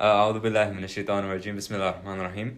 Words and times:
أعوذ 0.00 0.40
بالله 0.40 0.70
من 0.70 0.84
الشيطان 0.84 1.24
الرجيم 1.24 1.56
بسم 1.56 1.74
الله 1.74 1.88
الرحمن 1.88 2.20
الرحيم 2.20 2.56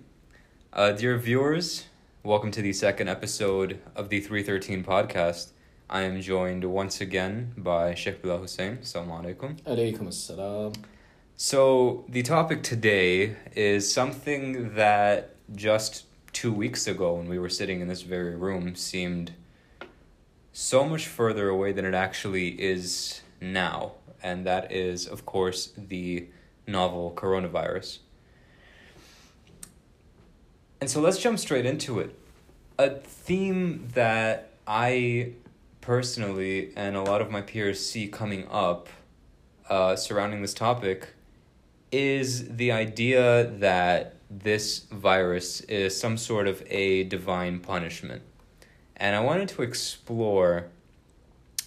uh, 0.74 0.92
Dear 0.92 1.18
viewers, 1.18 1.86
welcome 2.22 2.52
to 2.52 2.62
the 2.62 2.72
second 2.72 3.08
episode 3.08 3.80
of 3.96 4.10
the 4.10 4.20
313 4.20 4.84
podcast. 4.84 5.48
I 5.90 6.02
am 6.02 6.20
joined 6.20 6.62
once 6.64 7.00
again 7.00 7.52
by 7.58 7.94
Sheikh 7.96 8.22
Bilal 8.22 8.38
Hussein. 8.38 8.76
Assalamu 8.76 9.24
alaikum. 9.24 9.60
Alaykum 9.62 10.06
assalam. 10.06 10.76
So, 11.34 12.04
the 12.08 12.22
topic 12.22 12.62
today 12.62 13.34
is 13.56 13.92
something 13.92 14.76
that 14.76 15.34
just 15.52 16.04
two 16.32 16.52
weeks 16.52 16.86
ago, 16.86 17.14
when 17.14 17.28
we 17.28 17.40
were 17.40 17.48
sitting 17.48 17.80
in 17.80 17.88
this 17.88 18.02
very 18.02 18.36
room, 18.36 18.76
seemed 18.76 19.32
so 20.52 20.84
much 20.84 21.08
further 21.08 21.48
away 21.48 21.72
than 21.72 21.86
it 21.86 21.94
actually 21.94 22.50
is 22.50 23.22
now. 23.40 23.94
And 24.22 24.46
that 24.46 24.70
is, 24.70 25.08
of 25.08 25.26
course, 25.26 25.72
the 25.76 26.28
novel 26.67 27.13
coronavirus. 27.15 27.99
And 30.79 30.89
so 30.89 31.01
let's 31.01 31.17
jump 31.17 31.39
straight 31.39 31.65
into 31.65 31.99
it. 31.99 32.17
A 32.77 32.91
theme 32.91 33.87
that 33.93 34.51
I 34.67 35.31
personally 35.81 36.71
and 36.75 36.95
a 36.95 37.01
lot 37.01 37.21
of 37.21 37.31
my 37.31 37.41
peers 37.41 37.83
see 37.83 38.07
coming 38.07 38.47
up 38.51 38.89
uh, 39.69 39.95
surrounding 39.95 40.41
this 40.41 40.53
topic 40.53 41.09
is 41.91 42.49
the 42.57 42.71
idea 42.71 43.45
that 43.45 44.15
this 44.29 44.79
virus 44.91 45.61
is 45.61 45.97
some 45.97 46.17
sort 46.17 46.47
of 46.47 46.61
a 46.67 47.03
divine 47.05 47.59
punishment. 47.59 48.21
And 48.97 49.15
I 49.15 49.21
wanted 49.21 49.47
to 49.49 49.61
explore 49.61 50.67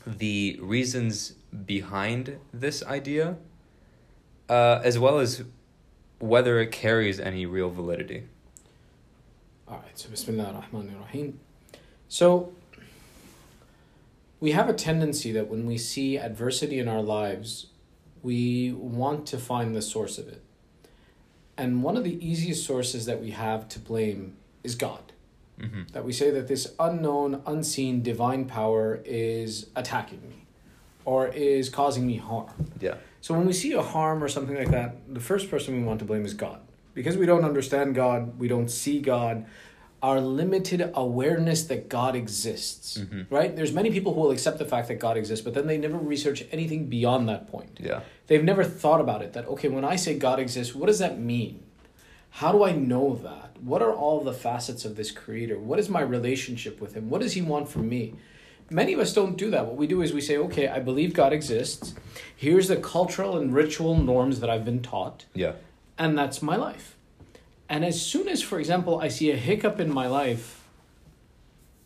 the 0.06 0.58
reasons 0.60 1.34
behind 1.64 2.38
this 2.52 2.84
idea, 2.84 3.36
uh, 4.50 4.80
as 4.84 4.98
well 4.98 5.20
as 5.20 5.44
whether 6.18 6.60
it 6.60 6.72
carries 6.72 7.20
any 7.20 7.46
real 7.46 7.70
validity. 7.70 8.24
Alright, 9.66 9.96
so 9.98 10.10
Bismillah 10.10 10.52
ar-Rahman 10.52 10.94
ar-Rahim. 10.96 11.38
So, 12.08 12.52
we 14.40 14.50
have 14.50 14.68
a 14.68 14.72
tendency 14.74 15.30
that 15.32 15.48
when 15.48 15.64
we 15.66 15.78
see 15.78 16.18
adversity 16.18 16.80
in 16.80 16.88
our 16.88 17.02
lives, 17.02 17.66
we 18.22 18.72
want 18.72 19.26
to 19.28 19.38
find 19.38 19.76
the 19.76 19.80
source 19.80 20.18
of 20.18 20.26
it. 20.26 20.42
And 21.56 21.82
one 21.84 21.96
of 21.96 22.02
the 22.02 22.26
easiest 22.26 22.66
sources 22.66 23.06
that 23.06 23.20
we 23.20 23.30
have 23.30 23.68
to 23.68 23.78
blame 23.78 24.36
is 24.64 24.74
God. 24.74 25.12
Mm-hmm. 25.60 25.82
That 25.92 26.04
we 26.04 26.12
say 26.12 26.30
that 26.30 26.48
this 26.48 26.74
unknown, 26.80 27.42
unseen 27.46 28.02
divine 28.02 28.46
power 28.46 29.00
is 29.04 29.68
attacking 29.76 30.22
me 30.28 30.46
or 31.04 31.28
is 31.28 31.68
causing 31.68 32.06
me 32.06 32.16
harm. 32.16 32.72
Yeah. 32.80 32.96
So 33.20 33.34
when 33.34 33.46
we 33.46 33.52
see 33.52 33.72
a 33.72 33.82
harm 33.82 34.22
or 34.24 34.28
something 34.28 34.56
like 34.56 34.70
that, 34.70 35.12
the 35.12 35.20
first 35.20 35.50
person 35.50 35.76
we 35.76 35.82
want 35.82 35.98
to 35.98 36.04
blame 36.04 36.24
is 36.24 36.34
God. 36.34 36.60
Because 36.94 37.16
we 37.16 37.26
don't 37.26 37.44
understand 37.44 37.94
God, 37.94 38.38
we 38.38 38.48
don't 38.48 38.70
see 38.70 39.00
God, 39.00 39.46
our 40.02 40.20
limited 40.20 40.90
awareness 40.94 41.64
that 41.64 41.88
God 41.90 42.16
exists, 42.16 42.98
Mhm. 42.98 43.26
right? 43.28 43.54
There's 43.54 43.72
many 43.72 43.90
people 43.90 44.14
who 44.14 44.20
will 44.22 44.30
accept 44.30 44.58
the 44.58 44.64
fact 44.64 44.88
that 44.88 44.98
God 44.98 45.18
exists, 45.18 45.44
but 45.44 45.52
then 45.52 45.66
they 45.66 45.76
never 45.76 45.98
research 45.98 46.44
anything 46.50 46.86
beyond 46.86 47.28
that 47.28 47.46
point. 47.50 47.78
Yeah. 47.78 48.00
They've 48.26 48.42
never 48.42 48.64
thought 48.64 49.00
about 49.00 49.20
it 49.22 49.34
that, 49.34 49.46
okay, 49.48 49.68
when 49.68 49.84
I 49.84 49.96
say 49.96 50.18
God 50.18 50.40
exists, 50.40 50.74
what 50.74 50.86
does 50.86 50.98
that 51.00 51.20
mean? 51.20 51.60
How 52.30 52.50
do 52.52 52.64
I 52.64 52.72
know 52.72 53.14
that? 53.22 53.60
What 53.62 53.82
are 53.82 53.92
all 53.92 54.20
the 54.20 54.32
facets 54.32 54.86
of 54.86 54.96
this 54.96 55.10
creator? 55.10 55.58
What 55.58 55.78
is 55.78 55.90
my 55.90 56.00
relationship 56.00 56.80
with 56.80 56.94
him? 56.94 57.10
What 57.10 57.20
does 57.20 57.34
he 57.34 57.42
want 57.42 57.68
from 57.68 57.88
me? 57.88 58.14
Many 58.70 58.92
of 58.92 59.00
us 59.00 59.12
don't 59.12 59.36
do 59.36 59.50
that. 59.50 59.66
What 59.66 59.76
we 59.76 59.86
do 59.88 60.00
is 60.00 60.12
we 60.12 60.20
say, 60.20 60.36
okay, 60.38 60.68
I 60.68 60.78
believe 60.78 61.12
God 61.12 61.32
exists. 61.32 61.94
Here's 62.36 62.68
the 62.68 62.76
cultural 62.76 63.36
and 63.36 63.52
ritual 63.52 63.96
norms 63.96 64.38
that 64.40 64.48
I've 64.48 64.64
been 64.64 64.80
taught, 64.80 65.24
Yeah. 65.34 65.54
and 65.98 66.16
that's 66.16 66.40
my 66.40 66.54
life. 66.56 66.96
And 67.68 67.84
as 67.84 68.00
soon 68.00 68.28
as, 68.28 68.42
for 68.42 68.58
example, 68.60 69.00
I 69.00 69.08
see 69.08 69.30
a 69.30 69.36
hiccup 69.36 69.80
in 69.80 69.92
my 69.92 70.06
life, 70.06 70.64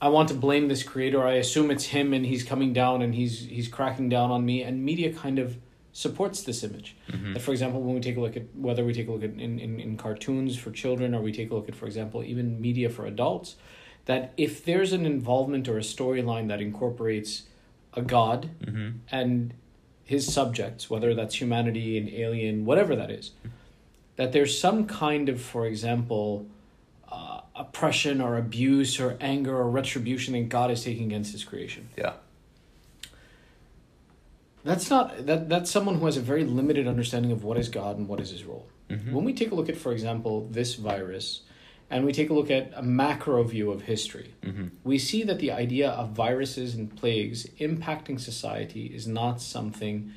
I 0.00 0.08
want 0.08 0.28
to 0.28 0.34
blame 0.34 0.68
this 0.68 0.82
creator. 0.82 1.22
I 1.26 1.34
assume 1.34 1.70
it's 1.70 1.86
him 1.86 2.12
and 2.12 2.26
he's 2.26 2.44
coming 2.44 2.74
down 2.74 3.00
and 3.00 3.14
he's 3.14 3.46
he's 3.46 3.68
cracking 3.68 4.10
down 4.10 4.30
on 4.30 4.44
me. 4.44 4.62
And 4.62 4.84
media 4.84 5.10
kind 5.12 5.38
of 5.38 5.56
supports 5.92 6.42
this 6.42 6.62
image. 6.62 6.96
Mhm. 7.10 7.32
That, 7.34 7.40
for 7.40 7.52
example, 7.52 7.80
when 7.80 7.94
we 7.94 8.00
take 8.02 8.16
a 8.18 8.20
look 8.20 8.36
at 8.36 8.42
whether 8.54 8.84
we 8.84 8.92
take 8.92 9.08
a 9.08 9.12
look 9.12 9.22
at 9.22 9.30
in, 9.30 9.58
in, 9.58 9.80
in 9.80 9.96
cartoons 9.96 10.58
for 10.58 10.70
children 10.72 11.14
or 11.14 11.22
we 11.22 11.32
take 11.32 11.50
a 11.50 11.54
look 11.54 11.68
at, 11.70 11.74
for 11.74 11.86
example, 11.86 12.22
even 12.22 12.60
media 12.60 12.90
for 12.90 13.06
adults, 13.06 13.56
that 14.06 14.32
if 14.36 14.64
there's 14.64 14.92
an 14.92 15.06
involvement 15.06 15.68
or 15.68 15.78
a 15.78 15.82
storyline 15.82 16.48
that 16.48 16.60
incorporates 16.60 17.44
a 17.94 18.02
god 18.02 18.50
Mm-hmm. 18.64 18.90
and 19.10 19.54
his 20.06 20.30
subjects, 20.30 20.90
whether 20.90 21.14
that's 21.14 21.40
humanity, 21.40 21.96
an 21.96 22.10
alien, 22.10 22.66
whatever 22.66 22.94
that 22.94 23.10
is, 23.10 23.30
that 24.16 24.32
there's 24.32 24.58
some 24.58 24.86
kind 24.86 25.30
of, 25.30 25.40
for 25.40 25.66
example, 25.66 26.46
uh, 27.10 27.40
oppression 27.56 28.20
or 28.20 28.36
abuse 28.36 29.00
or 29.00 29.16
anger 29.18 29.56
or 29.56 29.70
retribution 29.70 30.34
that 30.34 30.50
God 30.50 30.70
is 30.70 30.84
taking 30.84 31.04
against 31.06 31.32
his 31.32 31.42
creation. 31.42 31.88
Yeah. 31.96 32.12
That's 34.62 34.88
not 34.90 35.26
that 35.26 35.48
that's 35.48 35.70
someone 35.70 35.96
who 35.96 36.06
has 36.06 36.16
a 36.16 36.20
very 36.22 36.44
limited 36.44 36.86
understanding 36.86 37.32
of 37.32 37.44
what 37.44 37.58
is 37.58 37.68
God 37.68 37.98
and 37.98 38.08
what 38.08 38.20
is 38.20 38.30
his 38.30 38.44
role. 38.44 38.66
Mhm. 38.90 39.12
When 39.12 39.24
we 39.24 39.32
take 39.34 39.50
a 39.52 39.54
look 39.54 39.68
at, 39.68 39.76
for 39.76 39.92
example, 39.92 40.46
this 40.50 40.74
virus, 40.74 41.42
and 41.90 42.04
we 42.04 42.12
take 42.12 42.30
a 42.30 42.34
look 42.34 42.50
at 42.50 42.72
a 42.74 42.82
macro 42.82 43.42
view 43.44 43.70
of 43.70 43.82
history, 43.82 44.34
Mm-hmm. 44.42 44.66
we 44.84 44.98
see 44.98 45.22
that 45.24 45.38
the 45.38 45.50
idea 45.52 45.90
of 45.90 46.10
viruses 46.10 46.74
and 46.74 46.94
plagues 46.96 47.46
impacting 47.60 48.18
society 48.20 48.86
is 48.86 49.06
not 49.06 49.40
something 49.40 50.12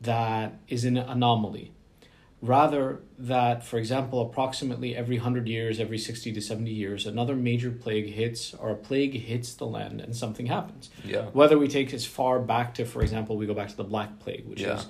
that 0.00 0.54
is 0.68 0.84
an 0.84 0.96
anomaly. 0.96 1.72
Rather, 2.42 3.00
that, 3.18 3.64
for 3.64 3.78
example, 3.78 4.20
approximately 4.20 4.94
every 4.94 5.16
100 5.16 5.48
years, 5.48 5.80
every 5.80 5.96
60 5.96 6.30
to 6.32 6.42
70 6.42 6.70
years, 6.70 7.06
another 7.06 7.34
major 7.34 7.70
plague 7.70 8.12
hits 8.12 8.52
or 8.52 8.68
a 8.70 8.74
plague 8.74 9.14
hits 9.14 9.54
the 9.54 9.64
land 9.64 10.02
and 10.02 10.14
something 10.14 10.44
happens. 10.46 10.90
Yeah. 11.06 11.22
Whether 11.32 11.56
we 11.58 11.68
take 11.68 11.94
as 11.94 12.04
far 12.04 12.38
back 12.40 12.74
to, 12.74 12.84
for 12.84 13.00
example, 13.00 13.38
we 13.38 13.46
go 13.46 13.54
back 13.54 13.68
to 13.70 13.76
the 13.76 13.84
Black 13.84 14.18
Plague, 14.18 14.44
which 14.46 14.60
Yeah. 14.60 14.76
is 14.76 14.86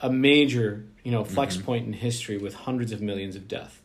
a 0.00 0.08
major, 0.12 0.84
you 1.02 1.10
know, 1.10 1.24
flex 1.24 1.56
Mhm. 1.56 1.64
point 1.64 1.86
in 1.88 1.92
history 1.94 2.38
with 2.38 2.54
hundreds 2.54 2.92
of 2.92 3.00
millions 3.02 3.34
of 3.34 3.48
death. 3.48 3.82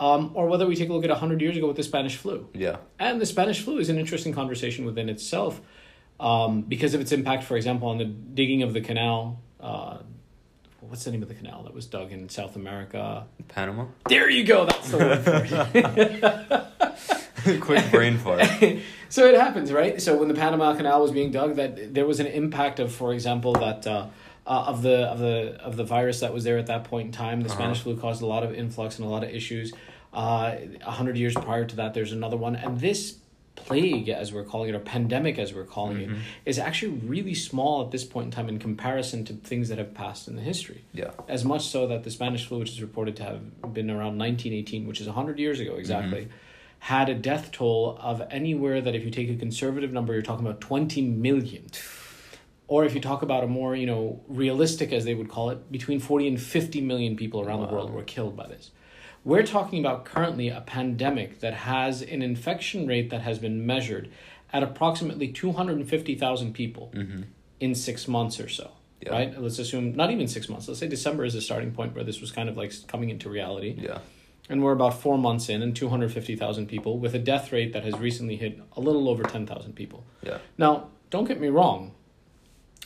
Um, 0.00 0.30
or 0.34 0.48
whether 0.48 0.66
we 0.66 0.74
take 0.76 0.88
a 0.88 0.92
look 0.94 1.04
at 1.04 1.10
100 1.10 1.40
years 1.42 1.56
ago 1.58 1.66
with 1.68 1.76
the 1.76 1.82
Spanish 1.82 2.16
flu. 2.16 2.48
Yeah. 2.54 2.76
And 2.98 3.20
the 3.20 3.26
Spanish 3.26 3.60
flu 3.60 3.76
is 3.78 3.90
an 3.90 3.98
interesting 3.98 4.32
conversation 4.32 4.86
within 4.86 5.10
itself 5.10 5.60
um, 6.18 6.62
because 6.62 6.94
of 6.94 7.02
its 7.02 7.12
impact, 7.12 7.44
for 7.44 7.54
example, 7.56 7.86
on 7.88 7.98
the 7.98 8.06
digging 8.06 8.62
of 8.62 8.72
the 8.72 8.80
canal. 8.80 9.40
Uh, 9.60 9.98
what's 10.80 11.04
the 11.04 11.10
name 11.10 11.22
of 11.22 11.28
the 11.28 11.34
canal 11.34 11.62
that 11.64 11.74
was 11.74 11.84
dug 11.84 12.12
in 12.12 12.30
South 12.30 12.56
America? 12.56 13.26
Panama. 13.48 13.84
There 14.08 14.30
you 14.30 14.42
go. 14.44 14.64
That's 14.64 14.90
the 14.90 14.96
word 14.96 16.66
for. 17.42 17.56
Quick 17.60 17.90
brain 17.90 18.16
fart. 18.18 18.40
so 19.10 19.26
it 19.26 19.38
happens, 19.38 19.70
right? 19.72 20.00
So 20.00 20.16
when 20.16 20.28
the 20.28 20.34
Panama 20.34 20.74
Canal 20.76 21.00
was 21.02 21.10
being 21.10 21.30
dug, 21.30 21.56
that 21.56 21.92
there 21.94 22.06
was 22.06 22.20
an 22.20 22.26
impact 22.26 22.80
of, 22.80 22.92
for 22.92 23.12
example, 23.12 23.52
that 23.54 23.86
uh, 23.86 24.06
uh, 24.46 24.64
of 24.66 24.82
the 24.82 25.04
of 25.06 25.18
the 25.18 25.58
of 25.62 25.76
the 25.76 25.84
virus 25.84 26.20
that 26.20 26.32
was 26.34 26.44
there 26.44 26.58
at 26.58 26.66
that 26.66 26.84
point 26.84 27.06
in 27.06 27.12
time. 27.12 27.40
The 27.42 27.48
Uh-huh. 27.48 27.58
Spanish 27.58 27.80
flu 27.80 27.96
caused 27.96 28.20
a 28.22 28.26
lot 28.26 28.42
of 28.42 28.52
influx 28.54 28.98
and 28.98 29.06
a 29.06 29.10
lot 29.10 29.22
of 29.24 29.30
issues. 29.30 29.72
Uh, 30.12 30.56
A 30.84 30.90
hundred 30.90 31.16
years 31.16 31.34
prior 31.34 31.64
to 31.64 31.76
that, 31.76 31.94
there's 31.94 32.12
another 32.12 32.36
one, 32.36 32.56
and 32.56 32.80
this 32.80 33.18
plague, 33.54 34.08
as 34.08 34.32
we're 34.32 34.42
calling 34.44 34.70
it, 34.70 34.74
or 34.74 34.78
pandemic, 34.80 35.38
as 35.38 35.52
we're 35.52 35.64
calling 35.64 35.98
Mhm. 35.98 36.12
it, 36.14 36.18
is 36.46 36.58
actually 36.58 36.92
really 37.06 37.34
small 37.34 37.84
at 37.84 37.90
this 37.90 38.04
point 38.04 38.26
in 38.26 38.30
time 38.30 38.48
in 38.48 38.58
comparison 38.58 39.24
to 39.26 39.34
things 39.34 39.68
that 39.68 39.76
have 39.78 39.92
passed 39.94 40.26
in 40.28 40.34
the 40.36 40.42
history. 40.42 40.80
Yeah. 40.94 41.10
As 41.28 41.44
much 41.44 41.66
so 41.66 41.86
that 41.86 42.02
the 42.04 42.10
Spanish 42.10 42.46
flu, 42.46 42.58
which 42.58 42.70
is 42.70 42.80
reported 42.80 43.16
to 43.16 43.22
have 43.24 43.74
been 43.74 43.90
around 43.90 44.16
1918, 44.18 44.86
which 44.88 45.00
is 45.00 45.06
100 45.06 45.38
years 45.38 45.60
ago 45.60 45.74
exactly, 45.76 46.28
had 46.80 47.10
a 47.10 47.14
death 47.14 47.52
toll 47.52 47.98
of 48.00 48.22
anywhere 48.30 48.80
that 48.80 48.94
if 48.94 49.04
you 49.04 49.10
take 49.10 49.28
a 49.28 49.36
conservative 49.36 49.92
number, 49.92 50.14
you're 50.14 50.22
talking 50.22 50.46
about 50.46 50.60
20 50.62 51.02
million. 51.02 51.66
Or 52.66 52.84
if 52.84 52.94
you 52.94 53.00
talk 53.00 53.20
about 53.22 53.44
a 53.44 53.46
more, 53.46 53.76
you 53.76 53.84
know, 53.86 54.20
realistic, 54.28 54.90
as 54.92 55.04
they 55.04 55.14
would 55.14 55.28
call 55.28 55.50
it, 55.50 55.70
between 55.70 56.00
40 56.00 56.26
and 56.28 56.40
50 56.40 56.80
million 56.80 57.16
people 57.16 57.40
around 57.42 57.60
the 57.60 57.66
world 57.72 57.90
were 57.90 58.02
killed 58.04 58.36
by 58.36 58.46
this. 58.46 58.70
We're 59.24 59.44
talking 59.44 59.80
about 59.80 60.04
currently 60.04 60.48
a 60.48 60.60
pandemic 60.62 61.40
that 61.40 61.52
has 61.54 62.00
an 62.02 62.22
infection 62.22 62.86
rate 62.86 63.10
that 63.10 63.20
has 63.22 63.38
been 63.38 63.66
measured 63.66 64.10
at 64.52 64.62
approximately 64.62 65.28
250,000 65.28 66.52
people 66.54 66.90
Mm-hmm. 66.94 67.22
in 67.60 67.74
six 67.74 68.08
months 68.08 68.40
or 68.40 68.48
so. 68.48 68.70
Yeah. 69.02 69.12
Right? 69.12 69.40
Let's 69.40 69.58
assume 69.58 69.94
not 69.94 70.10
even 70.10 70.28
six 70.28 70.48
months. 70.48 70.68
Let's 70.68 70.80
say 70.80 70.88
December 70.88 71.24
is 71.24 71.34
a 71.34 71.40
starting 71.40 71.72
point 71.72 71.94
where 71.94 72.04
this 72.04 72.20
was 72.20 72.30
kind 72.32 72.48
of 72.48 72.56
like 72.56 72.72
coming 72.86 73.10
into 73.10 73.28
reality. 73.30 73.74
Yeah. 73.78 73.98
And 74.48 74.62
we're 74.62 74.72
about 74.72 75.00
four 75.00 75.16
months 75.16 75.48
in 75.48 75.62
and 75.62 75.74
250,000 75.76 76.66
people 76.66 76.98
with 76.98 77.14
a 77.14 77.18
death 77.18 77.52
rate 77.52 77.72
that 77.72 77.84
has 77.84 77.94
recently 77.98 78.36
hit 78.36 78.60
a 78.76 78.80
little 78.80 79.08
over 79.08 79.22
10,000 79.22 79.74
people. 79.74 80.04
Yeah. 80.22 80.38
Now, 80.58 80.88
don't 81.10 81.26
get 81.28 81.40
me 81.40 81.48
wrong. 81.48 81.92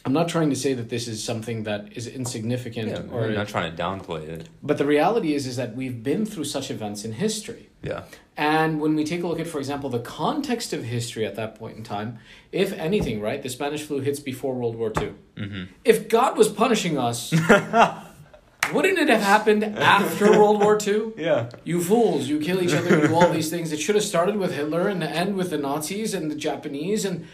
I'm 0.06 0.12
not 0.12 0.28
trying 0.28 0.50
to 0.50 0.56
say 0.56 0.74
that 0.74 0.90
this 0.90 1.08
is 1.08 1.24
something 1.24 1.62
that 1.64 1.96
is 1.96 2.06
insignificant 2.06 2.88
Yeah. 2.90 3.02
or 3.10 3.22
We're 3.22 3.32
not 3.32 3.48
trying 3.48 3.74
to 3.74 3.82
downplay 3.82 4.28
it. 4.28 4.48
but 4.62 4.76
the 4.78 4.84
reality 4.84 5.34
is 5.34 5.46
is 5.46 5.56
that 5.56 5.74
we've 5.74 6.02
been 6.02 6.26
through 6.26 6.44
such 6.44 6.70
events 6.70 7.04
in 7.06 7.12
history. 7.12 7.70
Yeah. 7.82 8.02
And 8.36 8.80
when 8.80 8.96
we 8.96 9.04
take 9.04 9.22
a 9.22 9.26
look 9.26 9.40
at, 9.40 9.46
for 9.46 9.58
example, 9.58 9.88
the 9.90 10.00
context 10.00 10.72
of 10.72 10.84
history 10.84 11.24
at 11.24 11.36
that 11.36 11.54
point 11.54 11.76
in 11.78 11.82
time, 11.84 12.18
if 12.52 12.72
anything, 12.74 13.20
right, 13.20 13.42
the 13.42 13.48
Spanish 13.48 13.82
flu 13.82 14.00
hits 14.00 14.20
before 14.20 14.54
World 14.54 14.76
War 14.76 14.92
II. 15.00 15.12
Mm-hmm. 15.36 15.62
If 15.84 16.08
God 16.08 16.36
was 16.36 16.48
punishing 16.48 16.98
us, 16.98 17.32
Wouldn't 18.72 18.98
it 18.98 19.08
have 19.10 19.20
happened 19.20 19.62
after 19.62 20.30
World 20.30 20.62
War 20.62 20.78
II? 20.84 21.12
Yeah. 21.18 21.50
You 21.64 21.82
fools, 21.82 22.28
you 22.28 22.40
kill 22.40 22.62
each 22.62 22.72
other, 22.72 22.98
you 22.98 23.08
do 23.08 23.14
all 23.14 23.30
these 23.30 23.50
things. 23.50 23.72
It 23.72 23.78
should 23.78 23.94
have 23.94 24.04
started 24.04 24.36
with 24.36 24.54
Hitler 24.54 24.88
and 24.88 25.02
end 25.02 25.36
with 25.36 25.50
the 25.50 25.58
Nazis 25.58 26.14
and 26.14 26.30
the 26.30 26.34
Japanese 26.34 27.04
and 27.04 27.26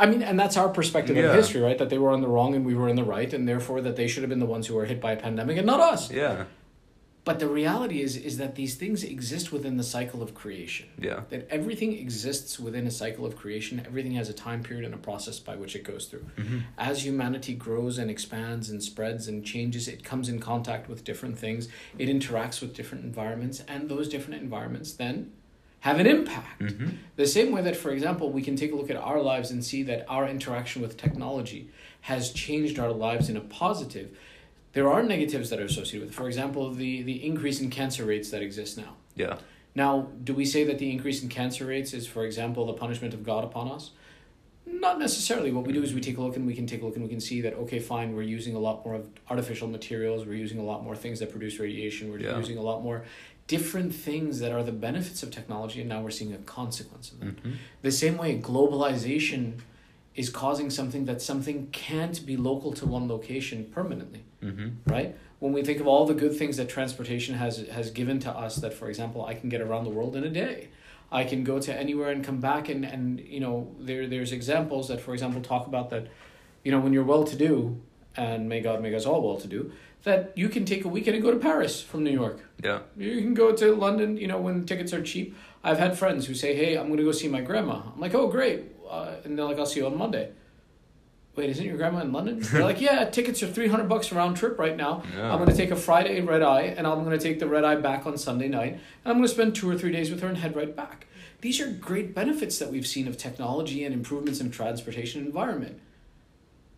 I 0.00 0.06
mean, 0.06 0.22
and 0.22 0.40
that's 0.40 0.56
our 0.56 0.68
perspective 0.70 1.16
Yeah. 1.16 1.24
of 1.24 1.34
history, 1.34 1.60
right? 1.60 1.78
That 1.78 1.90
they 1.90 1.98
were 1.98 2.10
on 2.10 2.22
the 2.22 2.28
wrong 2.28 2.54
and 2.54 2.64
we 2.64 2.74
were 2.74 2.88
in 2.88 2.96
the 2.96 3.04
right, 3.04 3.32
and 3.32 3.46
therefore 3.46 3.80
that 3.82 3.96
they 3.96 4.08
should 4.08 4.22
have 4.22 4.30
been 4.30 4.40
the 4.40 4.46
ones 4.56 4.66
who 4.66 4.74
were 4.74 4.86
hit 4.86 5.00
by 5.00 5.12
a 5.12 5.16
pandemic 5.16 5.58
and 5.58 5.66
not 5.66 5.80
us. 5.80 6.10
Yeah. 6.10 6.44
But 7.22 7.38
the 7.38 7.48
reality 7.48 8.00
is 8.00 8.16
is 8.16 8.38
that 8.38 8.54
these 8.54 8.76
things 8.76 9.04
exist 9.04 9.52
within 9.52 9.76
the 9.76 9.84
cycle 9.84 10.22
of 10.22 10.32
creation. 10.34 10.88
Yeah. 10.98 11.20
That 11.28 11.46
everything 11.50 11.92
exists 11.92 12.58
within 12.58 12.86
a 12.86 12.90
cycle 12.90 13.26
of 13.26 13.36
creation. 13.36 13.82
Everything 13.86 14.12
has 14.12 14.30
a 14.30 14.32
time 14.32 14.62
period 14.62 14.86
and 14.86 14.94
a 14.94 14.98
process 14.98 15.38
by 15.38 15.54
which 15.56 15.76
it 15.76 15.84
goes 15.84 16.06
through. 16.06 16.24
Mm-hmm. 16.38 16.58
As 16.78 17.04
humanity 17.04 17.52
grows 17.54 17.98
and 17.98 18.10
expands 18.10 18.70
and 18.70 18.82
spreads 18.82 19.28
and 19.28 19.44
changes, 19.44 19.86
it 19.86 20.02
comes 20.02 20.30
in 20.30 20.40
contact 20.40 20.88
with 20.88 21.04
different 21.04 21.38
things. 21.38 21.68
It 21.98 22.08
interacts 22.08 22.62
with 22.62 22.74
different 22.74 23.04
environments, 23.04 23.62
and 23.68 23.90
those 23.90 24.08
different 24.08 24.40
environments 24.40 24.92
then 24.94 25.32
have 25.80 25.98
an 25.98 26.06
impact. 26.06 26.60
Mm-hmm. 26.60 26.88
The 27.16 27.26
same 27.26 27.52
way 27.52 27.62
that, 27.62 27.76
for 27.76 27.90
example, 27.90 28.30
we 28.30 28.42
can 28.42 28.54
take 28.54 28.72
a 28.72 28.76
look 28.76 28.90
at 28.90 28.96
our 28.96 29.20
lives 29.20 29.50
and 29.50 29.64
see 29.64 29.82
that 29.84 30.04
our 30.08 30.28
interaction 30.28 30.82
with 30.82 30.96
technology 30.96 31.70
has 32.02 32.32
changed 32.32 32.78
our 32.78 32.92
lives 32.92 33.28
in 33.28 33.36
a 33.36 33.40
positive. 33.40 34.16
There 34.72 34.90
are 34.90 35.02
negatives 35.02 35.50
that 35.50 35.58
are 35.58 35.64
associated 35.64 36.02
with 36.02 36.10
it. 36.10 36.14
For 36.14 36.26
example, 36.26 36.72
the, 36.72 37.02
the 37.02 37.24
increase 37.26 37.60
in 37.60 37.70
cancer 37.70 38.04
rates 38.04 38.30
that 38.30 38.42
exist 38.42 38.76
now. 38.76 38.96
Yeah. 39.16 39.38
Now, 39.74 40.08
do 40.22 40.34
we 40.34 40.44
say 40.44 40.64
that 40.64 40.78
the 40.78 40.90
increase 40.90 41.22
in 41.22 41.28
cancer 41.28 41.66
rates 41.66 41.94
is, 41.94 42.06
for 42.06 42.24
example, 42.24 42.66
the 42.66 42.74
punishment 42.74 43.14
of 43.14 43.24
God 43.24 43.44
upon 43.44 43.70
us? 43.70 43.92
Not 44.66 44.98
necessarily. 44.98 45.50
What 45.50 45.66
we 45.66 45.72
do 45.72 45.82
is 45.82 45.94
we 45.94 46.00
take 46.00 46.18
a 46.18 46.22
look 46.22 46.36
and 46.36 46.46
we 46.46 46.54
can 46.54 46.66
take 46.66 46.82
a 46.82 46.84
look 46.84 46.94
and 46.94 47.02
we 47.02 47.10
can 47.10 47.20
see 47.20 47.40
that, 47.40 47.54
okay, 47.54 47.78
fine, 47.78 48.14
we're 48.14 48.22
using 48.22 48.54
a 48.54 48.58
lot 48.58 48.84
more 48.84 48.94
of 48.94 49.08
artificial 49.28 49.66
materials, 49.66 50.26
we're 50.26 50.34
using 50.34 50.58
a 50.58 50.62
lot 50.62 50.84
more 50.84 50.94
things 50.94 51.18
that 51.20 51.30
produce 51.30 51.58
radiation, 51.58 52.10
we're 52.10 52.20
Yeah. 52.20 52.36
using 52.38 52.58
a 52.58 52.62
lot 52.62 52.82
more 52.82 53.04
different 53.54 53.92
things 53.92 54.38
that 54.40 54.52
are 54.52 54.64
the 54.70 54.78
benefits 54.88 55.20
of 55.24 55.28
technology, 55.30 55.80
and 55.80 55.88
now 55.88 56.00
we're 56.02 56.16
seeing 56.20 56.32
a 56.32 56.42
consequence 56.60 57.10
of 57.10 57.20
that. 57.20 57.36
Mm-hmm. 57.36 57.52
The 57.82 57.92
same 57.92 58.16
way 58.16 58.38
globalization 58.38 59.42
is 60.14 60.28
causing 60.30 60.70
something 60.70 61.04
that 61.06 61.20
something 61.20 61.68
can't 61.72 62.18
be 62.30 62.36
local 62.36 62.72
to 62.80 62.84
one 62.86 63.06
location 63.08 63.58
permanently 63.76 64.22
Mm-hmm. 64.42 64.90
right? 64.90 65.14
When 65.38 65.52
we 65.52 65.62
think 65.62 65.80
of 65.80 65.86
all 65.86 66.06
the 66.06 66.14
good 66.14 66.34
things 66.34 66.56
that 66.56 66.68
transportation 66.68 67.34
has 67.34 67.58
has 67.68 67.90
given 67.90 68.18
to 68.20 68.30
us, 68.30 68.56
that 68.56 68.72
for 68.72 68.88
example, 68.88 69.24
I 69.24 69.34
can 69.34 69.48
get 69.50 69.60
around 69.60 69.84
the 69.84 69.90
world 69.90 70.16
in 70.16 70.24
a 70.24 70.30
day. 70.30 70.68
I 71.12 71.24
can 71.24 71.44
go 71.44 71.58
to 71.58 71.74
anywhere 71.74 72.10
and 72.10 72.24
come 72.24 72.40
back 72.40 72.68
and, 72.68 72.84
and 72.84 73.20
you 73.20 73.40
know, 73.40 73.74
there 73.78 74.06
there's 74.06 74.32
examples 74.32 74.88
that 74.88 75.00
for 75.00 75.12
example 75.12 75.40
talk 75.42 75.66
about 75.66 75.90
that, 75.90 76.04
you 76.64 76.72
know, 76.72 76.80
when 76.80 76.92
you're 76.94 77.04
well 77.04 77.24
to 77.24 77.36
do, 77.36 77.80
and 78.16 78.48
may 78.48 78.60
God 78.60 78.80
make 78.80 78.94
us 78.94 79.04
all 79.06 79.20
well 79.26 79.38
to 79.38 79.48
do, 79.48 79.72
that 80.04 80.32
you 80.36 80.48
can 80.48 80.64
take 80.64 80.84
a 80.84 80.88
weekend 80.88 81.16
and 81.16 81.24
go 81.24 81.30
to 81.30 81.38
Paris 81.38 81.82
from 81.82 82.04
New 82.04 82.10
York. 82.10 82.40
Yeah. 82.62 82.80
You 82.96 83.20
can 83.20 83.34
go 83.34 83.54
to 83.54 83.74
London, 83.74 84.16
you 84.16 84.26
know, 84.26 84.40
when 84.40 84.64
tickets 84.64 84.92
are 84.92 85.02
cheap. 85.02 85.36
I've 85.62 85.78
had 85.78 85.98
friends 85.98 86.26
who 86.26 86.34
say, 86.34 86.54
"Hey, 86.56 86.76
I'm 86.76 86.86
going 86.86 86.98
to 86.98 87.04
go 87.04 87.12
see 87.12 87.28
my 87.28 87.42
grandma." 87.42 87.82
I'm 87.92 88.00
like, 88.00 88.14
"Oh, 88.14 88.28
great!" 88.28 88.64
Uh, 88.88 89.16
and 89.24 89.38
they're 89.38 89.44
like, 89.44 89.58
"I'll 89.58 89.66
see 89.66 89.80
you 89.80 89.86
on 89.86 89.96
Monday." 89.96 90.30
Wait, 91.36 91.48
isn't 91.50 91.64
your 91.64 91.76
grandma 91.76 92.00
in 92.00 92.12
London? 92.12 92.40
They're 92.40 92.64
like, 92.64 92.80
"Yeah, 92.80 93.04
tickets 93.04 93.42
are 93.42 93.46
three 93.46 93.68
hundred 93.68 93.88
bucks 93.88 94.10
round 94.10 94.36
trip 94.36 94.58
right 94.58 94.76
now. 94.76 95.02
Yeah. 95.14 95.30
I'm 95.30 95.38
going 95.38 95.50
to 95.50 95.56
take 95.56 95.70
a 95.70 95.76
Friday 95.76 96.20
red 96.22 96.42
eye, 96.42 96.74
and 96.76 96.86
I'm 96.86 97.04
going 97.04 97.16
to 97.16 97.22
take 97.22 97.38
the 97.38 97.46
red 97.46 97.64
eye 97.64 97.76
back 97.76 98.06
on 98.06 98.16
Sunday 98.16 98.48
night, 98.48 98.72
and 98.72 98.80
I'm 99.04 99.14
going 99.14 99.28
to 99.28 99.28
spend 99.28 99.54
two 99.54 99.68
or 99.70 99.76
three 99.76 99.92
days 99.92 100.10
with 100.10 100.20
her 100.22 100.28
and 100.28 100.38
head 100.38 100.56
right 100.56 100.74
back." 100.74 101.06
These 101.42 101.60
are 101.60 101.70
great 101.70 102.14
benefits 102.14 102.58
that 102.58 102.70
we've 102.70 102.86
seen 102.86 103.08
of 103.08 103.16
technology 103.16 103.84
and 103.84 103.94
improvements 103.94 104.40
in 104.40 104.50
transportation 104.50 105.24
environment. 105.24 105.80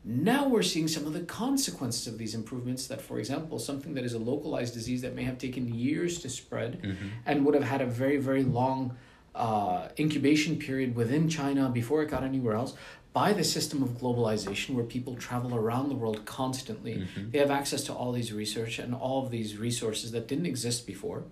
Now 0.05 0.49
we're 0.49 0.63
seeing 0.63 0.89
some 0.89 1.07
of 1.07 1.13
the 1.13 1.21
consequences 1.21 2.07
of 2.09 2.19
these 2.19 2.35
improvements. 2.35 2.87
That, 2.89 3.01
for 3.01 3.19
example, 3.19 3.59
something 3.59 3.95
that 3.95 4.05
is 4.05 4.15
a 4.15 4.19
localized 4.19 4.75
disease 4.75 5.03
that 5.03 5.15
may 5.15 5.23
have 5.25 5.39
taken 5.39 5.73
years 5.73 6.19
to 6.23 6.29
spread 6.29 6.83
Mm-hmm. 6.83 7.09
and 7.27 7.45
would 7.45 7.55
have 7.55 7.65
had 7.65 7.81
a 7.81 7.87
very, 7.87 8.17
very 8.17 8.43
long 8.43 8.97
uh, 9.35 9.89
incubation 9.99 10.57
period 10.59 10.95
within 10.97 11.29
China 11.29 11.69
before 11.69 12.03
it 12.03 12.11
got 12.11 12.23
anywhere 12.25 12.55
else. 12.55 12.75
By 13.13 13.33
the 13.35 13.45
system 13.45 13.83
of 13.83 13.91
globalization, 13.91 14.71
where 14.75 14.85
people 14.85 15.15
travel 15.17 15.55
around 15.55 15.89
the 15.91 15.95
world 15.95 16.25
constantly, 16.25 16.95
Mm-hmm. 16.95 17.31
they 17.31 17.39
have 17.39 17.51
access 17.51 17.85
to 17.85 17.93
all 17.93 18.11
these 18.13 18.33
research 18.33 18.79
and 18.79 18.95
all 18.95 19.25
of 19.25 19.31
these 19.31 19.57
resources 19.57 20.11
that 20.13 20.27
didn't 20.27 20.47
exist 20.47 20.87
before. 20.87 21.23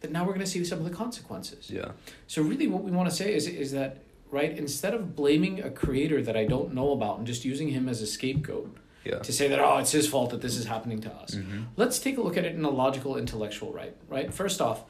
That 0.00 0.10
now 0.12 0.22
we're 0.24 0.32
going 0.34 0.44
to 0.44 0.50
see 0.50 0.64
some 0.64 0.78
of 0.78 0.84
the 0.84 0.90
consequences. 1.04 1.70
Yeah. 1.70 1.92
So 2.26 2.42
really, 2.42 2.66
what 2.66 2.82
we 2.82 2.90
want 2.90 3.08
to 3.08 3.14
say 3.14 3.34
is 3.34 3.46
is 3.46 3.70
that 3.72 3.98
right 4.30 4.56
instead 4.56 4.94
of 4.94 5.14
blaming 5.16 5.60
a 5.62 5.70
creator 5.70 6.22
that 6.22 6.36
I 6.36 6.44
don't 6.44 6.74
know 6.74 6.92
about 6.92 7.18
and 7.18 7.26
just 7.26 7.44
using 7.44 7.68
him 7.68 7.88
as 7.88 8.00
a 8.02 8.06
scapegoat 8.06 8.76
Yeah. 9.04 9.18
to 9.20 9.32
say 9.32 9.46
that 9.48 9.58
oh 9.60 9.78
it's 9.78 9.92
his 9.92 10.08
fault 10.08 10.30
that 10.30 10.40
this 10.42 10.56
is 10.56 10.66
happening 10.66 11.00
to 11.00 11.12
us, 11.12 11.34
Mm-hmm. 11.34 11.62
let's 11.76 11.98
take 11.98 12.18
a 12.18 12.22
look 12.22 12.36
at 12.36 12.44
it 12.44 12.54
in 12.54 12.64
a 12.64 12.70
logical, 12.70 13.16
intellectual 13.16 13.72
right. 13.72 13.94
Right. 14.08 14.32
First 14.34 14.60
off, 14.60 14.84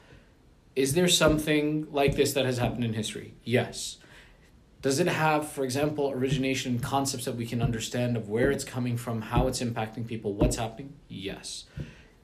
is 0.75 0.95
there 0.95 1.09
something 1.09 1.87
like 1.91 2.17
this 2.17 2.33
that 2.35 2.45
has 2.47 2.59
happened 2.59 2.85
in 2.85 2.93
history? 2.95 3.35
Yes. 3.45 3.99
Does 4.83 5.01
it 5.01 5.07
have, 5.09 5.49
for 5.49 5.65
example, 5.65 6.11
origination 6.11 6.79
concepts 6.79 7.25
that 7.25 7.35
we 7.35 7.47
can 7.47 7.61
understand 7.63 8.17
of 8.17 8.29
where 8.29 8.51
it's 8.51 8.63
coming 8.65 8.97
from, 8.97 9.23
how 9.23 9.47
it's 9.49 9.61
impacting 9.61 10.07
people, 10.07 10.35
what's 10.35 10.57
happening? 10.57 10.93
Yes. 11.09 11.65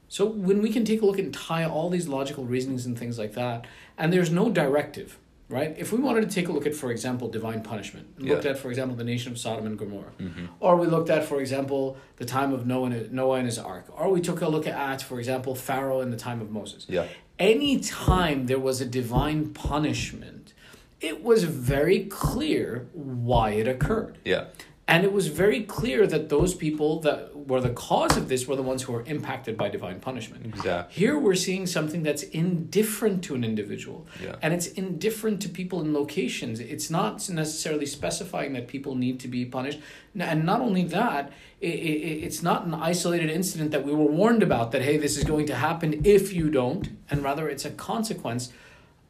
So 0.07 0.25
when 0.25 0.61
we 0.61 0.69
can 0.71 0.85
take 0.85 1.01
a 1.01 1.05
look 1.05 1.17
and 1.19 1.33
tie 1.33 1.65
all 1.65 1.89
these 1.89 2.07
logical 2.07 2.45
reasonings 2.45 2.85
and 2.85 2.97
things 2.97 3.17
like 3.17 3.33
that, 3.33 3.65
and 3.97 4.13
there's 4.13 4.29
no 4.31 4.49
directive, 4.51 5.17
right? 5.49 5.75
If 5.77 5.91
we 5.91 5.99
wanted 5.99 6.21
to 6.29 6.33
take 6.33 6.47
a 6.47 6.51
look 6.51 6.65
at, 6.65 6.73
for 6.75 6.91
example, 6.91 7.27
divine 7.29 7.61
punishment, 7.61 8.07
and 8.17 8.27
looked 8.27 8.45
Yeah. 8.45 8.51
at, 8.51 8.57
for 8.59 8.69
example, 8.69 8.95
the 8.95 9.03
nation 9.03 9.31
of 9.31 9.37
Sodom 9.37 9.65
and 9.65 9.77
Gomorrah, 9.77 10.11
Mm-hmm. 10.19 10.45
or 10.59 10.75
we 10.77 10.87
looked 10.87 11.09
at, 11.09 11.25
for 11.25 11.39
example, 11.41 11.97
the 12.17 12.25
time 12.25 12.53
of 12.53 12.65
Noah 12.65 12.87
and, 12.91 13.11
Noah 13.11 13.37
and 13.37 13.45
his 13.45 13.59
ark, 13.59 13.85
or 13.95 14.09
we 14.09 14.21
took 14.21 14.41
a 14.41 14.47
look 14.47 14.67
at, 14.67 15.01
for 15.01 15.19
example, 15.19 15.55
Pharaoh 15.55 16.01
in 16.01 16.11
the 16.11 16.17
time 16.17 16.41
of 16.41 16.49
Moses. 16.51 16.85
Yeah. 16.89 17.07
Any 17.39 17.79
time 17.79 18.45
there 18.45 18.59
was 18.59 18.79
a 18.81 18.85
divine 18.85 19.49
punishment, 19.53 20.53
it 21.01 21.23
was 21.23 21.43
very 21.43 22.05
clear 22.05 22.87
why 22.93 23.51
it 23.51 23.67
occurred. 23.67 24.17
Yeah. 24.23 24.45
And 24.85 25.05
it 25.05 25.13
was 25.13 25.27
very 25.27 25.63
clear 25.63 26.05
that 26.07 26.27
those 26.27 26.53
people 26.53 26.99
that 27.01 27.33
were 27.47 27.61
the 27.61 27.69
cause 27.69 28.17
of 28.17 28.27
this 28.27 28.47
were 28.47 28.57
the 28.57 28.63
ones 28.63 28.83
who 28.83 28.91
were 28.91 29.03
impacted 29.05 29.55
by 29.57 29.69
divine 29.69 30.01
punishment. 30.01 30.45
Exactly. 30.45 30.93
Here 30.93 31.17
we're 31.17 31.35
seeing 31.35 31.65
something 31.67 32.03
that's 32.03 32.23
indifferent 32.23 33.23
to 33.23 33.35
an 33.35 33.45
individual. 33.45 34.05
Yeah. 34.21 34.35
And 34.41 34.53
it's 34.53 34.67
indifferent 34.67 35.41
to 35.43 35.49
people 35.49 35.79
in 35.79 35.93
locations. 35.93 36.59
It's 36.59 36.89
not 36.89 37.29
necessarily 37.29 37.85
specifying 37.85 38.51
that 38.53 38.67
people 38.67 38.95
need 38.95 39.21
to 39.21 39.29
be 39.29 39.45
punished. 39.45 39.79
And 40.19 40.45
not 40.45 40.59
only 40.59 40.83
that, 40.85 41.31
it's 41.61 42.43
not 42.43 42.65
an 42.65 42.73
isolated 42.73 43.29
incident 43.29 43.71
that 43.71 43.85
we 43.85 43.93
were 43.93 44.11
warned 44.11 44.43
about 44.43 44.73
that, 44.73 44.81
hey, 44.81 44.97
this 44.97 45.15
is 45.15 45.23
going 45.23 45.45
to 45.45 45.55
happen 45.55 46.01
if 46.03 46.33
you 46.33 46.49
don't. 46.49 46.89
And 47.09 47.23
rather, 47.23 47.47
it's 47.47 47.63
a 47.63 47.71
consequence 47.71 48.51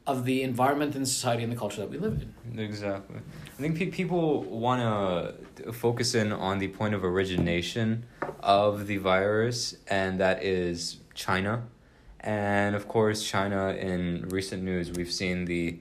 of 0.06 0.24
the 0.24 0.42
environment 0.42 0.94
and 0.94 1.08
society 1.08 1.42
and 1.42 1.50
the 1.50 1.56
culture 1.56 1.80
that 1.80 1.90
we 1.90 1.98
live 1.98 2.22
in. 2.22 2.58
Exactly. 2.58 3.16
I 3.16 3.62
think 3.62 3.78
pe- 3.78 3.86
people 3.86 4.42
want 4.42 4.80
to 5.56 5.72
focus 5.72 6.14
in 6.14 6.30
on 6.32 6.58
the 6.58 6.68
point 6.68 6.94
of 6.94 7.04
origination 7.04 8.04
of 8.40 8.86
the 8.86 8.98
virus, 8.98 9.76
and 9.88 10.20
that 10.20 10.42
is 10.42 10.98
China. 11.14 11.64
And 12.20 12.74
of 12.74 12.86
course, 12.86 13.26
China, 13.26 13.68
in 13.70 14.28
recent 14.28 14.62
news, 14.62 14.90
we've 14.92 15.12
seen 15.12 15.46
the 15.46 15.78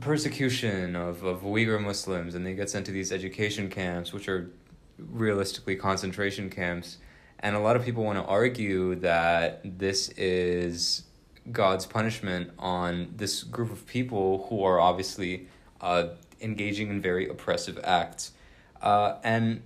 persecution 0.00 0.94
of, 0.94 1.24
of 1.24 1.42
Uyghur 1.42 1.82
Muslims, 1.82 2.34
and 2.34 2.46
they 2.46 2.54
get 2.54 2.70
sent 2.70 2.86
to 2.86 2.92
these 2.92 3.10
education 3.10 3.68
camps, 3.68 4.12
which 4.12 4.28
are 4.28 4.50
realistically 4.98 5.76
concentration 5.76 6.50
camps. 6.50 6.98
And 7.40 7.56
a 7.56 7.60
lot 7.60 7.76
of 7.76 7.84
people 7.84 8.04
want 8.04 8.18
to 8.18 8.24
argue 8.24 8.96
that 8.96 9.60
this 9.78 10.08
is 10.10 11.04
God's 11.52 11.86
punishment 11.86 12.50
on 12.58 13.12
this 13.16 13.42
group 13.42 13.70
of 13.70 13.86
people 13.86 14.46
who 14.48 14.62
are 14.64 14.80
obviously 14.80 15.48
uh, 15.80 16.08
engaging 16.40 16.90
in 16.90 17.00
very 17.00 17.28
oppressive 17.28 17.78
acts. 17.82 18.32
Uh, 18.80 19.16
and 19.22 19.62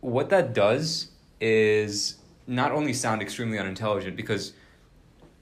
what 0.00 0.30
that 0.30 0.52
does 0.52 1.10
is 1.40 2.16
not 2.46 2.72
only 2.72 2.92
sound 2.92 3.22
extremely 3.22 3.58
unintelligent 3.58 4.16
because 4.16 4.52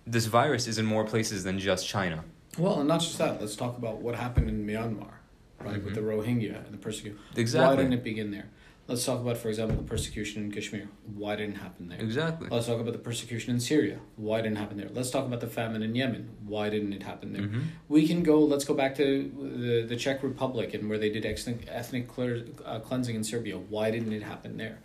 this 0.07 0.27
virus 0.27 0.67
is 0.67 0.79
in 0.79 0.87
more 0.87 1.05
places 1.05 1.45
than 1.45 1.59
just 1.59 1.87
China. 1.87 2.25
Well, 2.59 2.81
and 2.81 2.89
not 2.89 3.01
just 3.01 3.19
that. 3.19 3.41
Let's 3.41 3.57
talk 3.57 3.77
about 3.77 3.99
what 3.99 4.15
happened 4.15 4.49
in 4.49 4.67
Myanmar, 4.67 5.11
right, 5.61 5.83
with 5.83 5.95
the 5.95 6.01
Rohingya 6.01 6.65
and 6.65 6.73
the 6.73 6.79
persecution. 6.79 7.19
Exactly. 7.35 7.69
Why 7.69 7.77
didn't 7.77 7.93
it 7.93 8.05
begin 8.05 8.31
there? 8.31 8.49
Let's 8.89 9.05
talk 9.05 9.21
about, 9.21 9.37
for 9.37 9.49
example, 9.49 9.77
the 9.77 9.83
persecution 9.83 10.45
in 10.45 10.53
Kashmir. 10.53 10.89
Why 11.17 11.35
didn't 11.35 11.57
it 11.57 11.59
happen 11.59 11.89
there? 11.89 12.01
Exactly. 12.01 12.47
Let's 12.49 12.67
talk 12.67 12.79
about 12.79 12.93
the 12.93 13.01
persecution 13.01 13.53
in 13.53 13.59
Syria. 13.59 13.99
Why 14.15 14.41
didn't 14.41 14.59
it 14.59 14.61
happen 14.61 14.77
there? 14.77 14.89
Let's 14.93 15.11
talk 15.11 15.27
about 15.27 15.41
the 15.41 15.49
famine 15.49 15.83
in 15.83 15.97
Yemen. 15.97 16.29
Why 16.47 16.71
didn't 16.71 16.93
it 16.93 17.03
happen 17.03 17.33
there? 17.33 17.43
Mhm. 17.43 17.63
We 17.89 18.07
can 18.07 18.23
go. 18.23 18.39
Let's 18.45 18.65
go 18.65 18.75
back 18.75 18.95
to 18.97 19.05
the 19.57 19.83
the 19.89 19.97
Czech 19.97 20.23
Republic 20.23 20.73
and 20.73 20.89
where 20.89 20.99
they 20.99 21.11
did 21.11 21.27
ethnic 21.27 21.67
ethnic 21.69 22.07
clear, 22.07 22.45
uh, 22.65 22.79
cleansing 22.79 23.17
in 23.17 23.25
Serbia. 23.25 23.59
Why 23.59 23.91
didn't 23.91 24.13
it 24.13 24.23
happen 24.23 24.57
there? 24.57 24.79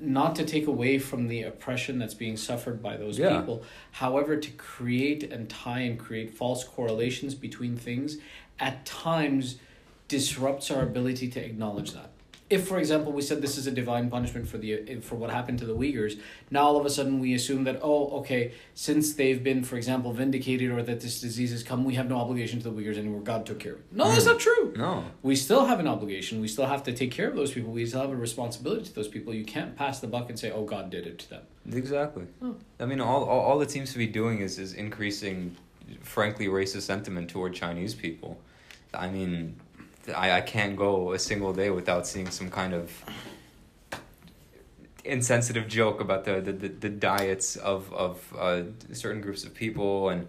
Not 0.00 0.36
to 0.36 0.44
take 0.44 0.68
away 0.68 1.00
from 1.00 1.26
the 1.26 1.42
oppression 1.42 1.98
that's 1.98 2.14
being 2.14 2.36
suffered 2.36 2.80
by 2.80 2.96
those 2.96 3.18
Yeah. 3.18 3.40
people, 3.40 3.64
however, 3.92 4.36
to 4.36 4.50
create 4.52 5.24
and 5.24 5.48
tie 5.48 5.80
and 5.80 5.98
create 5.98 6.30
false 6.30 6.62
correlations 6.62 7.34
between 7.34 7.76
things, 7.76 8.18
at 8.60 8.86
times, 8.86 9.56
disrupts 10.06 10.70
our 10.70 10.82
ability 10.82 11.26
to 11.30 11.44
acknowledge 11.44 11.92
that. 11.94 12.10
If 12.50 12.66
for 12.66 12.78
example 12.78 13.12
we 13.12 13.22
said 13.22 13.42
this 13.42 13.58
is 13.58 13.66
a 13.66 13.70
divine 13.70 14.08
punishment 14.10 14.48
for 14.48 14.58
the 14.58 15.00
for 15.00 15.16
what 15.16 15.30
happened 15.30 15.58
to 15.58 15.66
the 15.66 15.74
Uyghurs 15.74 16.18
now 16.50 16.62
all 16.62 16.76
of 16.76 16.86
a 16.86 16.90
sudden 16.90 17.20
we 17.20 17.34
assume 17.34 17.64
that 17.64 17.78
oh 17.82 18.18
okay 18.18 18.52
since 18.74 19.12
they've 19.14 19.42
been 19.42 19.62
for 19.64 19.76
example 19.76 20.12
vindicated 20.12 20.70
or 20.70 20.82
that 20.82 21.00
this 21.00 21.20
disease 21.20 21.50
has 21.50 21.62
come 21.62 21.84
we 21.84 21.94
have 21.94 22.08
no 22.08 22.16
obligation 22.16 22.60
to 22.60 22.70
the 22.70 22.82
Uyghurs 22.82 22.96
anymore 22.96 23.20
God 23.20 23.46
took 23.46 23.58
care 23.58 23.72
of 23.72 23.78
it 23.78 23.84
no 23.92 24.08
that's 24.08 24.26
not 24.26 24.38
true 24.38 24.72
No. 24.76 25.04
we 25.22 25.36
still 25.36 25.66
have 25.66 25.80
an 25.80 25.86
obligation 25.86 26.40
we 26.40 26.48
still 26.48 26.66
have 26.66 26.82
to 26.84 26.92
take 26.92 27.10
care 27.10 27.28
of 27.28 27.36
those 27.36 27.52
people 27.52 27.70
we 27.72 27.84
still 27.86 28.00
have 28.00 28.10
a 28.10 28.16
responsibility 28.16 28.84
to 28.84 28.94
those 28.94 29.08
people 29.08 29.34
you 29.34 29.44
can't 29.44 29.76
pass 29.76 30.00
the 30.00 30.06
buck 30.06 30.28
and 30.28 30.38
say 30.38 30.50
oh 30.50 30.64
God 30.64 30.90
did 30.90 31.06
it 31.06 31.18
to 31.20 31.30
them 31.30 31.42
Exactly. 31.72 32.24
Oh. 32.42 32.54
I 32.80 32.86
mean, 32.86 33.00
all, 33.00 33.24
all 33.24 33.40
all 33.40 33.60
it 33.60 33.70
seems 33.70 33.92
to 33.92 33.98
be 33.98 34.06
doing 34.06 34.40
is 34.40 34.58
is 34.58 34.72
increasing, 34.72 35.54
frankly, 36.00 36.46
racist 36.46 36.82
sentiment 36.82 37.28
toward 37.28 37.52
Chinese 37.54 37.94
people. 37.94 38.38
I 38.94 39.08
mean, 39.08 39.56
I, 40.14 40.38
I 40.38 40.40
can't 40.40 40.76
go 40.76 41.12
a 41.12 41.18
single 41.18 41.52
day 41.52 41.70
without 41.70 42.06
seeing 42.06 42.30
some 42.30 42.50
kind 42.50 42.74
of 42.74 42.90
insensitive 45.04 45.68
joke 45.68 46.00
about 46.00 46.24
the 46.24 46.40
the, 46.40 46.52
the, 46.52 46.68
the 46.68 46.88
diets 46.88 47.56
of 47.56 47.92
of 47.92 48.34
uh, 48.38 48.62
certain 48.92 49.20
groups 49.22 49.44
of 49.44 49.54
people 49.54 50.10
and 50.10 50.26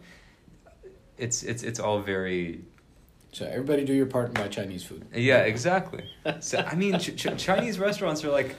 it's 1.17 1.43
it's 1.43 1.63
it's 1.63 1.79
all 1.79 1.99
very 1.99 2.61
so 3.31 3.45
everybody 3.45 3.83
do 3.83 3.93
your 3.93 4.05
part 4.05 4.27
and 4.27 4.35
buy 4.35 4.47
Chinese 4.47 4.83
food 4.83 5.05
yeah 5.13 5.39
exactly 5.39 6.03
so 6.39 6.59
i 6.59 6.75
mean 6.75 6.97
ch- 6.97 7.15
ch- 7.15 7.37
chinese 7.37 7.77
restaurants 7.79 8.23
are 8.23 8.31
like 8.31 8.55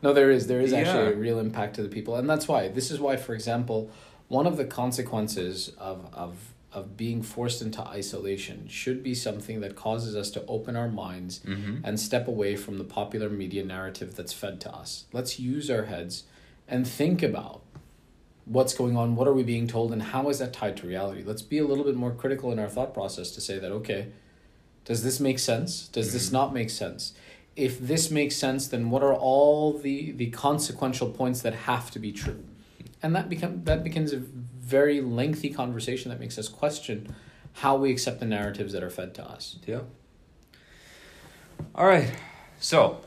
No, 0.00 0.12
there 0.12 0.30
is. 0.30 0.46
There 0.46 0.60
is 0.60 0.72
actually 0.72 1.06
Yeah. 1.10 1.16
a 1.18 1.24
real 1.26 1.40
impact 1.40 1.74
to 1.74 1.82
the 1.82 1.88
people, 1.88 2.14
and 2.14 2.30
that's 2.30 2.46
why. 2.46 2.68
This 2.68 2.92
is 2.92 3.00
why, 3.00 3.16
for 3.16 3.34
example, 3.34 3.90
one 4.28 4.46
of 4.46 4.56
the 4.56 4.64
consequences 4.64 5.72
of 5.76 6.06
of 6.14 6.32
of 6.78 6.96
being 6.96 7.22
forced 7.22 7.60
into 7.60 7.82
isolation 7.82 8.68
should 8.68 9.02
be 9.02 9.14
something 9.14 9.60
that 9.60 9.74
causes 9.74 10.14
us 10.14 10.30
to 10.30 10.44
open 10.46 10.76
our 10.76 10.88
minds 10.88 11.40
mhm. 11.44 11.80
and 11.84 11.98
step 11.98 12.28
away 12.28 12.56
from 12.56 12.78
the 12.78 12.84
popular 12.84 13.28
media 13.28 13.64
narrative 13.64 14.14
that's 14.14 14.32
fed 14.32 14.60
to 14.60 14.72
us. 14.72 15.04
Let's 15.12 15.38
use 15.40 15.68
our 15.70 15.84
heads 15.84 16.24
and 16.68 16.86
think 16.86 17.22
about 17.22 17.62
what's 18.44 18.74
going 18.74 18.96
on, 18.96 19.16
what 19.16 19.26
are 19.28 19.34
we 19.34 19.42
being 19.42 19.66
told, 19.66 19.92
and 19.92 20.02
how 20.02 20.28
is 20.30 20.38
that 20.38 20.52
tied 20.52 20.76
to 20.78 20.86
reality. 20.86 21.22
Let's 21.24 21.42
be 21.42 21.58
a 21.58 21.66
little 21.66 21.84
bit 21.84 21.96
more 21.96 22.12
critical 22.12 22.50
in 22.52 22.58
our 22.58 22.68
thought 22.68 22.94
process 22.94 23.30
to 23.32 23.40
say 23.40 23.58
that, 23.58 23.70
okay, 23.72 24.08
does 24.84 25.02
this 25.02 25.20
make 25.20 25.38
sense? 25.38 25.88
Does 25.88 26.12
this 26.12 26.28
Mhm. 26.28 26.32
not 26.32 26.54
make 26.54 26.70
sense? 26.70 27.12
If 27.56 27.78
this 27.80 28.10
makes 28.10 28.36
sense, 28.36 28.68
then 28.68 28.88
what 28.88 29.02
are 29.02 29.14
all 29.14 29.76
the, 29.76 30.12
the 30.12 30.30
consequential 30.30 31.10
points 31.10 31.42
that 31.42 31.54
have 31.54 31.90
to 31.90 31.98
be 31.98 32.12
true? 32.12 32.44
And 33.02 33.14
that 33.14 33.28
become 33.28 33.64
that 33.64 33.84
becomes 33.84 34.12
a 34.12 34.22
very 34.68 35.00
lengthy 35.00 35.48
conversation 35.48 36.10
that 36.10 36.20
makes 36.20 36.38
us 36.38 36.48
question 36.48 37.14
how 37.54 37.76
we 37.76 37.90
accept 37.90 38.20
the 38.20 38.26
narratives 38.26 38.72
that 38.74 38.82
are 38.82 38.90
fed 38.90 39.14
to 39.14 39.24
us. 39.24 39.56
Yeah. 39.66 39.80
All 41.74 41.86
right. 41.86 42.12
So, 42.60 43.00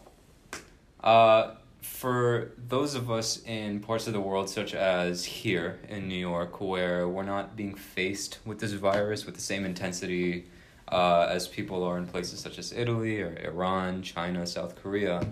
uh, 1.03 1.51
for 1.82 2.51
those 2.68 2.96
of 2.96 3.12
us 3.12 3.44
in 3.46 3.80
parts 3.80 4.08
of 4.08 4.13
the 4.13 4.20
world, 4.20 4.50
such 4.50 4.74
as 4.74 5.24
here 5.24 5.80
in 5.88 6.08
New 6.08 6.15
York, 6.15 6.60
where 6.60 7.08
we're 7.08 7.24
not 7.24 7.56
being 7.56 7.75
faced 7.75 8.39
with 8.44 8.60
this 8.60 8.74
virus 8.74 9.25
with 9.25 9.36
the 9.36 9.41
same 9.41 9.63
intensity 9.63 10.48
uh, 10.91 11.27
as 11.30 11.48
people 11.48 11.84
are 11.84 11.98
in 11.98 12.08
places 12.08 12.39
such 12.39 12.58
as 12.58 12.74
Italy 12.74 13.22
or 13.22 13.38
Iran, 13.46 14.01
China, 14.01 14.48
South 14.48 14.82
Korea, 14.82 15.25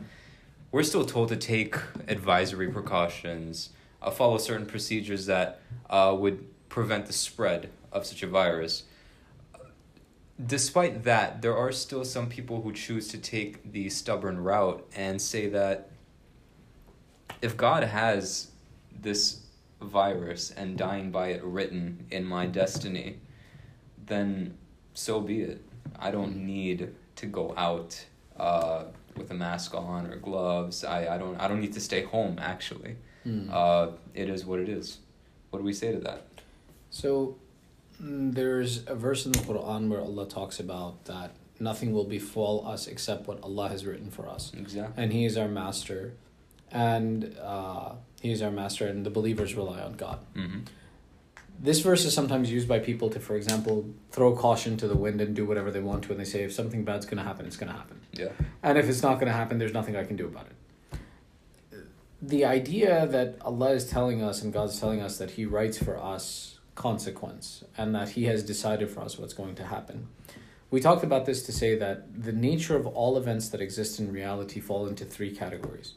we're 0.71 0.83
still 0.83 1.05
told 1.05 1.29
to 1.29 1.35
take 1.35 1.75
advisory 2.07 2.69
precautions, 2.69 3.71
uh, 4.01 4.11
follow 4.11 4.37
certain 4.37 4.65
procedures 4.65 5.25
that 5.25 5.61
uh, 5.89 6.15
would 6.17 6.45
prevent 6.69 7.05
the 7.05 7.13
spread 7.13 7.69
of 7.91 8.05
such 8.05 8.23
a 8.23 8.27
virus 8.27 8.83
despite 10.45 11.03
that, 11.03 11.41
there 11.41 11.55
are 11.55 11.71
still 11.71 12.05
some 12.05 12.29
people 12.29 12.61
who 12.61 12.71
choose 12.71 13.07
to 13.09 13.17
take 13.17 13.71
the 13.71 13.89
stubborn 13.89 14.41
route 14.41 14.85
and 14.95 15.21
say 15.21 15.49
that 15.49 15.89
if 17.41 17.57
God 17.57 17.83
has 17.83 18.51
this 19.01 19.41
virus 19.81 20.51
and 20.51 20.77
dying 20.77 21.11
by 21.11 21.29
it 21.29 21.43
written 21.43 22.05
in 22.11 22.25
my 22.25 22.45
destiny, 22.45 23.17
then 24.05 24.57
so 24.93 25.19
be 25.19 25.41
it. 25.41 25.61
I 25.97 26.11
don't 26.11 26.35
need 26.35 26.93
to 27.17 27.25
go 27.25 27.53
out 27.57 28.05
uh, 28.37 28.85
with 29.15 29.31
a 29.31 29.33
mask 29.33 29.75
on 29.75 30.07
or 30.07 30.17
gloves. 30.17 30.83
I, 30.83 31.15
I 31.15 31.17
don't 31.17 31.39
I 31.39 31.47
don't 31.47 31.61
need 31.61 31.73
to 31.73 31.81
stay 31.81 32.03
home 32.03 32.39
actually. 32.41 32.95
Hmm. 33.29 33.49
Uh, 33.51 33.87
it 34.13 34.29
is 34.29 34.45
what 34.45 34.59
it 34.59 34.69
is. 34.69 34.99
What 35.49 35.59
do 35.59 35.65
we 35.65 35.73
say 35.73 35.91
to 35.91 35.99
that? 35.99 36.25
So 36.89 37.37
mm, 38.01 38.33
there's 38.33 38.85
a 38.87 38.95
verse 38.95 39.25
in 39.25 39.31
the 39.31 39.39
Quran 39.39 39.89
where 39.89 40.01
Allah 40.01 40.27
talks 40.27 40.59
about 40.59 41.05
that 41.05 41.35
nothing 41.59 41.93
will 41.93 42.05
befall 42.05 42.67
us 42.67 42.87
except 42.87 43.27
what 43.27 43.41
Allah 43.43 43.69
has 43.69 43.85
written 43.85 44.09
for 44.09 44.27
us. 44.27 44.51
Exactly. 44.57 45.03
And 45.03 45.11
He 45.11 45.25
is 45.25 45.37
our 45.37 45.47
master. 45.47 46.13
And 46.71 47.35
uh, 47.41 47.93
He 48.21 48.31
is 48.31 48.41
our 48.41 48.51
master, 48.51 48.87
and 48.87 49.05
the 49.05 49.09
believers 49.09 49.55
rely 49.55 49.81
on 49.81 49.93
God. 49.93 50.19
Mm-hmm. 50.35 50.59
This 51.61 51.81
verse 51.81 52.05
is 52.05 52.13
sometimes 52.13 52.49
used 52.49 52.69
by 52.69 52.79
people 52.79 53.09
to, 53.09 53.19
for 53.19 53.35
example, 53.35 53.85
throw 54.11 54.33
caution 54.33 54.77
to 54.77 54.87
the 54.87 54.95
wind 54.95 55.19
and 55.19 55.35
do 55.35 55.45
whatever 55.45 55.71
they 55.71 55.81
want 55.81 56.03
to. 56.03 56.11
And 56.11 56.19
they 56.19 56.25
say, 56.25 56.43
if 56.43 56.53
something 56.53 56.85
bad's 56.85 57.05
going 57.05 57.17
to 57.17 57.23
happen, 57.23 57.45
it's 57.45 57.57
going 57.57 57.69
to 57.69 57.77
happen. 57.77 57.99
Yeah. 58.13 58.29
And 58.63 58.77
if 58.77 58.87
it's 58.87 59.03
not 59.03 59.15
going 59.15 59.27
to 59.27 59.33
happen, 59.33 59.57
there's 59.57 59.73
nothing 59.73 59.97
I 59.97 60.05
can 60.05 60.15
do 60.15 60.25
about 60.25 60.45
it. 60.45 60.53
The 62.21 62.43
idea 62.45 63.07
that 63.07 63.37
Allah 63.41 63.71
is 63.71 63.89
telling 63.89 64.21
us 64.21 64.41
and 64.41 64.51
God's 64.51 64.79
telling 64.79 65.01
us 65.01 65.17
that 65.17 65.31
He 65.31 65.45
writes 65.45 65.77
for 65.77 65.97
us 65.97 66.59
consequence 66.75 67.63
and 67.77 67.95
that 67.95 68.09
He 68.09 68.25
has 68.25 68.43
decided 68.43 68.89
for 68.89 69.01
us 69.01 69.17
what's 69.17 69.33
going 69.33 69.55
to 69.55 69.63
happen. 69.65 70.07
We 70.71 70.79
talked 70.81 71.03
about 71.03 71.25
this 71.25 71.43
to 71.43 71.51
say 71.51 71.75
that 71.77 72.21
the 72.23 72.31
nature 72.31 72.75
of 72.75 72.85
all 72.85 73.17
events 73.17 73.49
that 73.49 73.61
exist 73.61 73.99
in 73.99 74.11
reality 74.11 74.59
fall 74.59 74.85
into 74.87 75.05
three 75.05 75.31
categories 75.35 75.93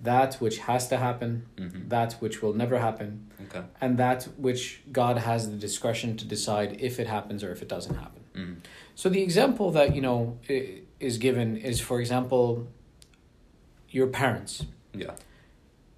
that 0.00 0.34
which 0.40 0.58
has 0.58 0.88
to 0.88 0.96
happen, 0.96 1.46
Mm-hmm. 1.56 1.88
that 1.88 2.14
which 2.14 2.42
will 2.42 2.52
never 2.54 2.78
happen, 2.80 3.30
Okay. 3.44 3.62
and 3.80 3.98
that 3.98 4.24
which 4.36 4.82
God 4.90 5.16
has 5.18 5.48
the 5.48 5.56
discretion 5.56 6.16
to 6.16 6.24
decide 6.24 6.76
if 6.80 6.98
it 6.98 7.06
happens 7.06 7.44
or 7.44 7.52
if 7.52 7.62
it 7.62 7.68
doesn't 7.68 7.94
happen. 7.94 8.22
Mm-hmm. 8.34 8.54
So 8.96 9.08
the 9.08 9.22
example 9.22 9.70
that 9.70 9.94
you 9.94 10.00
know 10.02 10.38
is 10.98 11.18
given 11.18 11.56
is, 11.56 11.80
for 11.80 12.00
example, 12.00 12.66
your 13.90 14.08
parents. 14.08 14.66
Yeah. 14.92 15.12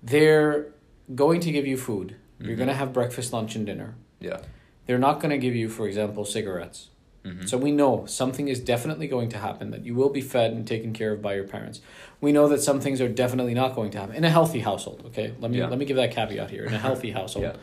They're 0.04 0.66
going 1.14 1.40
to 1.40 1.50
give 1.50 1.66
you 1.66 1.76
food. 1.76 2.16
You're 2.40 2.52
Mhm. 2.54 2.56
going 2.58 2.68
to 2.68 2.74
have 2.74 2.92
breakfast, 2.92 3.32
lunch, 3.32 3.56
and 3.56 3.64
dinner. 3.66 3.94
Yeah. 4.20 4.38
They're 4.86 4.98
not 4.98 5.20
going 5.20 5.30
to 5.30 5.38
give 5.38 5.54
you, 5.56 5.68
for 5.68 5.86
example, 5.88 6.24
cigarettes. 6.24 6.88
Mm-hmm. 7.24 7.46
So 7.46 7.56
we 7.56 7.72
know 7.72 8.04
something 8.06 8.48
is 8.48 8.60
definitely 8.60 9.06
going 9.08 9.30
to 9.30 9.38
happen, 9.38 9.70
that 9.70 9.86
you 9.86 9.94
will 9.94 10.10
be 10.10 10.20
fed 10.20 10.52
and 10.52 10.66
taken 10.66 10.92
care 10.92 11.12
of 11.12 11.22
by 11.22 11.34
your 11.36 11.44
parents. 11.44 11.80
We 12.20 12.32
know 12.32 12.48
that 12.48 12.60
some 12.60 12.80
things 12.80 13.00
are 13.00 13.08
definitely 13.08 13.54
not 13.54 13.74
going 13.74 13.90
to 13.92 13.98
happen 13.98 14.14
in 14.14 14.24
a 14.24 14.30
healthy 14.30 14.60
household. 14.60 15.04
Okay, 15.06 15.32
let 15.40 15.50
me 15.50 15.58
Yeah. 15.58 15.68
let 15.68 15.78
me 15.78 15.86
give 15.86 15.96
that 15.96 16.10
caveat 16.10 16.50
here. 16.50 16.64
In 16.64 16.74
a 16.74 16.78
healthy 16.78 17.10
household, 17.18 17.44
Yeah. 17.46 17.56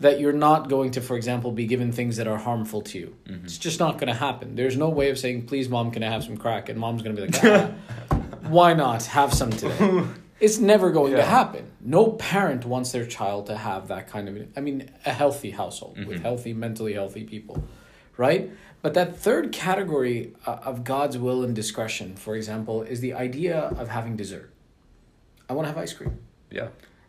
that 0.00 0.18
you're 0.18 0.32
not 0.32 0.70
going 0.70 0.92
to, 0.92 1.02
for 1.02 1.14
example, 1.16 1.50
be 1.52 1.66
given 1.66 1.92
things 1.92 2.16
that 2.16 2.26
are 2.26 2.38
harmful 2.38 2.80
to 2.82 2.98
you. 2.98 3.14
Mhm. 3.28 3.44
It's 3.44 3.58
just 3.58 3.78
not 3.78 3.98
going 3.98 4.08
to 4.08 4.18
happen. 4.18 4.56
There's 4.56 4.78
no 4.78 4.88
way 4.88 5.10
of 5.10 5.18
saying, 5.18 5.42
"Please, 5.42 5.68
mom, 5.68 5.90
can 5.90 6.02
I 6.02 6.08
have 6.10 6.24
some 6.24 6.38
crack?" 6.38 6.70
And 6.70 6.78
mom's 6.78 7.02
going 7.02 7.14
to 7.16 7.20
be 7.22 7.28
like, 7.28 7.44
ah, 7.44 8.18
"Why 8.48 8.72
not 8.72 9.02
have 9.06 9.34
some 9.34 9.50
today?" 9.50 10.04
It's 10.38 10.58
never 10.58 10.90
going 10.90 11.14
to 11.14 11.22
happen. 11.22 11.70
No 11.80 12.12
parent 12.12 12.64
wants 12.66 12.92
their 12.92 13.06
child 13.06 13.46
to 13.46 13.56
have 13.56 13.88
that 13.88 14.06
kind 14.08 14.28
of. 14.28 14.46
I 14.56 14.60
mean, 14.60 14.90
a 15.06 15.12
healthy 15.12 15.50
household 15.52 15.96
with 16.06 16.18
Mhm. 16.18 16.22
healthy, 16.22 16.52
mentally 16.52 16.92
healthy 16.92 17.24
people, 17.24 17.64
right? 18.18 18.50
But 18.82 18.92
that 18.94 19.16
third 19.16 19.50
category 19.52 20.34
uh, 20.46 20.58
of 20.64 20.84
God's 20.84 21.16
will 21.18 21.42
and 21.42 21.54
discretion, 21.56 22.16
for 22.16 22.36
example, 22.36 22.82
is 22.82 23.00
the 23.00 23.14
idea 23.14 23.58
of 23.78 23.88
having 23.88 24.14
dessert. 24.16 24.50
I 25.48 25.54
want 25.54 25.64
to 25.66 25.72
have 25.72 25.78
ice 25.82 25.94
cream. 25.94 26.18
Yeah. 26.50 26.68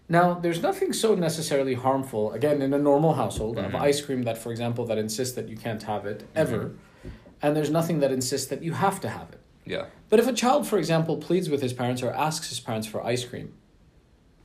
Now, 0.10 0.36
there's 0.36 0.62
nothing 0.62 0.94
so 0.94 1.14
necessarily 1.16 1.74
harmful, 1.74 2.32
again, 2.32 2.62
in 2.62 2.74
a 2.74 2.78
normal 2.80 3.14
household, 3.16 3.58
of 3.60 3.72
Mhm. 3.74 3.82
ice 3.82 4.00
cream 4.02 4.24
that, 4.24 4.38
for 4.38 4.52
example, 4.52 4.86
that 4.86 4.98
insists 4.98 5.36
that 5.36 5.50
you 5.50 5.58
can't 5.58 5.84
have 5.84 6.06
it 6.06 6.24
ever, 6.34 6.58
Mm-hmm. 6.60 7.10
and 7.42 7.58
there's 7.58 7.70
nothing 7.70 8.00
that 8.00 8.12
insists 8.12 8.48
that 8.48 8.64
you 8.64 8.72
have 8.72 9.02
to 9.02 9.10
have 9.10 9.28
it. 9.34 9.40
Yeah. 9.68 9.86
But 10.10 10.20
if 10.20 10.28
a 10.28 10.34
child, 10.34 10.66
for 10.68 10.78
example, 10.78 11.18
pleads 11.18 11.50
with 11.50 11.62
his 11.62 11.74
parents 11.74 12.02
or 12.02 12.12
asks 12.12 12.50
his 12.50 12.60
parents 12.60 12.88
for 12.88 13.06
ice 13.06 13.26
cream, 13.26 13.54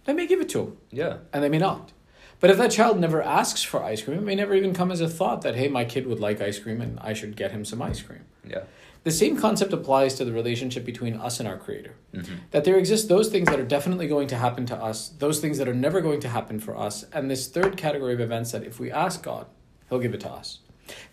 they 0.04 0.12
may 0.12 0.26
give 0.26 0.40
it 0.40 0.48
to 0.50 0.60
him, 0.60 0.76
Yeah. 0.90 1.18
and 1.32 1.42
they 1.42 1.48
may 1.48 1.58
not. 1.58 1.92
But 2.40 2.50
if 2.50 2.58
that 2.58 2.72
child 2.72 2.98
never 2.98 3.22
asks 3.22 3.62
for 3.62 3.82
ice 3.84 4.02
cream, 4.02 4.18
it 4.18 4.22
may 4.24 4.34
never 4.34 4.54
even 4.54 4.74
come 4.74 4.90
as 4.90 5.00
a 5.00 5.08
thought 5.08 5.42
that, 5.42 5.54
hey, 5.54 5.68
my 5.68 5.84
kid 5.84 6.06
would 6.08 6.18
like 6.18 6.40
ice 6.40 6.58
cream 6.58 6.80
and 6.80 6.98
I 7.00 7.12
should 7.12 7.36
get 7.36 7.52
him 7.52 7.64
some 7.64 7.80
ice 7.80 8.02
cream. 8.02 8.24
Yeah. 8.44 8.64
The 9.04 9.12
same 9.12 9.36
concept 9.36 9.72
applies 9.72 10.14
to 10.14 10.24
the 10.24 10.32
relationship 10.32 10.84
between 10.84 11.14
us 11.14 11.38
and 11.40 11.48
our 11.48 11.56
Creator 11.56 11.94
Mm-hmm. 12.14 12.34
that 12.50 12.64
there 12.64 12.76
exist 12.76 13.08
those 13.08 13.28
things 13.30 13.48
that 13.48 13.58
are 13.58 13.64
definitely 13.64 14.06
going 14.06 14.28
to 14.28 14.36
happen 14.36 14.66
to 14.66 14.76
us, 14.76 15.08
those 15.18 15.40
things 15.40 15.56
that 15.58 15.66
are 15.68 15.74
never 15.74 16.00
going 16.02 16.20
to 16.20 16.28
happen 16.28 16.60
for 16.60 16.76
us, 16.76 17.04
and 17.12 17.30
this 17.30 17.46
third 17.48 17.76
category 17.76 18.12
of 18.12 18.20
events 18.20 18.52
that 18.52 18.64
if 18.64 18.78
we 18.78 18.90
ask 18.90 19.22
God, 19.22 19.46
He'll 19.88 19.98
give 19.98 20.12
it 20.14 20.20
to 20.20 20.30
us. 20.30 20.58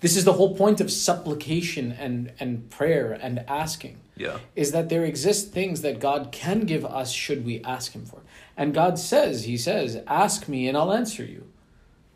This 0.01 0.15
is 0.17 0.25
the 0.25 0.33
whole 0.33 0.55
point 0.55 0.79
of 0.81 0.91
supplication 0.91 1.91
and, 1.91 2.31
and 2.39 2.69
prayer 2.69 3.11
and 3.21 3.39
asking, 3.47 3.97
Yeah. 4.15 4.37
is 4.55 4.71
that 4.71 4.89
there 4.89 5.03
exist 5.05 5.51
things 5.51 5.81
that 5.81 5.99
God 5.99 6.31
can 6.31 6.61
give 6.61 6.85
us 6.85 7.11
should 7.11 7.45
we 7.45 7.61
ask 7.63 7.93
Him 7.93 8.05
for. 8.05 8.21
And 8.57 8.73
God 8.73 8.99
says, 8.99 9.43
He 9.45 9.57
says, 9.57 10.01
Ask 10.07 10.47
me 10.47 10.67
and 10.67 10.77
I'll 10.77 10.91
answer 10.93 11.23
you. 11.23 11.47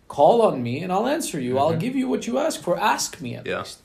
Call 0.08 0.42
on 0.42 0.62
me 0.62 0.82
and 0.84 0.92
I'll 0.92 1.08
answer 1.08 1.40
you. 1.40 1.58
I'll 1.58 1.74
Mhm. 1.74 1.80
give 1.80 1.96
you 1.96 2.08
what 2.08 2.28
you 2.28 2.38
ask 2.38 2.62
for. 2.62 2.78
Ask 2.78 3.22
me 3.22 3.36
at 3.36 3.46
Yeah. 3.48 3.60
least. 3.60 3.80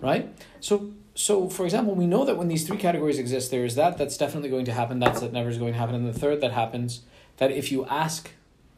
Right? 0.00 0.28
So 0.60 0.90
so 1.16 1.48
for 1.48 1.64
example, 1.64 1.94
we 1.94 2.06
know 2.08 2.24
that 2.24 2.36
when 2.36 2.48
these 2.48 2.66
three 2.66 2.76
categories 2.76 3.18
exist, 3.20 3.50
there 3.52 3.64
is 3.64 3.76
that 3.76 3.96
that's 3.98 4.16
definitely 4.16 4.48
going 4.50 4.64
to 4.64 4.72
happen, 4.72 4.98
that's 4.98 5.20
that 5.20 5.32
never 5.32 5.48
is 5.48 5.58
going 5.58 5.72
to 5.72 5.78
happen, 5.78 5.94
and 5.94 6.08
the 6.12 6.18
third 6.18 6.40
that 6.40 6.50
happens 6.52 7.02
that 7.36 7.52
if 7.52 7.70
you 7.70 7.84
ask, 7.86 8.32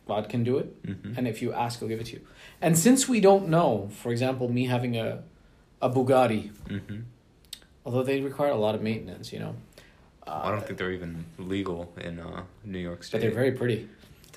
God 0.06 0.28
can 0.28 0.44
do 0.44 0.58
it, 0.58 0.68
Mhm. 0.82 1.16
and 1.16 1.26
if 1.26 1.40
you 1.40 1.54
ask, 1.54 1.78
He'll 1.78 1.88
give 1.88 1.98
it 2.00 2.06
to 2.08 2.12
you. 2.16 2.20
And 2.62 2.78
since 2.78 3.06
we 3.08 3.20
don't 3.20 3.48
know, 3.48 3.88
for 3.92 4.10
example, 4.10 4.48
me 4.48 4.66
having 4.66 4.96
a 4.96 5.22
a 5.82 5.90
Bugatti, 5.90 6.50
Mhm. 6.68 7.02
although 7.84 8.02
they 8.02 8.20
require 8.22 8.50
a 8.50 8.56
lot 8.56 8.74
of 8.74 8.80
maintenance, 8.82 9.30
you 9.32 9.38
know. 9.38 9.54
Uh, 10.26 10.40
I 10.44 10.50
don't 10.50 10.64
think 10.66 10.78
they're 10.78 10.92
even 10.92 11.26
legal 11.38 11.92
in 12.00 12.18
uh, 12.18 12.42
New 12.64 12.78
York 12.78 13.04
State. 13.04 13.18
but 13.18 13.22
they're 13.22 13.34
very 13.34 13.52
pretty. 13.52 13.88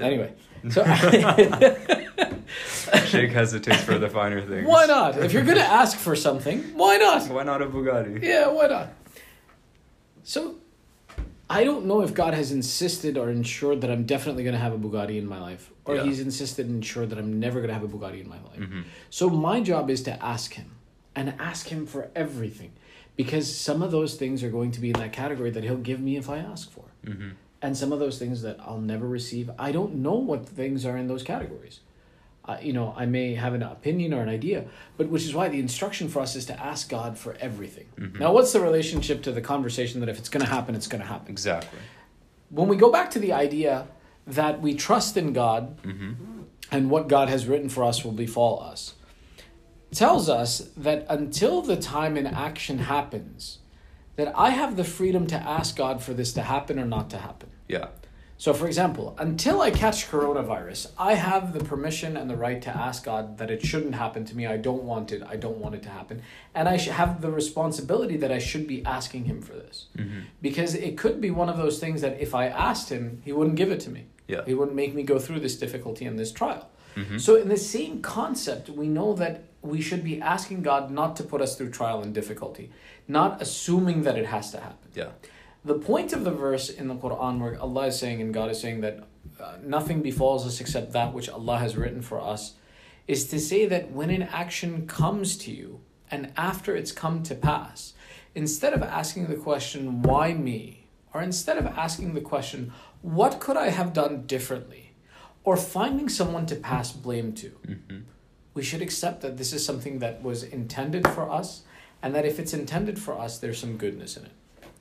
Anyway, 0.02 0.34
so 0.70 0.84
Sheikh 3.06 3.32
hesitates 3.32 3.82
for 3.84 3.98
the 3.98 4.10
finer 4.10 4.42
things. 4.42 4.68
why 4.68 4.86
not? 4.86 5.18
If 5.18 5.34
you're 5.34 5.44
gonna 5.44 5.62
ask 5.62 5.98
for 5.98 6.16
something, 6.16 6.60
why 6.76 6.98
not? 6.98 7.28
Why 7.30 7.44
not 7.44 7.62
a 7.62 7.66
Bugatti? 7.68 8.22
Yeah, 8.22 8.48
why 8.50 8.68
not? 8.68 8.90
So, 10.24 10.56
I 11.50 11.64
don't 11.64 11.86
know 11.86 12.02
if 12.02 12.14
God 12.14 12.34
has 12.36 12.52
insisted 12.52 13.18
or 13.18 13.30
ensured 13.32 13.82
that 13.82 13.90
I'm 13.90 14.06
definitely 14.06 14.44
going 14.44 14.54
to 14.54 14.60
have 14.60 14.74
a 14.74 14.78
Bugatti 14.78 15.18
in 15.18 15.26
my 15.28 15.40
life, 15.40 15.72
or 15.86 15.96
Yeah. 15.96 16.04
He's 16.04 16.20
insisted 16.20 16.68
and 16.68 16.76
ensured 16.76 17.10
that 17.10 17.18
I'm 17.18 17.40
never 17.40 17.60
going 17.60 17.70
to 17.70 17.74
have 17.74 17.84
a 17.84 17.88
Bugatti 17.88 18.22
in 18.22 18.30
my 18.30 18.40
life. 18.44 18.60
Mhm. 18.60 18.84
So, 19.10 19.30
my 19.30 19.60
job 19.60 19.90
is 19.90 20.04
to 20.04 20.24
ask 20.24 20.54
Him 20.54 20.72
and 21.16 21.34
ask 21.40 21.68
Him 21.70 21.88
for 21.88 22.12
everything 22.16 22.72
because 23.16 23.54
some 23.54 23.82
of 23.82 23.90
those 23.92 24.16
things 24.16 24.44
are 24.44 24.52
going 24.52 24.72
to 24.72 24.80
be 24.80 24.90
in 24.92 25.00
that 25.00 25.12
category 25.12 25.50
that 25.50 25.64
He'll 25.64 25.78
give 25.78 26.00
me 26.00 26.18
if 26.18 26.30
I 26.30 26.38
ask 26.38 26.70
for. 26.70 26.86
Mhm. 27.06 27.32
And 27.62 27.76
some 27.76 27.92
of 27.92 28.00
those 28.00 28.20
things 28.20 28.42
that 28.44 28.58
I'll 28.60 28.80
never 28.80 29.08
receive, 29.08 29.50
I 29.58 29.72
don't 29.72 29.96
know 29.96 30.14
what 30.16 30.46
things 30.48 30.86
are 30.86 30.98
in 30.98 31.08
those 31.08 31.24
categories. 31.24 31.80
Uh, 32.50 32.58
you 32.64 32.74
know, 32.74 32.96
I 32.98 33.06
may 33.06 33.36
have 33.36 33.54
an 33.54 33.62
opinion 33.62 34.12
or 34.12 34.22
an 34.24 34.30
idea, 34.30 34.66
but 34.98 35.08
which 35.10 35.24
is 35.24 35.36
why 35.36 35.50
the 35.50 35.60
instruction 35.60 36.10
for 36.10 36.20
us 36.20 36.36
is 36.36 36.46
to 36.48 36.60
ask 36.60 36.90
God 36.90 37.16
for 37.16 37.38
everything. 37.40 37.86
Mhm. 37.96 38.20
Now, 38.20 38.34
what's 38.34 38.54
the 38.54 38.60
relationship 38.60 39.22
to 39.24 39.32
the 39.32 39.42
conversation 39.42 40.00
that 40.00 40.10
if 40.10 40.18
it's 40.18 40.30
going 40.30 40.44
to 40.44 40.50
happen, 40.50 40.74
it's 40.74 40.88
going 40.88 41.02
to 41.02 41.08
happen? 41.08 41.30
Exactly. 41.30 41.78
When 42.50 42.68
we 42.68 42.76
go 42.76 42.92
back 42.92 43.12
to 43.12 43.20
the 43.20 43.34
idea 43.34 43.86
that 44.26 44.62
we 44.62 44.74
trust 44.74 45.16
in 45.16 45.32
God 45.32 45.78
hmm 45.84 46.14
and 46.72 46.90
what 46.90 47.08
God 47.08 47.30
has 47.30 47.46
written 47.48 47.70
for 47.70 47.84
us 47.84 48.04
will 48.04 48.12
befall 48.12 48.62
us, 48.62 48.96
tells 49.92 50.28
us 50.28 50.70
that 50.78 51.06
until 51.10 51.62
the 51.62 51.76
time 51.76 52.18
in 52.18 52.26
action 52.28 52.80
happens, 52.80 53.60
that 54.16 54.32
I 54.36 54.50
have 54.52 54.76
the 54.76 54.84
freedom 54.84 55.28
to 55.28 55.36
ask 55.36 55.76
God 55.76 56.02
for 56.02 56.14
this 56.16 56.34
to 56.34 56.42
happen 56.42 56.80
or 56.80 56.86
not 56.86 57.10
to 57.12 57.18
happen. 57.18 57.50
Yeah. 57.68 57.88
So, 58.40 58.54
for 58.54 58.68
example, 58.68 59.18
until 59.20 59.60
I 59.60 59.70
catch 59.70 60.10
coronavirus, 60.10 60.92
I 60.98 61.16
have 61.16 61.52
the 61.52 61.62
permission 61.62 62.16
and 62.16 62.30
the 62.30 62.38
right 62.38 62.62
to 62.62 62.70
ask 62.70 63.04
God 63.04 63.38
that 63.38 63.52
it 63.52 63.62
shouldn't 63.66 63.96
happen 63.96 64.24
to 64.24 64.36
me. 64.36 64.48
I 64.48 64.56
don't 64.56 64.84
want 64.84 65.12
it. 65.12 65.22
I 65.28 65.36
don't 65.36 65.58
want 65.58 65.76
it 65.76 65.84
to 65.84 65.90
happen. 65.90 66.22
And 66.56 66.70
I 66.70 66.78
have 66.78 67.20
the 67.20 67.32
responsibility 67.32 68.16
that 68.16 68.32
I 68.32 68.40
should 68.40 68.66
be 68.66 68.84
asking 68.86 69.26
Him 69.26 69.42
for 69.42 69.54
this. 69.54 69.88
hmm 69.94 70.22
Because 70.42 70.74
it 70.74 70.98
could 70.98 71.20
be 71.20 71.32
one 71.32 71.50
of 71.50 71.58
those 71.58 71.80
things 71.80 72.00
that 72.00 72.18
if 72.22 72.34
I 72.34 72.48
asked 72.48 72.88
Him, 72.90 73.22
He 73.26 73.34
wouldn't 73.34 73.58
give 73.58 73.72
it 73.72 73.82
to 73.82 73.90
me. 73.90 74.06
Yeah. 74.30 74.46
He 74.46 74.54
wouldn't 74.54 74.76
make 74.84 74.96
me 74.96 75.04
go 75.04 75.20
through 75.20 75.42
this 75.42 75.58
difficulty 75.58 76.06
and 76.06 76.18
this 76.18 76.32
trial. 76.32 76.70
hmm 76.96 77.18
So, 77.18 77.36
in 77.36 77.50
the 77.50 77.58
same 77.58 78.02
concept, 78.02 78.70
we 78.70 78.88
know 78.88 79.14
that 79.16 79.34
we 79.62 79.82
should 79.82 80.04
be 80.12 80.22
asking 80.22 80.62
God 80.62 80.92
not 80.92 81.18
to 81.18 81.24
put 81.24 81.42
us 81.42 81.58
through 81.58 81.72
trial 81.72 82.02
and 82.02 82.14
difficulty, 82.14 82.72
not 83.06 83.42
assuming 83.42 84.04
that 84.04 84.18
it 84.18 84.28
has 84.28 84.52
to 84.52 84.60
happen. 84.62 84.90
Yeah. 84.96 85.10
The 85.70 85.78
point 85.78 86.14
of 86.14 86.24
the 86.24 86.32
verse 86.32 86.72
in 86.72 86.88
the 86.88 86.96
Quran 86.96 87.40
where 87.40 87.62
Allah 87.62 87.86
is 87.86 88.00
saying 88.00 88.24
and 88.24 88.34
God 88.34 88.50
is 88.50 88.60
saying 88.60 88.82
that 88.82 89.04
uh, 89.40 89.58
nothing 89.62 90.02
befalls 90.02 90.48
us 90.48 90.60
except 90.60 90.94
that 90.94 91.14
which 91.14 91.30
Allah 91.30 91.60
has 91.60 91.78
written 91.78 92.02
for 92.02 92.20
us 92.20 92.56
is 93.08 93.28
to 93.28 93.40
say 93.40 93.68
that 93.68 93.92
when 93.92 94.10
an 94.10 94.24
action 94.24 94.88
comes 94.88 95.38
to 95.38 95.52
you 95.52 95.82
and 96.10 96.34
after 96.36 96.76
it's 96.76 96.92
come 96.92 97.22
to 97.22 97.36
pass, 97.36 97.94
instead 98.34 98.74
of 98.74 98.82
asking 98.82 99.28
the 99.28 99.36
question, 99.36 100.02
why 100.02 100.34
me? 100.34 100.88
Or 101.14 101.22
instead 101.22 101.60
of 101.60 101.68
asking 101.68 102.16
the 102.16 102.22
question, 102.22 102.74
what 103.04 103.40
could 103.40 103.56
I 103.56 103.70
have 103.70 103.94
done 103.94 104.26
differently? 104.26 104.94
Or 105.44 105.56
finding 105.56 106.10
someone 106.10 106.48
to 106.48 106.56
pass 106.56 106.92
blame 106.92 107.34
to, 107.34 107.50
hmm 107.68 108.00
we 108.56 108.64
should 108.64 108.82
accept 108.82 109.22
that 109.22 109.38
this 109.38 109.54
is 109.54 109.64
something 109.64 110.00
that 110.00 110.24
was 110.24 110.42
intended 110.42 111.08
for 111.08 111.30
us 111.30 111.62
and 112.02 112.16
that 112.16 112.26
if 112.26 112.40
it's 112.40 112.54
intended 112.54 113.00
for 113.00 113.18
us, 113.18 113.38
there's 113.38 113.60
some 113.60 113.78
goodness 113.78 114.18
in 114.18 114.26
it. 114.26 114.32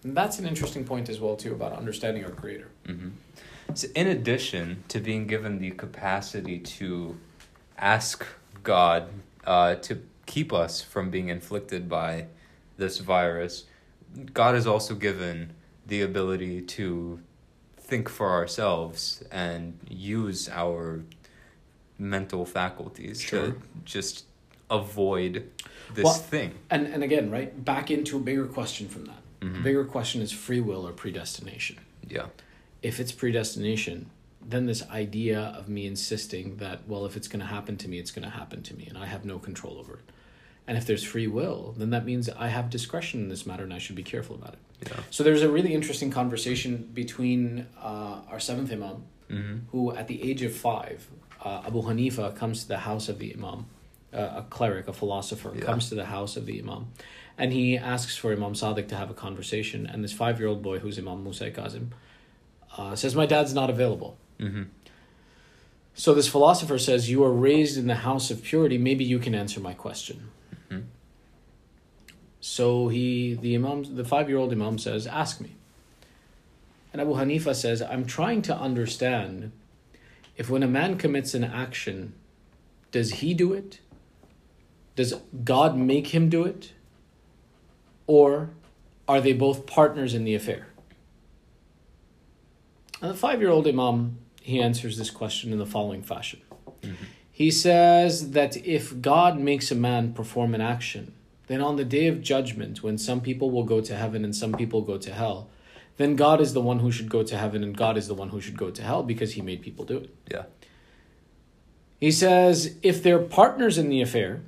And 0.05 0.17
that's 0.17 0.39
an 0.39 0.47
interesting 0.47 0.85
point 0.85 1.09
as 1.09 1.21
well 1.21 1.37
too 1.37 1.53
about 1.53 1.73
understanding 1.73 2.25
our 2.25 2.31
creator. 2.31 2.69
hmm 2.87 3.09
So, 3.75 3.89
in 3.95 4.07
addition 4.07 4.85
to 4.89 5.01
being 5.01 5.27
given 5.27 5.59
the 5.59 5.71
capacity 5.73 6.59
to 6.79 7.17
ask 7.77 8.25
God 8.63 9.09
uh, 9.47 9.75
to 9.77 10.01
keep 10.27 10.53
us 10.53 10.81
from 10.83 11.11
being 11.11 11.29
inflicted 11.29 11.89
by 11.89 12.27
this 12.77 12.99
virus, 12.99 13.65
God 14.33 14.55
has 14.55 14.67
also 14.67 14.95
given 14.95 15.53
the 15.87 16.03
ability 16.03 16.63
to 16.63 17.21
think 17.81 18.09
for 18.09 18.31
ourselves 18.31 19.23
and 19.33 19.79
use 19.89 20.49
our 20.49 21.03
mental 21.99 22.45
faculties 22.45 23.21
Sure. 23.21 23.47
to 23.53 23.63
just 23.85 24.25
avoid 24.71 25.51
this 25.95 26.05
Well, 26.05 26.15
thing. 26.15 26.55
And 26.71 26.87
and 26.87 27.03
again, 27.03 27.31
right, 27.31 27.51
back 27.65 27.91
into 27.91 28.17
a 28.19 28.21
bigger 28.21 28.47
question 28.47 28.89
from 28.89 29.05
that. 29.07 29.18
Mhm. 29.41 29.55
The 29.55 29.61
bigger 29.61 29.85
question 29.85 30.21
is 30.23 30.33
free 30.33 30.61
will 30.61 30.87
or 30.87 30.93
predestination. 30.93 31.79
Yeah. 32.09 32.27
If 32.83 32.99
it's 33.01 33.13
predestination, 33.13 34.11
then 34.47 34.67
this 34.67 34.83
idea 34.91 35.41
of 35.59 35.69
me 35.69 35.87
insisting 35.87 36.57
that 36.57 36.87
well 36.89 37.05
if 37.07 37.17
it's 37.17 37.29
going 37.29 37.41
to 37.41 37.47
happen 37.47 37.77
to 37.77 37.89
me 37.89 37.99
it's 37.99 38.11
going 38.11 38.25
to 38.25 38.31
happen 38.31 38.63
to 38.63 38.75
me 38.75 38.87
and 38.87 38.97
I 38.97 39.07
have 39.07 39.25
no 39.25 39.39
control 39.39 39.79
over 39.79 39.95
it. 39.95 40.11
And 40.67 40.77
if 40.77 40.87
there's 40.87 41.03
free 41.03 41.27
will, 41.27 41.75
then 41.79 41.91
that 41.91 42.05
means 42.05 42.29
I 42.29 42.49
have 42.49 42.69
discretion 42.71 43.21
in 43.21 43.29
this 43.29 43.47
matter 43.47 43.65
and 43.65 43.73
I 43.73 43.79
should 43.79 43.97
be 43.97 44.03
careful 44.03 44.37
about 44.37 44.55
it. 44.55 44.59
Yeah. 44.89 45.01
So 45.11 45.23
there's 45.25 45.43
a 45.43 45.49
really 45.51 45.73
interesting 45.75 46.11
conversation 46.11 46.91
between 46.95 47.67
uh, 47.83 48.21
our 48.31 48.39
seventh 48.41 48.71
Imam, 48.73 49.05
hmm 49.31 49.57
who 49.73 49.95
at 49.95 50.09
the 50.09 50.23
age 50.23 50.43
of 50.43 50.55
five, 50.55 51.07
uh, 51.45 51.63
Abu 51.67 51.83
Hanifa 51.83 52.35
comes 52.37 52.63
to 52.63 52.69
the 52.69 52.79
house 52.79 53.09
of 53.09 53.19
the 53.19 53.35
Imam, 53.35 53.67
uh, 54.13 54.19
a 54.43 54.47
cleric, 54.51 54.89
a 54.89 54.93
philosopher, 54.93 55.53
Yeah. 55.55 55.65
comes 55.65 55.89
to 55.89 55.95
the 55.95 56.07
house 56.07 56.37
of 56.37 56.47
the 56.47 56.59
Imam, 56.61 56.87
and 57.39 57.53
he 57.53 57.79
asks 57.79 58.17
for 58.17 58.33
Imam 58.33 58.55
Sadiq 58.55 58.89
to 58.89 58.97
have 58.97 59.11
a 59.11 59.15
conversation. 59.15 59.87
And 59.87 60.03
this 60.03 60.13
five 60.13 60.41
year 60.41 60.49
old 60.49 60.63
boy, 60.63 60.81
who's 60.81 60.99
Imam 60.99 61.23
Musa 61.23 61.51
Kazim, 61.51 61.93
uh, 62.77 62.97
says, 62.97 63.15
My 63.15 63.27
dad's 63.27 63.55
not 63.55 63.71
available. 63.71 64.19
hmm 64.41 64.65
So 65.95 66.15
this 66.15 66.29
philosopher 66.29 66.79
says, 66.79 67.09
You 67.09 67.23
are 67.25 67.33
raised 67.33 67.79
in 67.79 67.87
the 67.87 67.95
house 67.97 68.31
of 68.31 68.43
purity, 68.43 68.77
maybe 68.77 69.05
you 69.05 69.21
can 69.21 69.35
answer 69.35 69.61
my 69.61 69.73
question. 69.73 70.31
Mhm. 70.69 70.85
So 72.41 72.89
he, 72.89 73.35
the 73.35 73.55
Imam, 73.55 73.97
the 73.97 74.05
five 74.05 74.29
year 74.29 74.39
old 74.39 74.53
Imam 74.53 74.77
says, 74.79 75.07
Ask 75.07 75.41
me. 75.41 75.55
And 76.93 77.01
Abu 77.01 77.15
Hanifa 77.15 77.55
says, 77.55 77.83
I'm 77.83 78.05
trying 78.05 78.43
to 78.43 78.57
understand 78.57 79.53
if 80.37 80.49
when 80.51 80.63
a 80.63 80.69
man 80.69 80.99
commits 80.99 81.35
an 81.35 81.45
action, 81.45 82.15
does 82.91 83.11
he 83.15 83.35
do 83.35 83.53
it? 83.53 83.81
Does 84.97 85.15
God 85.45 85.77
make 85.77 86.09
him 86.09 86.29
do 86.29 86.45
it? 86.45 86.73
Or 88.09 88.51
are 89.07 89.21
they 89.21 89.33
both 89.33 89.67
partners 89.67 90.15
in 90.15 90.25
the 90.25 90.35
affair? 90.35 90.67
And 93.01 93.13
the 93.13 93.17
five 93.17 93.41
year 93.41 93.51
old 93.51 93.69
Imam, 93.69 94.19
he 94.43 94.61
answers 94.61 94.99
this 94.99 95.11
question 95.11 95.53
in 95.53 95.59
the 95.59 95.67
following 95.67 96.03
fashion. 96.03 96.41
Mm-hmm. 96.83 97.05
He 97.31 97.53
says 97.53 98.33
that 98.33 98.57
if 98.67 99.01
God 99.01 99.39
makes 99.39 99.71
a 99.71 99.77
man 99.77 100.13
perform 100.13 100.57
an 100.57 100.61
action, 100.61 101.13
then 101.47 101.61
on 101.61 101.77
the 101.77 101.85
day 101.85 102.09
of 102.09 102.21
judgment, 102.21 102.83
when 102.83 102.99
some 102.99 103.21
people 103.21 103.51
will 103.51 103.63
go 103.63 103.81
to 103.81 103.95
heaven 103.95 104.25
and 104.25 104.35
some 104.35 104.53
people 104.53 104.83
go 104.83 104.99
to 104.99 105.13
hell, 105.13 105.49
then 105.97 106.17
God 106.17 106.41
is 106.41 106.53
the 106.53 106.61
one 106.61 106.81
who 106.81 106.91
should 106.91 107.09
go 107.09 107.23
to 107.23 107.37
heaven 107.37 107.63
and 107.63 107.77
God 107.77 107.97
is 107.97 108.09
the 108.09 108.15
one 108.15 108.31
who 108.31 108.41
should 108.41 108.59
go 108.59 108.71
to 108.71 108.83
hell 108.83 109.03
because 109.03 109.35
he 109.35 109.43
made 109.43 109.63
people 109.63 109.85
do 109.85 109.99
it. 109.99 110.15
Yeah. 110.31 110.45
He 112.01 112.11
says 112.11 112.77
if 112.83 113.03
they're 113.03 113.19
partners 113.19 113.79
in 113.79 113.89
the 113.89 114.01
affair 114.01 114.41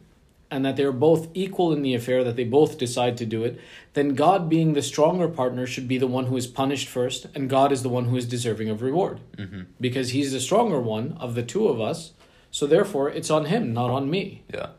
and 0.50 0.64
that 0.64 0.76
they're 0.76 0.92
both 0.92 1.28
equal 1.34 1.72
in 1.72 1.82
the 1.82 1.94
affair, 1.94 2.24
that 2.24 2.36
they 2.36 2.44
both 2.44 2.78
decide 2.78 3.16
to 3.18 3.26
do 3.26 3.44
it, 3.44 3.60
then 3.92 4.14
God, 4.14 4.48
being 4.48 4.72
the 4.72 4.82
stronger 4.82 5.28
partner, 5.28 5.66
should 5.66 5.86
be 5.86 5.98
the 5.98 6.06
one 6.06 6.26
who 6.26 6.36
is 6.36 6.46
punished 6.46 6.88
first, 6.88 7.26
and 7.34 7.48
God 7.48 7.72
is 7.72 7.82
the 7.82 7.88
one 7.88 8.06
who 8.06 8.16
is 8.16 8.26
deserving 8.26 8.68
of 8.68 8.82
reward 8.82 9.20
hmm 9.38 9.62
because 9.80 10.10
he's 10.10 10.32
the 10.32 10.40
stronger 10.40 10.80
one 10.80 11.16
of 11.18 11.34
the 11.34 11.42
two 11.42 11.68
of 11.68 11.80
us. 11.80 12.12
So 12.50 12.66
therefore, 12.66 13.10
it's 13.10 13.30
on 13.30 13.46
him, 13.46 13.72
not 13.72 13.90
on 13.90 14.10
me. 14.10 14.42
Yeah. 14.52 14.70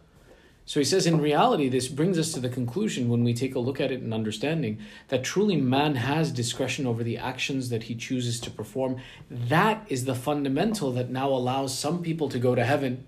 So 0.65 0.79
he 0.79 0.85
says, 0.85 1.05
in 1.05 1.19
reality, 1.19 1.67
this 1.69 1.87
brings 1.87 2.17
us 2.19 2.31
to 2.33 2.39
the 2.39 2.49
conclusion 2.49 3.09
when 3.09 3.23
we 3.23 3.33
take 3.33 3.55
a 3.55 3.59
look 3.59 3.81
at 3.81 3.91
it 3.91 4.01
in 4.01 4.13
understanding 4.13 4.79
that 5.09 5.23
truly 5.23 5.57
man 5.57 5.95
has 5.95 6.31
discretion 6.31 6.85
over 6.85 7.03
the 7.03 7.17
actions 7.17 7.69
that 7.69 7.83
he 7.83 7.95
chooses 7.95 8.39
to 8.41 8.51
perform. 8.51 8.97
That 9.29 9.85
is 9.89 10.05
the 10.05 10.15
fundamental 10.15 10.91
that 10.93 11.09
now 11.09 11.29
allows 11.29 11.77
some 11.77 12.01
people 12.01 12.29
to 12.29 12.39
go 12.39 12.55
to 12.55 12.63
heaven 12.63 13.05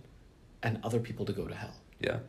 and 0.62 0.80
other 0.84 1.00
people 1.00 1.26
to 1.26 1.34
go 1.34 1.48
to 1.48 1.56
hell. 1.56 1.76
Yeah. 2.00 2.20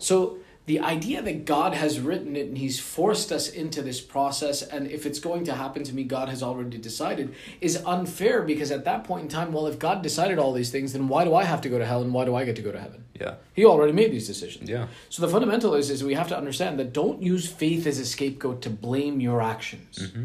So 0.00 0.38
the 0.66 0.80
idea 0.80 1.20
that 1.22 1.46
God 1.46 1.74
has 1.74 1.98
written 1.98 2.36
it 2.36 2.46
and 2.46 2.56
He's 2.56 2.78
forced 2.78 3.32
us 3.32 3.48
into 3.48 3.82
this 3.82 4.00
process, 4.00 4.62
and 4.62 4.88
if 4.88 5.04
it's 5.04 5.18
going 5.18 5.44
to 5.46 5.54
happen 5.54 5.82
to 5.82 5.94
me, 5.94 6.04
God 6.04 6.28
has 6.28 6.42
already 6.42 6.78
decided, 6.78 7.34
is 7.60 7.82
unfair 7.84 8.42
because 8.42 8.70
at 8.70 8.84
that 8.84 9.04
point 9.04 9.22
in 9.24 9.28
time, 9.28 9.52
well, 9.52 9.66
if 9.66 9.78
God 9.78 10.02
decided 10.02 10.38
all 10.38 10.52
these 10.52 10.70
things, 10.70 10.92
then 10.92 11.08
why 11.08 11.24
do 11.24 11.34
I 11.34 11.44
have 11.44 11.60
to 11.62 11.68
go 11.68 11.78
to 11.78 11.86
hell 11.86 12.02
and 12.02 12.14
why 12.14 12.24
do 12.24 12.36
I 12.36 12.44
get 12.44 12.56
to 12.56 12.62
go 12.62 12.70
to 12.70 12.78
heaven? 12.78 13.04
Yeah. 13.20 13.34
He 13.52 13.64
already 13.64 13.92
made 13.92 14.12
these 14.12 14.26
decisions. 14.26 14.70
Yeah. 14.70 14.86
So 15.08 15.22
the 15.22 15.28
fundamental 15.28 15.74
is 15.74 15.90
is 15.90 16.04
we 16.04 16.14
have 16.14 16.28
to 16.28 16.36
understand 16.36 16.78
that 16.78 16.92
don't 16.92 17.22
use 17.22 17.50
faith 17.50 17.86
as 17.86 17.98
a 17.98 18.06
scapegoat 18.06 18.62
to 18.62 18.70
blame 18.70 19.20
your 19.20 19.42
actions. 19.42 19.98
Mm-hmm. 19.98 20.24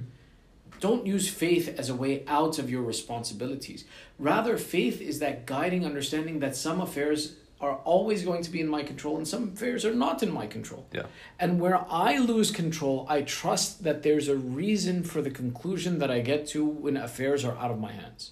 Don't 0.80 1.08
use 1.08 1.28
faith 1.28 1.74
as 1.80 1.90
a 1.90 1.96
way 1.96 2.24
out 2.28 2.60
of 2.60 2.70
your 2.70 2.84
responsibilities. 2.84 3.86
Rather, 4.20 4.58
faith 4.58 5.02
is 5.02 5.20
that 5.20 5.46
guiding 5.46 5.86
understanding 5.86 6.40
that 6.40 6.56
some 6.56 6.82
affairs 6.82 7.38
are 7.62 7.76
always 7.86 8.24
going 8.24 8.44
to 8.44 8.52
be 8.52 8.60
in 8.60 8.68
my 8.68 8.84
control 8.84 9.18
and 9.18 9.28
some 9.28 9.54
affairs 9.54 9.86
are 9.86 9.94
not 9.94 10.22
in 10.22 10.32
my 10.32 10.46
control. 10.46 10.86
Yeah. 10.92 11.04
And 11.40 11.60
where 11.60 11.86
I 11.90 12.18
lose 12.18 12.52
control, 12.52 13.06
I 13.10 13.22
trust 13.22 13.84
that 13.84 14.04
there's 14.04 14.28
a 14.28 14.36
reason 14.36 15.04
for 15.04 15.22
the 15.22 15.32
conclusion 15.32 16.00
that 16.00 16.12
I 16.12 16.20
get 16.20 16.48
to 16.48 16.66
when 16.66 16.98
affairs 16.98 17.46
are 17.46 17.58
out 17.58 17.72
of 17.72 17.80
my 17.80 17.94
hands. 17.94 18.32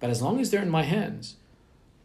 But 0.00 0.10
as 0.10 0.20
long 0.20 0.40
as 0.40 0.50
they're 0.50 0.62
in 0.62 0.70
my 0.70 0.82
hands, 0.82 1.36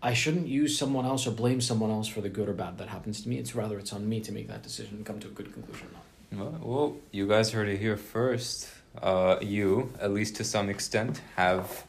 I 0.02 0.14
shouldn't 0.14 0.48
use 0.48 0.78
someone 0.78 1.06
else 1.06 1.28
or 1.28 1.32
blame 1.32 1.60
someone 1.60 1.90
else 1.90 2.08
for 2.08 2.22
the 2.22 2.30
good 2.30 2.48
or 2.48 2.54
bad 2.54 2.78
that 2.78 2.88
happens 2.88 3.22
to 3.24 3.30
me. 3.30 3.38
It's 3.38 3.56
rather 3.56 3.78
it's 3.78 3.92
on 3.92 4.08
me 4.08 4.22
to 4.22 4.32
make 4.32 4.48
that 4.48 4.64
decision 4.64 4.98
and 4.98 5.06
come 5.06 5.20
to 5.20 5.28
a 5.28 5.32
good 5.32 5.52
conclusion 5.52 5.88
or 5.88 5.92
not. 5.92 6.04
Well, 6.32 6.60
well, 6.62 6.98
you 7.12 7.28
guys 7.28 7.52
heard 7.52 7.68
it 7.68 7.80
here 7.80 7.98
first. 7.98 8.70
Uh, 9.02 9.38
you, 9.42 9.92
at 10.00 10.12
least 10.12 10.36
to 10.38 10.44
some 10.44 10.70
extent, 10.70 11.22
have 11.36 11.86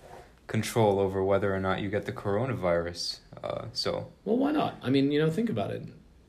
control 0.50 0.98
over 0.98 1.22
whether 1.22 1.54
or 1.54 1.60
not 1.60 1.80
you 1.80 1.88
get 1.88 2.04
the 2.06 2.12
coronavirus. 2.12 3.20
Uh, 3.44 3.66
so 3.72 3.90
Well, 4.24 4.36
why 4.36 4.50
not? 4.50 4.72
I 4.82 4.90
mean, 4.90 5.12
you 5.12 5.20
know, 5.22 5.30
think 5.30 5.48
about 5.48 5.70
it. 5.70 5.82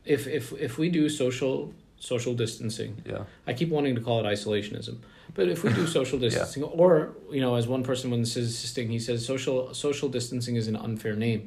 If 0.06 0.28
if 0.28 0.54
if 0.68 0.78
we 0.78 0.88
do 0.90 1.10
social 1.10 1.74
social 2.12 2.34
distancing, 2.44 2.92
yeah, 3.12 3.24
I 3.50 3.54
keep 3.60 3.70
wanting 3.70 3.96
to 3.96 4.02
call 4.02 4.18
it 4.24 4.28
isolationism, 4.36 4.96
but 5.38 5.46
if 5.54 5.64
we 5.64 5.70
do 5.74 5.86
social 6.00 6.20
Yeah. 6.20 6.30
distancing, 6.30 6.64
or 6.64 6.90
you 7.36 7.42
know, 7.44 7.56
as 7.56 7.66
one 7.68 7.84
person 7.84 8.12
was 8.12 8.20
insisting, 8.38 8.90
he 8.90 9.00
says 9.00 9.26
social 9.34 9.74
social 9.74 10.10
distancing 10.18 10.56
is 10.62 10.68
an 10.68 10.76
unfair 10.88 11.16
name, 11.16 11.42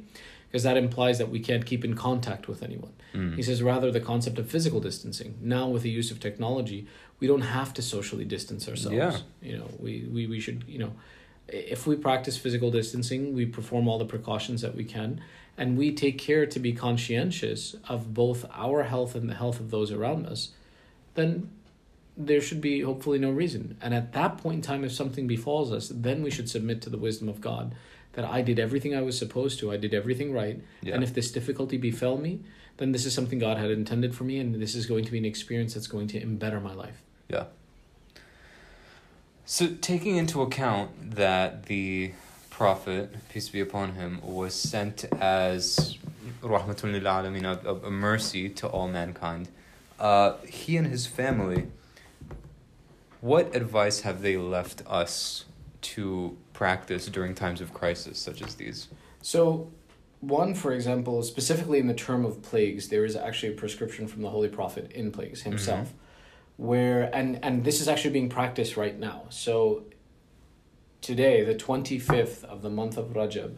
because 0.48 0.64
that 0.68 0.76
implies 0.76 1.16
that 1.20 1.30
we 1.34 1.40
can't 1.48 1.64
keep 1.70 1.82
in 1.88 1.94
contact 1.94 2.48
with 2.50 2.60
anyone. 2.68 2.94
Mm. 3.14 3.36
He 3.38 3.42
says 3.48 3.58
rather 3.62 3.90
the 3.98 4.04
concept 4.12 4.36
of 4.40 4.44
physical 4.54 4.80
distancing. 4.88 5.30
Now 5.56 5.64
with 5.74 5.82
the 5.86 5.90
use 6.00 6.10
of 6.14 6.18
technology, 6.28 6.80
we 7.20 7.26
don't 7.30 7.46
have 7.58 7.70
to 7.74 7.82
socially 7.82 8.24
distance 8.36 8.62
ourselves. 8.70 8.96
Yeah. 8.96 9.18
You 9.48 9.56
know, 9.58 9.68
we, 9.84 9.92
we, 10.14 10.26
we 10.26 10.40
should, 10.44 10.58
you 10.74 10.80
know, 10.82 10.92
if 11.48 11.86
we 11.86 11.96
practice 11.96 12.36
physical 12.36 12.70
distancing, 12.70 13.34
we 13.34 13.46
perform 13.46 13.88
all 13.88 13.98
the 13.98 14.04
precautions 14.04 14.62
that 14.62 14.74
we 14.74 14.84
can, 14.84 15.20
and 15.56 15.76
we 15.76 15.92
take 15.92 16.18
care 16.18 16.46
to 16.46 16.58
be 16.58 16.72
conscientious 16.72 17.76
of 17.88 18.14
both 18.14 18.44
our 18.52 18.84
health 18.84 19.14
and 19.14 19.28
the 19.28 19.34
health 19.34 19.60
of 19.60 19.70
those 19.70 19.92
around 19.92 20.26
us, 20.26 20.50
then 21.14 21.50
there 22.16 22.40
should 22.40 22.60
be 22.60 22.80
hopefully 22.80 23.18
no 23.18 23.30
reason. 23.30 23.76
And 23.80 23.94
at 23.94 24.12
that 24.12 24.38
point 24.38 24.56
in 24.56 24.62
time, 24.62 24.84
if 24.84 24.92
something 24.92 25.26
befalls 25.26 25.72
us, 25.72 25.90
then 25.92 26.22
we 26.22 26.30
should 26.30 26.48
submit 26.48 26.80
to 26.82 26.90
the 26.90 26.98
wisdom 26.98 27.28
of 27.28 27.40
God 27.40 27.74
that 28.12 28.24
I 28.24 28.42
did 28.42 28.58
everything 28.58 28.94
I 28.94 29.02
was 29.02 29.18
supposed 29.18 29.58
to, 29.60 29.72
I 29.72 29.76
did 29.76 29.92
everything 29.92 30.32
right, 30.32 30.60
yeah, 30.82 30.94
and 30.94 31.02
if 31.02 31.12
this 31.12 31.32
difficulty 31.32 31.76
befell 31.76 32.16
me, 32.16 32.40
then 32.76 32.92
this 32.92 33.06
is 33.06 33.14
something 33.14 33.38
God 33.38 33.58
had 33.58 33.70
intended 33.70 34.14
for 34.14 34.24
me, 34.24 34.38
and 34.38 34.54
this 34.54 34.74
is 34.74 34.86
going 34.86 35.04
to 35.04 35.12
be 35.12 35.18
an 35.18 35.24
experience 35.24 35.74
that's 35.74 35.88
going 35.88 36.06
to 36.08 36.22
embetter 36.22 36.60
my 36.60 36.74
life. 36.74 37.02
yeah. 37.28 37.44
So 39.46 39.74
taking 39.80 40.16
into 40.16 40.42
account 40.42 41.16
that 41.16 41.66
the 41.66 42.12
prophet, 42.50 43.14
peace 43.28 43.48
be 43.48 43.60
upon 43.60 43.94
him, 43.94 44.20
was 44.22 44.54
sent 44.54 45.04
as 45.20 45.98
rahmatul 46.42 46.92
lil 46.92 47.02
alamin, 47.02 47.44
a, 47.44 47.68
a- 47.68 47.86
a 47.88 47.90
mercy 47.90 48.48
to 48.48 48.66
all 48.68 48.88
mankind, 48.88 49.48
uh, 50.00 50.36
he 50.46 50.76
and 50.76 50.86
his 50.86 51.06
family, 51.06 51.66
what 53.20 53.54
advice 53.54 54.00
have 54.00 54.22
they 54.22 54.36
left 54.36 54.82
us 54.86 55.44
to 55.82 56.36
practice 56.52 57.06
during 57.06 57.34
times 57.34 57.60
of 57.60 57.72
crisis 57.74 58.18
such 58.18 58.40
as 58.42 58.54
these? 58.54 58.88
So, 59.22 59.70
one, 60.20 60.54
for 60.54 60.72
example, 60.72 61.22
specifically 61.22 61.78
in 61.78 61.86
the 61.86 61.94
term 61.94 62.24
of 62.24 62.40
plagues, 62.42 62.88
there 62.88 63.04
is 63.04 63.14
actually 63.14 63.52
a 63.52 63.56
prescription 63.56 64.06
from 64.08 64.22
the 64.22 64.30
Holy 64.30 64.48
Prophet 64.48 64.90
in 64.92 65.10
plagues 65.12 65.42
himself, 65.42 65.92
where 66.56 67.14
and 67.14 67.38
and 67.44 67.64
this 67.64 67.80
is 67.80 67.88
actually 67.88 68.12
being 68.12 68.28
practiced 68.28 68.76
right 68.76 68.98
now. 68.98 69.24
So, 69.30 69.84
today, 71.00 71.44
the 71.44 71.54
twenty 71.54 71.98
fifth 71.98 72.44
of 72.44 72.62
the 72.62 72.70
month 72.70 72.96
of 72.96 73.06
Rajab, 73.14 73.56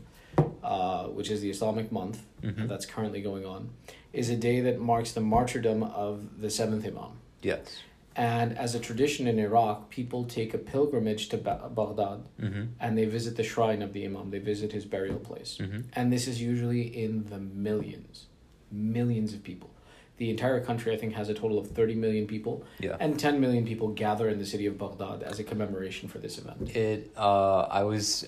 uh, 0.63 1.05
which 1.09 1.31
is 1.31 1.41
the 1.41 1.51
Islamic 1.51 1.93
month 1.93 2.25
Mhm. 2.43 2.69
that's 2.69 2.87
currently 2.87 3.21
going 3.23 3.45
on, 3.45 3.71
is 4.13 4.31
a 4.31 4.37
day 4.37 4.61
that 4.61 4.79
marks 4.81 5.13
the 5.13 5.21
martyrdom 5.21 5.83
of 5.83 6.41
the 6.41 6.51
seventh 6.51 6.87
Imam. 6.87 7.13
Yes. 7.43 7.83
And 8.19 8.57
as 8.57 8.75
a 8.75 8.81
tradition 8.81 9.27
in 9.27 9.39
Iraq, 9.39 9.91
people 9.91 10.25
take 10.25 10.55
a 10.55 10.59
pilgrimage 10.59 11.29
to 11.29 11.37
ba- 11.37 11.71
Baghdad 11.75 12.21
Mm-hmm. 12.41 12.63
and 12.81 12.97
they 12.97 13.05
visit 13.05 13.37
the 13.37 13.43
shrine 13.43 13.83
of 13.83 13.93
the 13.93 14.07
Imam. 14.07 14.31
They 14.31 14.39
visit 14.39 14.73
his 14.73 14.87
burial 14.87 15.19
place. 15.19 15.59
Mm-hmm. 15.61 15.81
And 15.93 16.11
this 16.11 16.27
is 16.27 16.41
usually 16.41 16.81
in 17.05 17.27
the 17.27 17.39
millions, 17.39 18.25
millions 18.73 19.35
of 19.35 19.43
people. 19.43 19.69
The 20.19 20.31
entire 20.31 20.61
country, 20.61 20.93
I 20.95 20.97
think, 20.97 21.13
has 21.15 21.29
a 21.29 21.35
total 21.35 21.59
of 21.59 21.69
30 21.69 21.95
million 21.95 22.27
people, 22.27 22.65
Yeah. 22.81 22.97
and 23.01 23.19
10 23.21 23.39
million 23.41 23.67
people 23.67 23.89
gather 23.89 24.29
in 24.29 24.39
the 24.39 24.47
city 24.47 24.65
of 24.67 24.79
Baghdad 24.79 25.23
as 25.23 25.39
a 25.39 25.45
commemoration 25.45 26.09
for 26.09 26.19
this 26.19 26.39
event. 26.39 26.75
It. 26.75 27.11
Uh, 27.17 27.63
I 27.63 27.83
was 27.85 28.27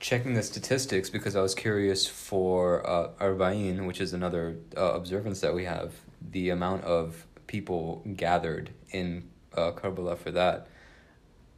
checking 0.00 0.34
the 0.34 0.42
statistics 0.42 1.10
because 1.10 1.36
I 1.36 1.42
was 1.42 1.54
curious 1.54 2.06
for 2.06 2.88
uh, 2.88 3.10
Arba'in, 3.20 3.86
which 3.86 4.00
is 4.00 4.14
another 4.14 4.56
uh, 4.76 4.92
observance 4.92 5.40
that 5.40 5.54
we 5.54 5.64
have. 5.64 5.92
The 6.30 6.48
amount 6.50 6.84
of 6.84 7.26
people 7.46 8.02
gathered 8.16 8.70
in 8.90 9.28
uh, 9.54 9.72
Karbala 9.72 10.16
for 10.16 10.30
that. 10.30 10.68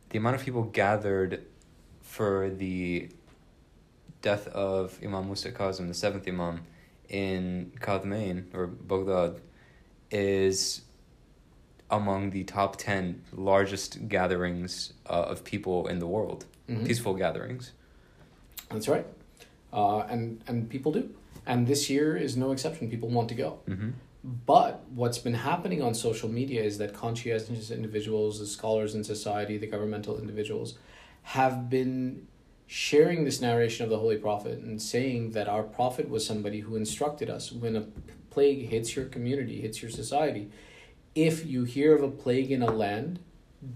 The 0.09 0.19
amount 0.19 0.35
of 0.37 0.43
people 0.43 0.65
gathered 0.65 1.45
for 2.03 2.51
the 2.51 3.09
death 4.23 4.49
of 4.49 4.99
Imam 5.05 5.27
Musa 5.27 5.53
Kazim, 5.53 5.87
the 5.87 5.95
seventh 5.95 6.27
Imam, 6.27 6.63
in 7.09 7.73
Kadmain 7.81 8.53
or 8.55 8.67
Baghdad, 8.67 9.41
is 10.11 10.83
among 11.91 12.31
the 12.31 12.45
top 12.45 12.77
10 12.77 13.23
largest 13.33 14.09
gatherings 14.09 14.93
uh, 15.09 15.13
of 15.33 15.43
people 15.45 15.87
in 15.89 15.99
the 15.99 16.07
world 16.07 16.45
Mhm. 16.69 16.87
peaceful 16.87 17.15
gatherings 17.15 17.73
That's 18.71 18.87
right. 18.87 19.07
Uh, 19.73 20.01
and, 20.13 20.43
and 20.47 20.69
people 20.71 20.93
do. 20.93 21.11
And 21.45 21.67
this 21.67 21.91
year 21.91 22.17
is 22.17 22.37
no 22.37 22.53
exception. 22.53 22.89
People 22.89 23.09
want 23.09 23.29
to 23.31 23.35
go. 23.35 23.59
mm-hmm. 23.69 23.91
But 24.47 24.85
what's 24.95 25.19
been 25.19 25.35
happening 25.35 25.83
on 25.83 25.93
social 25.95 26.29
media 26.29 26.63
is 26.63 26.79
that 26.79 26.93
conscientious 26.95 27.71
individuals, 27.73 28.39
the 28.39 28.47
scholars 28.47 28.95
in 28.95 29.03
society, 29.03 29.59
the 29.59 29.67
governmental 29.67 30.19
individuals, 30.21 30.79
have 31.23 31.69
been 31.69 32.27
sharing 32.69 33.25
this 33.25 33.41
narration 33.41 33.83
of 33.83 33.91
the 33.91 33.99
Holy 33.99 34.19
Prophet 34.19 34.59
and 34.61 34.81
saying 34.81 35.33
that 35.33 35.49
our 35.49 35.65
Prophet 35.65 36.09
was 36.09 36.25
somebody 36.25 36.61
who 36.61 36.77
instructed 36.77 37.29
us 37.29 37.51
when 37.51 37.75
a 37.75 37.85
plague 38.31 38.69
hits 38.69 38.97
your 38.97 39.07
community, 39.07 39.61
hits 39.61 39.83
your 39.83 39.91
society, 39.91 40.51
if 41.15 41.45
you 41.45 41.65
hear 41.65 41.95
of 41.95 42.03
a 42.03 42.09
plague 42.09 42.51
in 42.51 42.63
a 42.63 42.71
land, 42.71 43.19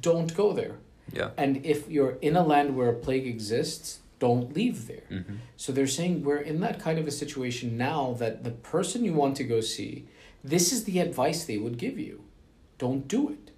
don't 0.01 0.35
go 0.37 0.53
there. 0.53 0.77
yeah 1.12 1.31
And 1.37 1.64
if 1.64 1.90
you're 1.90 2.17
in 2.23 2.37
a 2.37 2.43
land 2.43 2.77
where 2.77 2.90
a 2.90 2.95
plague 2.95 3.27
exists, 3.27 4.01
don't 4.19 4.55
leave 4.55 4.87
there. 4.87 5.09
mm-hmm. 5.11 5.35
So 5.57 5.73
they're 5.73 5.87
saying 5.87 6.23
we're 6.23 6.38
in 6.53 6.61
that 6.61 6.79
kind 6.81 6.99
of 6.99 7.07
a 7.07 7.11
situation 7.11 7.77
now 7.77 8.14
that 8.19 8.45
the 8.45 8.53
person 8.53 9.05
you 9.05 9.12
want 9.12 9.37
to 9.37 9.45
go 9.45 9.61
see, 9.61 10.07
this 10.43 10.73
is 10.73 10.85
the 10.85 11.01
advice 11.01 11.45
they 11.45 11.59
would 11.59 11.77
give 11.79 11.99
you. 11.99 12.25
Don't 12.79 13.07
do 13.09 13.29
it. 13.31 13.51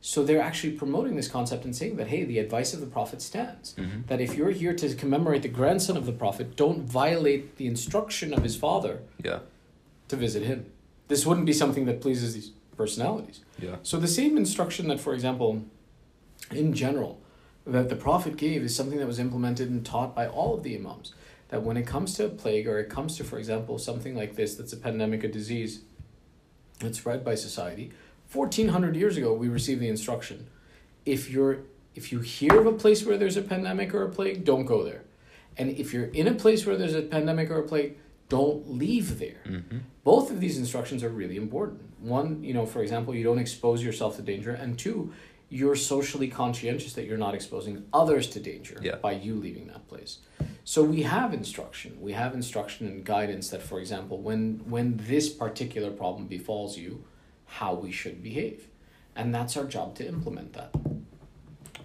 So 0.00 0.22
they're 0.22 0.42
actually 0.42 0.74
promoting 0.74 1.16
this 1.16 1.28
concept 1.28 1.64
and 1.64 1.74
saying 1.74 1.96
that, 1.96 2.08
hey, 2.08 2.24
the 2.24 2.38
advice 2.38 2.74
of 2.74 2.80
the 2.80 2.86
prophet 2.86 3.22
stands. 3.22 3.74
Mm-hmm. 3.74 4.02
That 4.08 4.20
if 4.20 4.34
you're 4.36 4.50
here 4.50 4.74
to 4.74 4.94
commemorate 4.94 5.42
the 5.42 5.48
grandson 5.48 5.96
of 5.96 6.04
the 6.04 6.12
prophet, 6.12 6.56
don't 6.56 6.82
violate 6.82 7.56
the 7.56 7.66
instruction 7.66 8.34
of 8.34 8.42
his 8.42 8.54
father 8.54 9.00
yeah 9.24 9.38
to 10.08 10.16
visit 10.16 10.42
him. 10.42 10.70
This 11.08 11.26
wouldn't 11.26 11.46
be 11.46 11.52
something 11.52 11.84
that 11.86 12.00
pleases 12.00 12.34
these 12.34 12.52
personalities. 12.76 13.40
yeah 13.58 13.76
So 13.82 13.98
the 13.98 14.08
same 14.08 14.36
instruction 14.36 14.88
that, 14.88 15.00
for 15.00 15.14
example, 15.14 15.64
in 16.50 16.72
general, 16.74 17.20
that 17.66 17.88
the 17.88 17.96
Prophet 17.96 18.36
gave 18.36 18.62
is 18.62 18.74
something 18.74 18.98
that 18.98 19.06
was 19.06 19.18
implemented 19.18 19.70
and 19.70 19.84
taught 19.84 20.14
by 20.14 20.26
all 20.26 20.54
of 20.54 20.62
the 20.62 20.76
Imams. 20.76 21.14
That 21.48 21.62
when 21.62 21.76
it 21.76 21.86
comes 21.86 22.14
to 22.14 22.26
a 22.26 22.28
plague 22.28 22.66
or 22.66 22.78
it 22.78 22.88
comes 22.88 23.16
to, 23.16 23.24
for 23.24 23.38
example, 23.38 23.78
something 23.78 24.16
like 24.16 24.34
this 24.34 24.54
that's 24.54 24.72
a 24.72 24.76
pandemic, 24.76 25.24
a 25.24 25.28
disease 25.28 25.82
that's 26.80 26.98
spread 26.98 27.24
by 27.24 27.34
society, 27.34 27.92
1400 28.32 28.96
years 28.96 29.16
ago 29.16 29.32
we 29.32 29.48
received 29.48 29.80
the 29.80 29.88
instruction. 29.88 30.48
If 31.06 31.30
you're 31.30 31.58
if 31.94 32.10
you 32.10 32.20
hear 32.20 32.58
of 32.58 32.66
a 32.66 32.72
place 32.72 33.04
where 33.04 33.16
there's 33.16 33.36
a 33.36 33.42
pandemic 33.42 33.94
or 33.94 34.02
a 34.02 34.10
plague, 34.10 34.44
don't 34.44 34.64
go 34.64 34.82
there. 34.82 35.02
And 35.56 35.70
if 35.70 35.92
you're 35.92 36.06
in 36.06 36.26
a 36.26 36.34
place 36.34 36.66
where 36.66 36.76
there's 36.76 36.94
a 36.94 37.02
pandemic 37.02 37.50
or 37.50 37.60
a 37.60 37.62
plague, 37.62 37.96
don't 38.34 38.60
leave 38.82 39.08
there 39.24 39.42
mm-hmm. 39.46 39.78
both 40.12 40.26
of 40.32 40.38
these 40.44 40.56
instructions 40.64 41.00
are 41.06 41.12
really 41.22 41.38
important 41.46 41.82
one 42.00 42.28
you 42.48 42.54
know 42.56 42.66
for 42.74 42.80
example 42.82 43.14
you 43.18 43.24
don't 43.28 43.42
expose 43.46 43.78
yourself 43.88 44.16
to 44.16 44.22
danger 44.32 44.52
and 44.62 44.78
two 44.84 44.98
you're 45.50 45.76
socially 45.76 46.28
conscientious 46.42 46.92
that 46.94 47.04
you're 47.06 47.24
not 47.26 47.34
exposing 47.38 47.74
others 48.00 48.26
to 48.34 48.38
danger 48.40 48.76
Yeah. 48.80 48.96
by 48.96 49.12
you 49.26 49.34
leaving 49.46 49.66
that 49.72 49.82
place 49.92 50.12
so 50.64 50.78
we 50.94 51.00
have 51.16 51.30
instruction 51.42 51.90
we 52.08 52.12
have 52.22 52.32
instruction 52.42 52.82
and 52.90 53.04
guidance 53.16 53.46
that 53.52 53.62
for 53.70 53.78
example 53.84 54.16
when 54.28 54.40
when 54.74 54.86
this 55.12 55.26
particular 55.44 55.90
problem 56.02 56.24
befalls 56.38 56.72
you 56.84 56.92
how 57.46 57.74
we 57.74 57.92
should 57.92 58.22
behave. 58.22 58.66
And 59.14 59.34
that's 59.34 59.56
our 59.56 59.64
job 59.64 59.94
to 59.96 60.06
implement 60.06 60.54
that. 60.54 60.74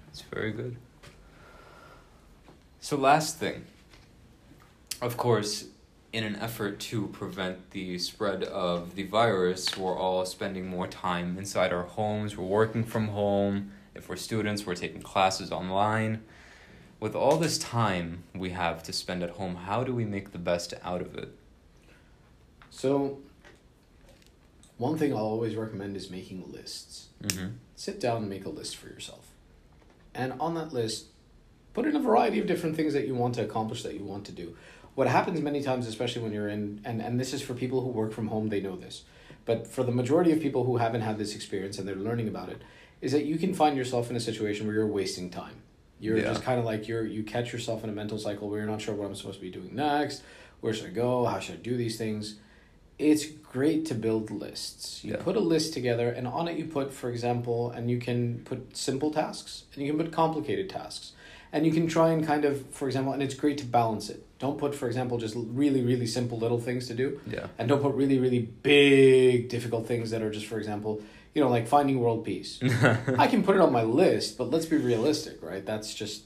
It's 0.09 0.21
very 0.21 0.51
good. 0.51 0.77
So, 2.79 2.97
last 2.97 3.38
thing. 3.38 3.65
Of 5.01 5.15
course, 5.15 5.65
in 6.11 6.23
an 6.23 6.35
effort 6.37 6.79
to 6.79 7.07
prevent 7.07 7.71
the 7.71 7.97
spread 7.99 8.43
of 8.43 8.95
the 8.95 9.03
virus, 9.03 9.77
we're 9.77 9.97
all 9.97 10.25
spending 10.25 10.67
more 10.67 10.87
time 10.87 11.37
inside 11.37 11.71
our 11.71 11.83
homes. 11.83 12.35
We're 12.35 12.45
working 12.45 12.83
from 12.83 13.09
home. 13.09 13.71
If 13.93 14.09
we're 14.09 14.15
students, 14.15 14.65
we're 14.65 14.75
taking 14.75 15.01
classes 15.01 15.51
online. 15.51 16.23
With 16.99 17.15
all 17.15 17.37
this 17.37 17.57
time 17.57 18.23
we 18.33 18.49
have 18.51 18.81
to 18.83 18.93
spend 18.93 19.23
at 19.23 19.31
home, 19.31 19.55
how 19.55 19.83
do 19.83 19.93
we 19.93 20.05
make 20.05 20.31
the 20.31 20.39
best 20.39 20.73
out 20.83 21.01
of 21.01 21.15
it? 21.15 21.29
So, 22.71 23.19
one 24.77 24.97
thing 24.97 25.13
I'll 25.13 25.19
always 25.19 25.55
recommend 25.55 25.95
is 25.95 26.09
making 26.09 26.51
lists. 26.51 27.07
Mm-hmm. 27.23 27.47
Sit 27.75 27.99
down 27.99 28.17
and 28.17 28.29
make 28.29 28.45
a 28.45 28.49
list 28.49 28.77
for 28.77 28.87
yourself. 28.87 29.27
And 30.13 30.33
on 30.39 30.55
that 30.55 30.73
list, 30.73 31.07
put 31.73 31.85
in 31.85 31.95
a 31.95 31.99
variety 31.99 32.39
of 32.39 32.47
different 32.47 32.75
things 32.75 32.93
that 32.93 33.07
you 33.07 33.15
want 33.15 33.35
to 33.35 33.43
accomplish, 33.43 33.83
that 33.83 33.93
you 33.93 34.03
want 34.03 34.25
to 34.25 34.31
do. 34.31 34.55
What 34.99 35.07
happens 35.07 35.39
many 35.39 35.63
times, 35.63 35.88
especially 35.88 36.23
when 36.23 36.33
you're 36.33 36.49
in, 36.49 36.81
and, 36.83 37.01
and 37.01 37.17
this 37.17 37.33
is 37.33 37.41
for 37.41 37.53
people 37.53 37.79
who 37.79 37.88
work 37.88 38.12
from 38.12 38.27
home, 38.27 38.49
they 38.49 38.59
know 38.59 38.75
this. 38.75 39.05
But 39.45 39.65
for 39.65 39.81
the 39.81 39.93
majority 39.93 40.33
of 40.33 40.41
people 40.41 40.65
who 40.65 40.75
haven't 40.75 40.99
had 40.99 41.17
this 41.17 41.35
experience 41.35 41.79
and 41.79 41.88
they're 41.88 41.95
learning 41.95 42.27
about 42.27 42.49
it, 42.49 42.62
is 42.99 43.13
that 43.13 43.23
you 43.23 43.38
can 43.38 43.53
find 43.53 43.77
yourself 43.77 44.09
in 44.09 44.17
a 44.17 44.19
situation 44.19 44.67
where 44.67 44.75
you're 44.75 44.85
wasting 44.85 45.29
time. 45.29 45.55
You're 46.01 46.17
Yeah. 46.17 46.25
just 46.25 46.43
kind 46.43 46.59
of 46.59 46.65
like 46.65 46.89
you're 46.89 47.05
you 47.05 47.23
catch 47.23 47.53
yourself 47.53 47.81
in 47.85 47.89
a 47.89 47.93
mental 47.93 48.17
cycle 48.17 48.49
where 48.49 48.59
you're 48.59 48.67
not 48.69 48.81
sure 48.81 48.93
what 48.93 49.07
I'm 49.07 49.15
supposed 49.15 49.39
to 49.39 49.45
be 49.45 49.49
doing 49.49 49.73
next. 49.73 50.21
Where 50.59 50.73
should 50.73 50.88
I 50.88 50.89
go? 50.89 51.23
How 51.27 51.39
should 51.39 51.55
I 51.55 51.59
do 51.59 51.77
these 51.77 51.97
things? 51.97 52.35
It's 52.97 53.25
great 53.25 53.85
to 53.85 53.95
build 53.95 54.29
lists. 54.29 55.01
You 55.05 55.12
Yeah. 55.13 55.23
put 55.23 55.38
a 55.38 55.45
list 55.53 55.73
together, 55.73 56.09
and 56.09 56.27
on 56.27 56.49
it 56.49 56.57
you 56.59 56.65
put, 56.65 56.91
for 56.93 57.09
example, 57.09 57.71
and 57.71 57.89
you 57.89 57.99
can 57.99 58.39
put 58.43 58.75
simple 58.75 59.12
tasks, 59.12 59.63
and 59.73 59.81
you 59.81 59.93
can 59.93 59.97
put 60.03 60.12
complicated 60.12 60.69
tasks, 60.69 61.13
and 61.51 61.65
you 61.65 61.71
can 61.71 61.88
try 61.88 62.12
and 62.12 62.25
kind 62.25 62.45
of, 62.45 62.65
for 62.71 62.88
example, 62.88 63.13
and 63.13 63.21
it's 63.23 63.33
great 63.35 63.57
to 63.59 63.65
balance 63.65 64.09
it. 64.09 64.25
Don't 64.39 64.57
put, 64.57 64.73
for 64.75 64.88
example, 64.88 65.17
just 65.17 65.35
really 65.38 65.81
really 65.81 66.07
simple 66.07 66.38
little 66.38 66.59
things 66.59 66.88
to 66.88 66.93
do, 66.93 67.19
Yeah. 67.29 67.47
and 67.57 67.67
don't 67.67 67.81
put 67.81 67.93
really 67.95 68.19
really 68.19 68.39
big 68.39 69.49
difficult 69.49 69.88
things 69.88 70.12
that 70.12 70.21
are 70.21 70.31
just, 70.31 70.45
for 70.45 70.57
example, 70.57 71.01
you 71.33 71.41
know, 71.41 71.49
like 71.49 71.67
finding 71.67 71.99
world 71.99 72.23
peace. 72.25 72.59
I 73.17 73.27
can 73.27 73.43
put 73.43 73.55
it 73.55 73.62
on 73.62 73.71
my 73.71 73.83
list, 73.83 74.38
but 74.38 74.49
let's 74.49 74.65
be 74.65 74.77
realistic, 74.77 75.41
right? 75.43 75.65
That's 75.65 75.93
just, 75.93 76.23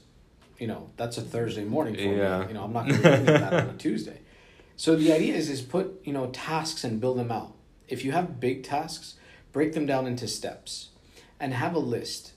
you 0.58 0.66
know, 0.66 0.90
that's 0.96 1.18
a 1.18 1.22
Thursday 1.22 1.64
morning 1.64 1.94
for 1.94 2.00
Yeah. 2.02 2.40
me. 2.40 2.48
You 2.48 2.54
know, 2.54 2.64
I'm 2.64 2.72
not 2.72 2.88
going 2.88 3.02
to 3.02 3.18
do 3.18 3.24
that 3.24 3.52
on 3.52 3.68
a 3.70 3.76
Tuesday. 3.76 4.18
So 4.76 4.96
the 4.96 5.12
idea 5.12 5.34
is 5.34 5.48
is 5.50 5.60
put 5.60 6.00
you 6.04 6.12
know 6.12 6.26
tasks 6.32 6.84
and 6.84 7.00
build 7.00 7.18
them 7.18 7.30
out. 7.32 7.52
If 7.88 8.04
you 8.04 8.12
have 8.12 8.38
big 8.40 8.62
tasks, 8.64 9.14
break 9.52 9.72
them 9.72 9.86
down 9.86 10.06
into 10.06 10.26
steps, 10.28 10.88
and 11.40 11.52
have 11.54 11.74
a 11.74 11.78
list. 11.80 12.32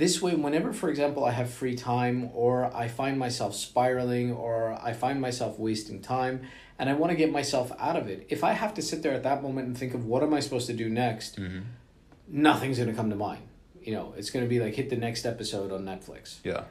This 0.00 0.22
way, 0.22 0.34
whenever, 0.34 0.72
for 0.72 0.88
example, 0.88 1.26
I 1.26 1.30
have 1.32 1.50
free 1.50 1.76
time, 1.76 2.30
or 2.32 2.74
I 2.74 2.88
find 2.88 3.18
myself 3.18 3.54
spiraling, 3.54 4.32
or 4.32 4.72
I 4.82 4.94
find 4.94 5.20
myself 5.20 5.58
wasting 5.58 6.00
time, 6.00 6.40
and 6.78 6.88
I 6.88 6.94
want 6.94 7.10
to 7.10 7.16
get 7.16 7.30
myself 7.30 7.70
out 7.78 7.96
of 7.96 8.08
it, 8.08 8.26
if 8.30 8.42
I 8.42 8.52
have 8.52 8.72
to 8.74 8.82
sit 8.82 9.02
there 9.02 9.12
at 9.12 9.24
that 9.24 9.42
moment 9.42 9.66
and 9.66 9.76
think 9.76 9.92
of 9.92 10.06
what 10.06 10.22
am 10.22 10.32
I 10.32 10.40
supposed 10.40 10.68
to 10.68 10.72
do 10.72 10.88
next, 10.88 11.38
mm-hmm. 11.38 11.60
nothing's 12.28 12.78
going 12.78 12.88
to 12.88 12.94
come 12.94 13.10
to 13.10 13.16
mind. 13.16 13.42
You 13.82 13.92
know, 13.92 14.14
it's 14.16 14.30
going 14.30 14.42
to 14.42 14.48
be 14.48 14.58
like 14.58 14.74
hit 14.74 14.88
the 14.88 14.96
next 14.96 15.26
episode 15.26 15.70
on 15.70 15.84
Netflix. 15.84 16.38
Yeah. 16.44 16.62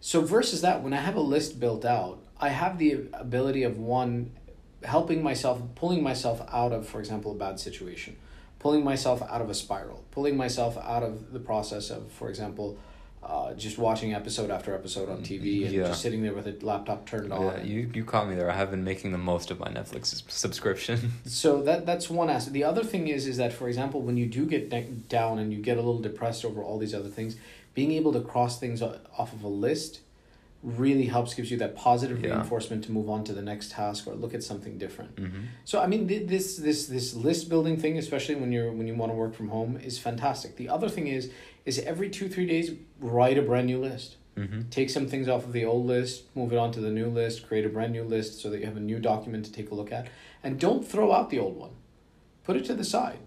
So 0.00 0.22
versus 0.22 0.62
that, 0.62 0.82
when 0.82 0.94
I 0.94 1.02
have 1.02 1.14
a 1.14 1.20
list 1.20 1.60
built 1.60 1.84
out, 1.84 2.24
I 2.40 2.48
have 2.48 2.78
the 2.78 3.04
ability 3.12 3.64
of 3.64 3.76
one 3.78 4.32
helping 4.82 5.22
myself, 5.22 5.60
pulling 5.74 6.02
myself 6.02 6.40
out 6.50 6.72
of, 6.72 6.88
for 6.88 7.00
example, 7.00 7.32
a 7.32 7.34
bad 7.34 7.60
situation, 7.60 8.16
pulling 8.58 8.84
myself 8.84 9.22
out 9.22 9.40
of 9.40 9.50
a 9.50 9.54
spiral, 9.54 10.04
pulling 10.10 10.36
myself 10.36 10.76
out 10.78 11.02
of 11.02 11.32
the 11.32 11.38
process 11.40 11.90
of, 11.90 12.10
for 12.12 12.28
example, 12.28 12.76
uh, 13.22 13.52
just 13.54 13.78
watching 13.78 14.14
episode 14.14 14.50
after 14.50 14.74
episode 14.74 15.08
on 15.08 15.18
TV 15.22 15.64
and 15.64 15.74
Yeah. 15.74 15.88
just 15.88 16.00
sitting 16.02 16.22
there 16.22 16.32
with 16.32 16.46
a 16.46 16.56
laptop 16.64 17.04
turned 17.06 17.32
on. 17.32 17.42
Yeah, 17.42 17.62
you, 17.62 17.90
you 17.92 18.04
caught 18.04 18.28
me 18.28 18.34
there. 18.36 18.50
I 18.50 18.54
have 18.54 18.70
been 18.70 18.84
making 18.84 19.12
the 19.12 19.18
most 19.18 19.50
of 19.50 19.58
my 19.58 19.68
Netflix 19.68 20.22
subscription. 20.30 21.12
So 21.26 21.62
that 21.62 21.84
that's 21.84 22.08
one 22.08 22.30
aspect. 22.30 22.52
The 22.54 22.64
other 22.64 22.82
thing 22.84 23.08
is 23.08 23.26
is 23.26 23.36
that 23.36 23.52
for 23.52 23.68
example, 23.68 24.00
when 24.02 24.16
you 24.16 24.26
do 24.26 24.46
get 24.46 24.70
ne- 24.70 24.90
down 25.08 25.38
and 25.38 25.52
you 25.52 25.58
get 25.60 25.76
a 25.76 25.80
little 25.80 26.00
depressed 26.00 26.44
over 26.44 26.62
all 26.62 26.78
these 26.78 26.94
other 26.94 27.08
things, 27.08 27.36
being 27.74 27.92
able 27.92 28.12
to 28.12 28.20
cross 28.20 28.58
things 28.58 28.80
off 28.82 29.32
of 29.32 29.42
a 29.42 29.48
list 29.48 30.00
really 30.62 31.04
helps 31.06 31.34
gives 31.34 31.50
you 31.50 31.56
that 31.58 31.76
positive 31.76 32.20
Yeah. 32.20 32.30
reinforcement 32.30 32.82
to 32.84 32.92
move 32.92 33.08
on 33.08 33.22
to 33.24 33.32
the 33.32 33.42
next 33.42 33.70
task 33.70 34.06
or 34.08 34.14
look 34.14 34.34
at 34.34 34.42
something 34.42 34.76
different. 34.76 35.14
mm-hmm. 35.16 35.42
So 35.64 35.80
I 35.80 35.86
mean 35.86 36.08
thi- 36.08 36.24
this 36.24 36.56
this 36.56 36.86
this 36.86 37.14
list 37.14 37.48
building 37.48 37.76
thing 37.76 37.96
especially 37.98 38.34
when 38.34 38.50
you're 38.52 38.72
when 38.72 38.86
you 38.88 38.94
want 38.96 39.12
to 39.12 39.16
work 39.16 39.34
from 39.34 39.48
home 39.48 39.76
is 39.76 39.98
fantastic. 39.98 40.56
The 40.56 40.68
other 40.68 40.88
thing 40.88 41.06
is 41.06 41.30
is 41.64 41.78
every 41.80 42.08
2 42.10 42.28
3 42.28 42.46
days 42.46 42.72
write 43.00 43.38
a 43.38 43.42
brand 43.42 43.66
new 43.66 43.80
list 43.80 44.16
Mm-hmm. 44.36 44.68
take 44.70 44.88
some 44.88 45.08
things 45.08 45.28
off 45.28 45.44
of 45.44 45.52
the 45.52 45.64
old 45.64 45.84
list, 45.86 46.22
move 46.36 46.52
it 46.52 46.58
on 46.58 46.70
to 46.70 46.80
the 46.80 46.90
new 46.90 47.08
list, 47.08 47.44
create 47.48 47.66
a 47.66 47.68
brand 47.68 47.92
new 47.92 48.04
list 48.04 48.38
so 48.40 48.48
that 48.50 48.60
you 48.60 48.66
have 48.66 48.76
a 48.76 48.80
new 48.92 49.00
document 49.00 49.44
to 49.46 49.50
take 49.52 49.72
a 49.72 49.74
look 49.74 49.90
at. 49.90 50.06
And 50.44 50.60
don't 50.60 50.86
throw 50.86 51.10
out 51.12 51.30
the 51.30 51.40
old 51.40 51.56
one. 51.56 51.70
Put 52.44 52.54
it 52.56 52.64
to 52.66 52.74
the 52.74 52.84
side. 52.84 53.18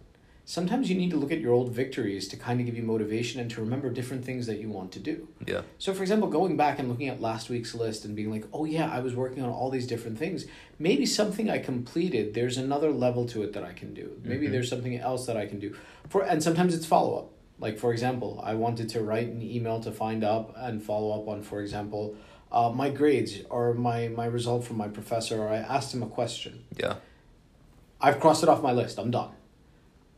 Sometimes 0.44 0.90
you 0.90 0.98
need 0.98 1.12
to 1.12 1.18
look 1.18 1.32
at 1.32 1.40
your 1.40 1.54
old 1.54 1.72
victories 1.72 2.28
to 2.30 2.36
kind 2.36 2.60
of 2.60 2.66
give 2.66 2.76
you 2.76 2.84
motivation 2.84 3.40
and 3.40 3.50
to 3.52 3.62
remember 3.62 3.90
different 3.90 4.26
things 4.26 4.48
that 4.48 4.60
you 4.60 4.70
want 4.70 4.92
to 4.94 5.00
do. 5.00 5.28
Yeah. 5.46 5.62
So, 5.78 5.94
for 5.94 6.02
example, 6.02 6.28
going 6.30 6.58
back 6.58 6.80
and 6.80 6.90
looking 6.90 7.08
at 7.10 7.22
last 7.22 7.50
week's 7.50 7.76
list 7.76 8.06
and 8.06 8.16
being 8.16 8.32
like, 8.32 8.46
oh, 8.52 8.66
yeah, 8.66 8.92
I 8.92 9.00
was 9.00 9.16
working 9.16 9.44
on 9.44 9.50
all 9.50 9.70
these 9.70 9.86
different 9.88 10.18
things. 10.18 10.46
Maybe 10.80 11.06
something 11.06 11.50
I 11.50 11.60
completed, 11.60 12.34
there's 12.34 12.58
another 12.58 12.92
level 12.92 13.28
to 13.28 13.44
it 13.44 13.54
that 13.54 13.64
I 13.64 13.74
can 13.74 13.94
do. 13.94 14.20
Maybe 14.24 14.48
Mhm. 14.48 14.52
there's 14.52 14.70
something 14.70 14.98
else 14.98 15.26
that 15.28 15.38
I 15.38 15.46
can 15.46 15.60
do. 15.60 15.76
For 16.10 16.24
And 16.24 16.42
sometimes 16.42 16.74
it's 16.74 16.86
follow 16.86 17.18
up. 17.18 17.30
Like, 17.60 17.78
for 17.78 17.94
example, 17.94 18.42
I 18.44 18.56
wanted 18.56 18.90
to 18.90 19.02
write 19.02 19.28
an 19.28 19.44
email 19.44 19.80
to 19.82 19.92
find 19.92 20.24
up 20.24 20.54
and 20.58 20.82
follow 20.82 21.12
up 21.22 21.28
on, 21.28 21.44
for 21.44 21.62
example, 21.62 22.16
uh, 22.52 22.72
my 22.76 22.90
grades 22.90 23.42
or 23.50 23.74
my, 23.76 24.08
my 24.08 24.26
result 24.26 24.64
from 24.66 24.78
my 24.78 24.88
professor, 24.88 25.40
or 25.40 25.50
I 25.50 25.58
asked 25.58 25.94
him 25.94 26.02
a 26.02 26.08
question. 26.08 26.64
Yeah. 26.76 26.96
I've 28.02 28.20
crossed 28.20 28.42
it 28.42 28.50
off 28.50 28.64
my 28.64 28.72
list. 28.74 28.98
I'm 28.98 29.12
done. 29.12 29.30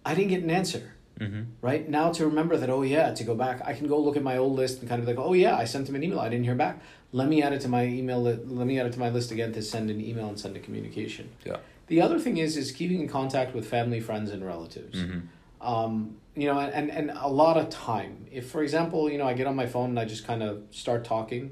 I 0.06 0.16
didn't 0.16 0.30
get 0.30 0.44
an 0.44 0.50
answer. 0.50 0.94
Mm-hmm. 1.20 1.42
right? 1.62 1.88
Now 1.88 2.12
to 2.12 2.26
remember 2.26 2.58
that 2.58 2.70
oh 2.72 2.82
yeah 2.82 3.14
to 3.14 3.24
go 3.24 3.36
back 3.36 3.62
i 3.64 3.74
can 3.74 3.88
go 3.88 4.00
look 4.00 4.18
at 4.18 4.24
my 4.24 4.38
old 4.38 4.54
list 4.54 4.80
and 4.80 4.90
kind 4.90 5.00
of 5.00 5.08
like 5.08 5.20
oh 5.20 5.34
yeah 5.34 5.56
i 5.56 5.64
sent 5.64 5.88
him 5.88 5.94
an 5.96 6.04
email. 6.04 6.20
I 6.20 6.28
didn't 6.28 6.46
hear 6.46 6.56
back. 6.56 6.82
Let 7.12 7.28
me 7.28 7.44
add 7.44 7.54
it 7.54 7.62
to 7.62 7.68
my 7.68 7.86
email 7.86 8.20
let 8.20 8.68
me 8.68 8.80
add 8.80 8.88
it 8.88 8.94
to 8.94 9.00
my 9.00 9.10
list 9.10 9.32
again 9.32 9.54
to 9.54 9.62
send 9.62 9.92
an 9.92 10.02
email 10.02 10.28
and 10.28 10.40
send 10.40 10.58
a 10.58 10.60
communication. 10.60 11.30
Yeah. 11.46 11.58
the 11.88 12.02
other 12.02 12.18
thing 12.20 12.38
is 12.38 12.58
is 12.58 12.72
keeping 12.72 13.00
in 13.00 13.08
contact 13.08 13.54
with 13.54 13.68
family 13.68 14.00
friends 14.00 14.32
and 14.32 14.44
relatives. 14.44 14.98
Mm-hmm. 14.98 15.68
um, 15.68 16.18
you 16.36 16.48
know 16.48 16.60
and, 16.60 16.90
and 16.90 17.12
a 17.16 17.30
lot 17.30 17.58
of 17.58 17.70
time. 17.70 18.26
If 18.32 18.50
for 18.50 18.64
example 18.64 19.10
you 19.10 19.20
know 19.20 19.28
i 19.28 19.34
get 19.34 19.46
on 19.46 19.56
my 19.56 19.68
phone 19.68 19.92
and 19.92 20.00
i 20.00 20.06
just 20.06 20.26
kind 20.26 20.42
of 20.42 20.64
start 20.72 21.06
talking 21.06 21.52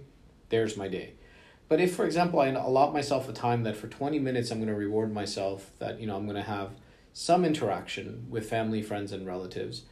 there's 0.49 0.75
my 0.75 0.87
day. 0.87 1.13
But 1.69 1.79
if 1.79 1.95
for 1.95 2.05
example 2.05 2.39
i 2.39 2.47
allot 2.47 2.93
myself 2.93 3.29
a 3.29 3.33
time 3.33 3.61
that 3.63 3.75
for 3.77 3.87
20 3.87 4.17
minutes 4.17 4.49
i'm 4.49 4.57
going 4.57 4.67
to 4.67 4.75
reward 4.75 5.13
myself 5.13 5.69
that 5.77 6.01
you 6.01 6.07
know 6.07 6.17
i'm 6.17 6.25
going 6.25 6.35
to 6.35 6.49
have 6.57 6.71
some 7.13 7.43
interaction 7.45 8.25
with 8.29 8.49
family 8.49 8.81
friends 8.81 9.11
and 9.11 9.25
relatives. 9.25 9.83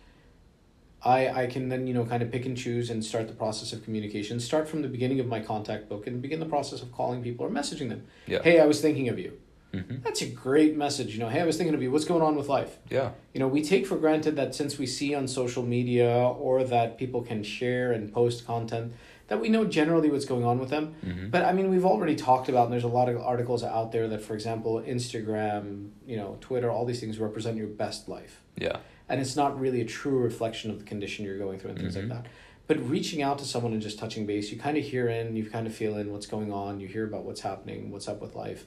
I 1.04 1.30
i 1.30 1.48
can 1.48 1.70
then 1.70 1.88
you 1.88 1.94
know 1.94 2.06
kind 2.06 2.22
of 2.22 2.32
pick 2.32 2.46
and 2.46 2.58
choose 2.58 2.90
and 2.90 3.04
start 3.04 3.28
the 3.28 3.34
process 3.34 3.72
of 3.74 3.84
communication. 3.84 4.40
Start 4.40 4.68
from 4.68 4.82
the 4.82 4.88
beginning 4.88 5.20
of 5.20 5.28
my 5.28 5.40
contact 5.40 5.88
book 5.90 6.08
and 6.08 6.22
begin 6.22 6.40
the 6.40 6.46
process 6.46 6.82
of 6.82 6.92
calling 6.92 7.24
people 7.24 7.46
or 7.46 7.50
messaging 7.50 7.90
them. 7.90 8.06
Yeah. 8.26 8.42
hey 8.44 8.60
i 8.60 8.66
was 8.66 8.82
thinking 8.82 9.10
of 9.10 9.20
you. 9.20 9.38
Mm-hmm. 9.72 9.98
that's 10.04 10.24
a 10.24 10.26
great 10.26 10.76
message 10.76 11.14
you 11.14 11.20
know. 11.20 11.30
Hey 11.30 11.42
i 11.42 11.46
was 11.46 11.56
thinking 11.56 11.76
of 11.76 11.82
you. 11.82 11.92
What's 11.92 12.06
going 12.06 12.24
on 12.24 12.36
with 12.36 12.50
life? 12.50 12.78
Yeah. 12.90 13.12
you 13.34 13.40
know, 13.40 13.48
we 13.48 13.64
take 13.64 13.86
for 13.86 13.98
granted 13.98 14.36
that 14.36 14.56
since 14.56 14.78
we 14.78 14.88
see 14.88 15.14
on 15.14 15.28
social 15.28 15.64
media 15.64 16.10
or 16.12 16.64
that 16.64 16.98
people 16.98 17.22
can 17.22 17.44
share 17.44 17.92
and 17.92 18.12
post 18.12 18.46
content, 18.48 18.94
that 19.30 19.40
we 19.40 19.48
know 19.48 19.64
generally 19.64 20.10
what's 20.10 20.26
going 20.26 20.44
on 20.44 20.60
with 20.60 20.70
them. 20.70 20.96
Mm-hmm. 21.06 21.30
But 21.30 21.46
I 21.46 21.54
mean, 21.54 21.70
we've 21.70 21.86
already 21.86 22.16
talked 22.16 22.50
about, 22.50 22.66
and 22.66 22.74
there's 22.74 22.84
a 22.84 22.88
lot 22.88 23.08
of 23.08 23.18
articles 23.22 23.64
out 23.64 23.92
there 23.92 24.08
that, 24.10 24.22
for 24.22 24.34
example, 24.34 24.82
Instagram, 24.86 25.92
you 26.06 26.18
know, 26.18 26.38
Twitter, 26.42 26.70
all 26.70 26.86
these 26.86 27.00
things 27.00 27.20
represent 27.20 27.56
your 27.56 27.68
best 27.68 28.10
life. 28.10 28.42
Yeah. 28.58 28.78
And 29.08 29.22
it's 29.22 29.36
not 29.36 29.60
really 29.60 29.82
a 29.82 29.86
true 29.86 30.18
reflection 30.20 30.70
of 30.72 30.80
the 30.80 30.86
condition 30.86 31.26
you're 31.26 31.38
going 31.38 31.60
through 31.60 31.72
and 31.72 31.80
things 31.80 31.96
Mhm. 31.96 32.10
like 32.10 32.24
that. 32.24 32.26
But 32.68 32.78
reaching 32.88 33.22
out 33.22 33.40
to 33.40 33.46
someone 33.46 33.74
and 33.74 33.82
just 33.82 33.98
touching 33.98 34.26
base, 34.26 34.52
you 34.52 34.60
kind 34.60 34.78
of 34.78 34.84
hear 34.84 35.08
in, 35.08 35.36
you 35.36 35.46
kind 35.50 35.66
of 35.66 35.74
feel 35.74 35.98
in 35.98 36.12
what's 36.12 36.28
going 36.28 36.52
on, 36.52 36.80
you 36.80 36.88
hear 36.88 37.06
about 37.06 37.24
what's 37.24 37.42
happening, 37.42 37.92
what's 37.92 38.08
up 38.08 38.22
with 38.22 38.36
life. 38.36 38.66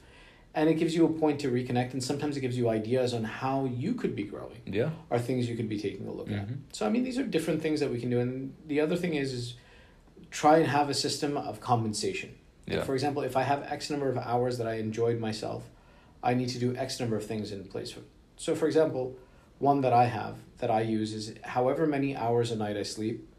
And 0.55 0.69
it 0.69 0.75
gives 0.75 0.93
you 0.95 1.05
a 1.05 1.09
point 1.09 1.39
to 1.41 1.49
reconnect, 1.49 1.93
and 1.93 2.03
sometimes 2.03 2.37
it 2.37 2.41
gives 2.41 2.57
you 2.57 2.69
ideas 2.69 3.13
on 3.13 3.23
how 3.23 3.65
you 3.65 3.93
could 3.95 4.15
be 4.15 4.23
growing 4.23 4.59
Yeah. 4.65 4.91
are 5.09 5.17
things 5.19 5.49
you 5.49 5.55
could 5.55 5.69
be 5.69 5.79
taking 5.79 6.05
a 6.07 6.11
look 6.11 6.29
at. 6.29 6.47
Mhm. 6.47 6.57
So 6.73 6.85
I 6.85 6.89
mean, 6.89 7.03
these 7.03 7.17
are 7.17 7.23
different 7.23 7.61
things 7.61 7.79
that 7.79 7.89
we 7.91 7.99
can 7.99 8.09
do, 8.09 8.19
and 8.19 8.53
the 8.67 8.79
other 8.81 8.95
thing 8.95 9.15
is 9.15 9.33
is 9.33 9.55
try 10.33 10.57
and 10.57 10.67
have 10.67 10.89
a 10.89 10.93
system 10.93 11.37
of 11.37 11.61
compensation. 11.61 12.31
Yeah. 12.65 12.83
For 12.83 12.95
example, 12.95 13.21
if 13.21 13.37
I 13.37 13.43
have 13.43 13.63
X 13.71 13.89
number 13.89 14.09
of 14.09 14.17
hours 14.17 14.57
that 14.57 14.67
I 14.67 14.75
enjoyed 14.87 15.19
myself, 15.19 15.69
I 16.23 16.33
need 16.33 16.49
to 16.49 16.59
do 16.59 16.75
X 16.75 16.99
number 16.99 17.15
of 17.15 17.25
things 17.25 17.51
in 17.51 17.63
place. 17.65 17.95
So, 18.35 18.55
for 18.55 18.65
example, 18.65 19.15
one 19.59 19.81
that 19.81 19.93
I 19.93 20.05
have 20.05 20.37
that 20.57 20.71
I 20.71 20.81
use 20.81 21.13
is 21.13 21.35
however 21.43 21.85
many 21.85 22.15
hours 22.17 22.49
a 22.51 22.55
night 22.55 22.75
I 22.75 22.83
sleep, 22.83 23.29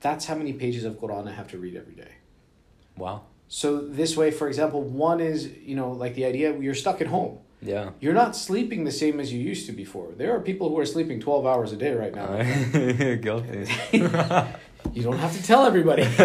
that's 0.00 0.24
how 0.26 0.34
many 0.34 0.52
pages 0.52 0.84
of 0.84 0.94
Quran 0.94 1.28
I 1.28 1.32
have 1.32 1.48
to 1.48 1.58
read 1.58 1.76
every 1.76 1.94
day. 1.94 2.12
Wow. 2.96 3.22
So 3.46 3.80
this 3.80 4.16
way, 4.16 4.30
for 4.32 4.48
example, 4.48 4.82
one 4.82 5.20
is 5.20 5.48
you 5.70 5.76
know 5.76 5.92
like 5.92 6.14
the 6.16 6.24
idea 6.24 6.58
you're 6.58 6.74
stuck 6.74 7.00
at 7.00 7.06
home. 7.06 7.38
Yeah. 7.60 7.90
You're 8.00 8.14
not 8.24 8.34
sleeping 8.34 8.82
the 8.82 8.90
same 8.90 9.20
as 9.20 9.32
you 9.32 9.38
used 9.38 9.66
to 9.66 9.72
before. 9.72 10.08
There 10.16 10.34
are 10.34 10.40
people 10.40 10.68
who 10.70 10.78
are 10.80 10.86
sleeping 10.86 11.20
12 11.20 11.46
hours 11.46 11.70
a 11.70 11.76
day 11.76 11.94
right 11.94 12.12
now. 12.12 12.42
Guilty. 13.26 13.68
You 14.92 15.02
don't 15.02 15.18
have 15.18 15.34
to 15.36 15.42
tell 15.42 15.64
everybody. 15.64 16.02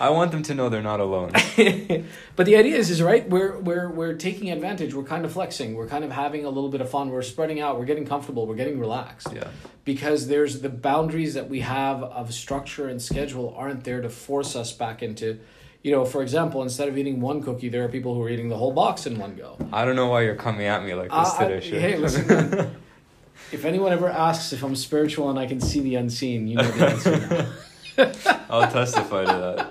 I 0.00 0.10
want 0.10 0.32
them 0.32 0.42
to 0.44 0.54
know 0.54 0.68
they're 0.68 0.82
not 0.82 0.98
alone. 0.98 1.30
but 2.36 2.46
the 2.46 2.56
idea 2.56 2.76
is, 2.76 2.90
is 2.90 3.00
right. 3.00 3.28
We're 3.28 3.58
we're 3.60 3.88
we're 3.88 4.14
taking 4.14 4.50
advantage. 4.50 4.94
We're 4.94 5.04
kind 5.04 5.24
of 5.24 5.32
flexing. 5.32 5.74
We're 5.74 5.86
kind 5.86 6.04
of 6.04 6.10
having 6.10 6.44
a 6.44 6.48
little 6.48 6.68
bit 6.70 6.80
of 6.80 6.90
fun. 6.90 7.10
We're 7.10 7.22
spreading 7.22 7.60
out. 7.60 7.78
We're 7.78 7.84
getting 7.84 8.04
comfortable. 8.06 8.46
We're 8.46 8.56
getting 8.56 8.80
relaxed. 8.80 9.28
Yeah. 9.32 9.48
Because 9.84 10.26
there's 10.26 10.60
the 10.60 10.68
boundaries 10.68 11.34
that 11.34 11.48
we 11.48 11.60
have 11.60 12.02
of 12.02 12.34
structure 12.34 12.88
and 12.88 13.00
schedule 13.00 13.54
aren't 13.56 13.84
there 13.84 14.00
to 14.00 14.08
force 14.08 14.56
us 14.56 14.72
back 14.72 15.02
into, 15.02 15.38
you 15.82 15.92
know, 15.92 16.04
for 16.04 16.22
example, 16.22 16.62
instead 16.62 16.88
of 16.88 16.98
eating 16.98 17.20
one 17.20 17.40
cookie, 17.42 17.68
there 17.68 17.84
are 17.84 17.88
people 17.88 18.14
who 18.14 18.22
are 18.22 18.28
eating 18.28 18.48
the 18.48 18.56
whole 18.56 18.72
box 18.72 19.06
in 19.06 19.18
one 19.18 19.36
go. 19.36 19.56
I 19.72 19.84
don't 19.84 19.96
know 19.96 20.06
why 20.08 20.22
you're 20.22 20.34
coming 20.36 20.66
at 20.66 20.84
me 20.84 20.94
like 20.94 21.10
this 21.10 21.18
Uh, 21.30 21.36
I- 21.38 21.44
today, 21.46 21.60
Shiv. 21.68 21.80
hey, 21.80 21.96
listen. 21.98 22.76
if 23.52 23.64
anyone 23.64 23.92
ever 23.92 24.08
asks 24.08 24.52
if 24.52 24.62
I'm 24.62 24.74
spiritual 24.76 25.30
and 25.30 25.38
I 25.38 25.46
can 25.46 25.60
see 25.60 25.80
the 25.80 25.96
unseen, 25.96 26.48
you 26.48 26.56
know 26.56 26.70
the 26.70 26.88
answer. 26.88 27.52
I'll 28.50 28.70
testify 28.70 29.24
to 29.24 29.32
that. 29.56 29.70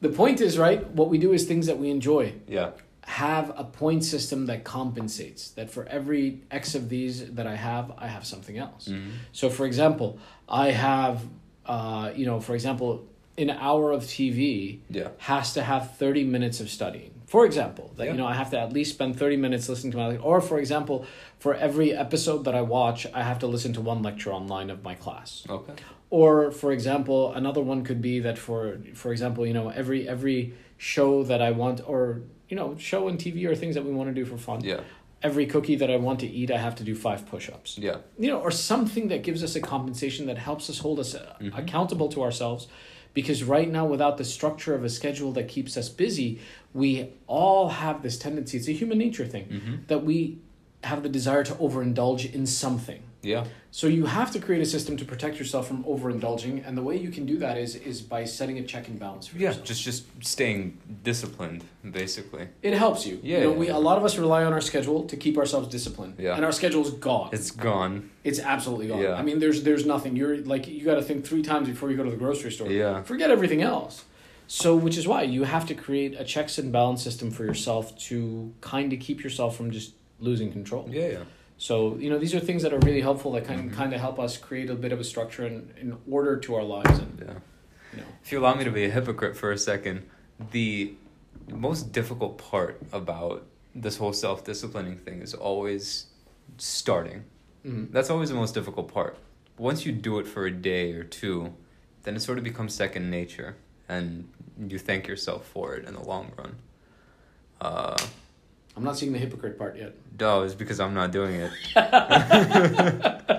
The 0.00 0.08
point 0.10 0.40
is, 0.40 0.58
right, 0.58 0.86
what 0.90 1.08
we 1.08 1.18
do 1.18 1.32
is 1.32 1.44
things 1.46 1.66
that 1.66 1.78
we 1.78 1.90
enjoy. 1.90 2.34
Yeah. 2.46 2.70
Have 3.02 3.52
a 3.56 3.64
point 3.64 4.04
system 4.04 4.46
that 4.46 4.64
compensates, 4.64 5.50
that 5.50 5.70
for 5.70 5.86
every 5.86 6.42
X 6.50 6.74
of 6.74 6.88
these 6.88 7.32
that 7.32 7.46
I 7.46 7.56
have, 7.56 7.92
I 7.98 8.06
have 8.08 8.24
something 8.26 8.58
else. 8.58 8.88
Mhm. 8.88 9.10
So, 9.32 9.48
for 9.48 9.64
example, 9.66 10.18
I 10.48 10.70
have, 10.72 11.22
uh, 11.66 12.10
you 12.14 12.26
know, 12.26 12.40
for 12.40 12.54
example, 12.54 13.06
an 13.38 13.50
hour 13.50 13.92
of 13.92 14.04
TV 14.04 14.80
Yeah. 14.90 15.08
has 15.18 15.54
to 15.54 15.62
have 15.62 15.96
30 15.96 16.24
minutes 16.24 16.60
of 16.60 16.68
studying. 16.70 17.10
For 17.26 17.44
example, 17.44 17.90
that, 17.96 18.04
Yeah. 18.04 18.12
you 18.12 18.18
know, 18.18 18.26
I 18.26 18.34
have 18.34 18.50
to 18.50 18.58
at 18.58 18.72
least 18.72 18.92
spend 18.94 19.16
30 19.18 19.36
minutes 19.36 19.68
listening 19.68 19.90
to 19.92 19.98
my, 19.98 20.16
or 20.16 20.40
for 20.40 20.58
example, 20.58 21.04
for 21.38 21.54
every 21.54 21.92
episode 21.92 22.44
that 22.44 22.54
I 22.54 22.62
watch, 22.62 23.06
I 23.12 23.22
have 23.24 23.38
to 23.40 23.46
listen 23.48 23.72
to 23.74 23.80
one 23.80 24.00
lecture 24.02 24.32
online 24.32 24.70
of 24.70 24.82
my 24.84 24.94
class 24.94 25.44
Okay. 25.48 25.72
or 26.08 26.52
for 26.52 26.70
example 26.72 27.32
another 27.34 27.60
one 27.60 27.82
could 27.82 28.00
be 28.00 28.20
that 28.20 28.38
for 28.38 28.78
for 28.94 29.10
example 29.10 29.44
you 29.44 29.52
know 29.52 29.68
every 29.70 30.08
every 30.08 30.54
show 30.78 31.24
that 31.24 31.42
i 31.42 31.50
want 31.50 31.80
or 31.92 32.20
you 32.48 32.56
know 32.56 32.68
show 32.78 33.08
and 33.08 33.18
tv 33.18 33.44
or 33.50 33.56
things 33.56 33.74
that 33.74 33.84
we 33.84 33.92
want 33.98 34.08
to 34.08 34.14
do 34.14 34.24
for 34.24 34.38
fun 34.38 34.60
Yeah. 34.62 34.80
every 35.28 35.46
cookie 35.46 35.74
that 35.82 35.90
i 35.90 35.96
want 35.96 36.20
to 36.20 36.28
eat 36.40 36.48
i 36.52 36.58
have 36.58 36.76
to 36.76 36.84
do 36.84 36.94
five 36.94 37.20
push-ups 37.32 37.70
Yeah. 37.78 37.96
you 38.24 38.28
know 38.30 38.38
or 38.46 38.52
something 38.52 39.08
that 39.08 39.24
gives 39.24 39.42
us 39.42 39.56
a 39.56 39.60
compensation 39.60 40.26
that 40.30 40.38
helps 40.38 40.70
us 40.70 40.78
hold 40.78 41.00
us 41.00 41.10
uh, 41.16 41.34
Mhm. 41.40 41.58
accountable 41.58 42.08
to 42.10 42.22
ourselves 42.22 42.68
because 43.16 43.42
right 43.42 43.70
now 43.78 43.84
without 43.94 44.16
the 44.18 44.24
structure 44.24 44.74
of 44.78 44.84
a 44.84 44.88
schedule 44.98 45.32
that 45.32 45.46
keeps 45.48 45.76
us 45.80 45.88
busy 45.88 46.28
we 46.74 46.90
all 47.26 47.68
have 47.82 48.02
this 48.02 48.16
tendency 48.18 48.58
it's 48.58 48.68
a 48.68 48.72
human 48.82 48.98
nature 48.98 49.26
thing 49.34 49.46
Mm-hmm. 49.56 49.74
that 49.90 50.00
we 50.04 50.16
have 50.84 51.02
the 51.02 51.08
desire 51.18 51.42
to 51.50 51.54
overindulge 51.54 52.24
in 52.38 52.44
something 52.46 53.02
Yeah. 53.32 53.44
so 53.70 53.86
you 53.98 54.04
have 54.06 54.30
to 54.34 54.38
create 54.46 54.62
a 54.62 54.70
system 54.76 54.96
to 55.00 55.04
protect 55.12 55.34
yourself 55.40 55.64
from 55.70 55.78
overindulging, 55.92 56.54
and 56.66 56.72
the 56.80 56.82
way 56.88 56.96
you 57.04 57.10
can 57.16 57.24
do 57.32 57.36
that 57.44 57.56
is 57.64 57.70
is 57.90 57.96
by 58.14 58.20
setting 58.38 58.56
a 58.62 58.64
check 58.72 58.84
and 58.90 58.96
balance 59.06 59.24
for 59.28 59.36
Yeah. 59.36 59.48
yourself. 59.48 59.66
Just 59.72 59.82
just 59.88 60.00
staying 60.34 60.60
disciplined, 61.10 61.62
basically. 62.00 62.44
it 62.62 62.74
helps 62.84 63.00
you. 63.08 63.14
Yeah, 63.22 63.38
You 63.38 63.44
know, 63.44 63.52
we 63.62 63.66
a 63.68 63.82
lot 63.88 63.96
of 64.00 64.04
us 64.08 64.14
rely 64.24 64.42
on 64.48 64.52
our 64.56 64.64
schedule 64.70 64.98
to 65.12 65.16
keep 65.24 65.36
ourselves 65.42 65.66
disciplined. 65.76 66.14
Yeah. 66.18 66.36
And 66.36 66.42
our 66.48 66.52
schedule's 66.60 66.90
gone. 67.08 67.30
It's, 67.36 67.50
gone. 67.50 67.94
It's 68.28 68.40
absolutely 68.54 68.86
gone. 68.92 69.02
Yeah. 69.02 69.20
I 69.20 69.22
mean, 69.28 69.38
there's 69.42 69.58
there's 69.68 69.84
nothing. 69.94 70.12
You're 70.20 70.36
like 70.54 70.64
you 70.78 70.84
got 70.90 70.98
to 71.02 71.06
think 71.08 71.18
three 71.30 71.42
times 71.50 71.64
before 71.72 71.88
you 71.90 71.96
go 72.00 72.04
to 72.10 72.14
the 72.16 72.22
grocery 72.24 72.52
store. 72.56 72.70
Yeah. 72.82 73.02
Forget 73.12 73.28
everything 73.30 73.62
else. 73.74 74.04
So, 74.48 74.68
which 74.84 74.96
is 75.00 75.04
why 75.12 75.20
you 75.36 75.42
have 75.54 75.64
to 75.70 75.74
create 75.86 76.12
a 76.22 76.24
checks 76.32 76.54
and 76.60 76.68
balance 76.78 77.02
system 77.08 77.28
for 77.36 77.44
yourself 77.50 77.84
to 78.08 78.16
kind 78.60 78.88
of 78.94 78.98
keep 79.06 79.18
yourself 79.24 79.56
from 79.56 79.66
just 79.72 79.88
losing 80.20 80.52
control. 80.52 80.84
Yeah. 80.90 81.08
Yeah. 81.14 81.24
So, 81.58 81.96
you 81.96 82.10
know, 82.10 82.18
these 82.18 82.34
are 82.34 82.40
things 82.40 82.62
that 82.62 82.72
are 82.74 82.78
really 82.80 83.00
helpful 83.00 83.32
that 83.32 83.44
can 83.46 83.70
Mhm. 83.70 83.72
kind 83.72 83.94
of 83.94 84.00
help 84.00 84.18
us 84.18 84.36
create 84.36 84.68
a 84.70 84.74
bit 84.74 84.92
of 84.92 85.00
a 85.00 85.04
structure 85.04 85.44
and 85.46 85.72
in 85.78 85.96
order 86.10 86.36
to 86.36 86.54
our 86.54 86.62
lives 86.64 86.98
and 86.98 87.18
Yeah. 87.18 87.34
you 87.92 87.98
know. 88.00 88.06
If 88.22 88.30
you 88.32 88.38
allow 88.40 88.54
me 88.54 88.64
to 88.64 88.70
be 88.70 88.84
a 88.84 88.90
hypocrite 88.90 89.36
for 89.36 89.50
a 89.52 89.58
second, 89.58 90.02
the 90.52 90.94
most 91.50 91.92
difficult 91.92 92.36
part 92.38 92.80
about 92.92 93.46
this 93.74 93.96
whole 93.98 94.12
self 94.12 94.44
disciplining 94.44 94.96
thing 94.96 95.22
is 95.22 95.32
always 95.34 96.06
starting. 96.58 97.24
Mhm. 97.64 97.90
That's 97.90 98.10
always 98.10 98.28
the 98.28 98.34
most 98.34 98.54
difficult 98.54 98.92
part. 98.92 99.16
Once 99.58 99.86
you 99.86 99.92
do 99.92 100.18
it 100.18 100.26
for 100.26 100.44
a 100.46 100.50
day 100.50 100.92
or 100.92 101.04
two, 101.04 101.54
then 102.02 102.16
it 102.16 102.20
sort 102.20 102.36
of 102.38 102.44
becomes 102.44 102.74
second 102.74 103.10
nature, 103.10 103.56
and 103.88 104.28
you 104.68 104.78
thank 104.78 105.08
yourself 105.08 105.46
for 105.46 105.74
it 105.74 105.86
in 105.86 105.94
the 105.94 106.02
long 106.02 106.32
run. 106.36 106.56
Uh, 107.60 107.96
I'm 108.76 108.84
not 108.84 108.98
seeing 108.98 109.12
the 109.12 109.18
hypocrite 109.18 109.58
part 109.58 109.76
yet. 109.76 109.94
No, 110.20 110.42
it's 110.42 110.54
because 110.54 110.80
I'm 110.80 110.94
not 110.94 111.10
doing 111.10 111.40
it. 111.40 111.50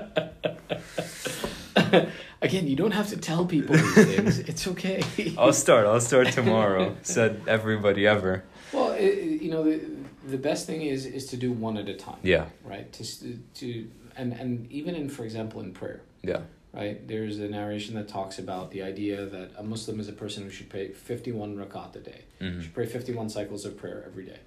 Again, 2.41 2.67
you 2.67 2.75
don't 2.75 2.91
have 2.91 3.09
to 3.09 3.17
tell 3.17 3.45
people 3.45 3.75
these 3.75 3.93
things. 4.15 4.39
It's 4.39 4.67
okay. 4.67 5.01
I'll 5.37 5.53
start. 5.53 5.87
I'll 5.87 6.01
start 6.01 6.27
tomorrow. 6.31 6.95
Said 7.01 7.41
everybody 7.47 8.05
ever. 8.05 8.43
well, 8.71 8.91
it, 8.91 9.41
you 9.41 9.49
know, 9.51 9.63
the 9.63 9.81
the 10.27 10.37
best 10.37 10.67
thing 10.67 10.81
is 10.81 11.05
is 11.05 11.25
to 11.27 11.37
do 11.37 11.51
one 11.51 11.77
at 11.77 11.89
a 11.89 11.95
time. 11.95 12.17
Yeah. 12.23 12.45
Right. 12.63 12.91
To 12.93 13.37
to 13.55 13.87
and 14.15 14.33
and 14.33 14.71
even 14.71 14.95
in, 14.95 15.09
for 15.09 15.23
example, 15.23 15.61
in 15.61 15.73
prayer. 15.73 16.01
Yeah. 16.23 16.41
Right. 16.73 17.07
There's 17.07 17.39
a 17.39 17.47
narration 17.47 17.95
that 17.95 18.07
talks 18.07 18.37
about 18.37 18.69
the 18.71 18.83
idea 18.83 19.25
that 19.25 19.51
a 19.57 19.63
Muslim 19.63 19.99
is 19.99 20.07
a 20.07 20.13
person 20.13 20.43
who 20.43 20.49
should 20.51 20.69
pray 20.69 20.89
fifty 20.89 21.31
one 21.31 21.55
rakat 21.55 21.95
a 21.95 21.99
day. 21.99 22.21
hmm 22.39 22.61
Should 22.61 22.73
pray 22.73 22.85
fifty 22.85 23.13
one 23.13 23.29
cycles 23.29 23.65
of 23.65 23.77
prayer 23.77 24.03
every 24.05 24.25
day. 24.25 24.39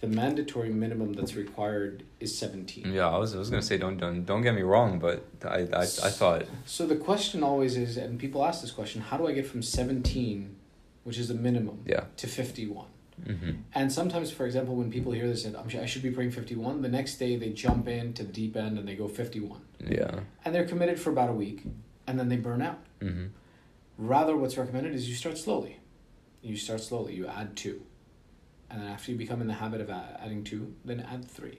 The 0.00 0.06
mandatory 0.08 0.70
minimum 0.70 1.12
that's 1.12 1.34
required 1.34 2.04
is 2.20 2.36
seventeen. 2.36 2.90
Yeah, 2.92 3.08
I 3.08 3.18
was, 3.18 3.34
I 3.34 3.38
was 3.38 3.50
gonna 3.50 3.60
say 3.62 3.76
don't 3.76 3.98
don't 3.98 4.24
don't 4.24 4.40
get 4.40 4.54
me 4.54 4.62
wrong, 4.62 4.98
but 4.98 5.24
I 5.44 5.68
I, 5.72 5.82
I 5.82 5.86
thought 5.86 6.46
So 6.64 6.86
the 6.86 6.96
question 6.96 7.42
always 7.42 7.76
is, 7.76 7.96
and 7.98 8.18
people 8.18 8.42
ask 8.44 8.62
this 8.62 8.70
question: 8.70 9.02
How 9.02 9.18
do 9.18 9.26
I 9.26 9.32
get 9.32 9.46
from 9.46 9.62
seventeen, 9.62 10.56
which 11.04 11.18
is 11.18 11.28
the 11.28 11.34
minimum, 11.34 11.82
yeah. 11.84 12.04
to 12.16 12.26
fifty-one? 12.26 12.86
hmm 13.26 13.50
And 13.74 13.92
sometimes, 13.92 14.30
for 14.30 14.46
example, 14.46 14.74
when 14.74 14.90
people 14.90 15.12
hear 15.12 15.28
this, 15.28 15.44
and 15.44 15.54
I'm, 15.54 15.68
I 15.78 15.84
should 15.84 16.02
be 16.02 16.10
praying 16.10 16.30
fifty-one. 16.30 16.80
The 16.80 16.88
next 16.88 17.16
day, 17.18 17.36
they 17.36 17.50
jump 17.50 17.86
in 17.86 18.14
to 18.14 18.22
the 18.24 18.32
deep 18.32 18.56
end 18.56 18.78
and 18.78 18.88
they 18.88 18.94
go 18.94 19.06
fifty-one, 19.06 19.60
Yeah. 19.86 20.20
and 20.44 20.54
they're 20.54 20.66
committed 20.66 20.98
for 20.98 21.10
about 21.10 21.28
a 21.28 21.34
week, 21.34 21.64
and 22.06 22.18
then 22.18 22.30
they 22.30 22.36
burn 22.38 22.62
out. 22.62 22.78
hmm 23.02 23.26
Rather, 23.98 24.34
what's 24.34 24.56
recommended 24.56 24.94
is 24.94 25.10
you 25.10 25.14
start 25.14 25.36
slowly. 25.36 25.76
You 26.40 26.56
start 26.56 26.80
slowly. 26.80 27.12
You 27.14 27.26
add 27.26 27.54
two, 27.54 27.82
and 28.70 28.80
then 28.80 28.88
after 28.88 29.10
you 29.12 29.18
become 29.18 29.40
in 29.40 29.46
the 29.48 29.54
habit 29.54 29.80
of 29.80 29.90
adding 29.90 30.44
two, 30.44 30.74
then 30.84 31.00
add 31.00 31.24
three, 31.28 31.58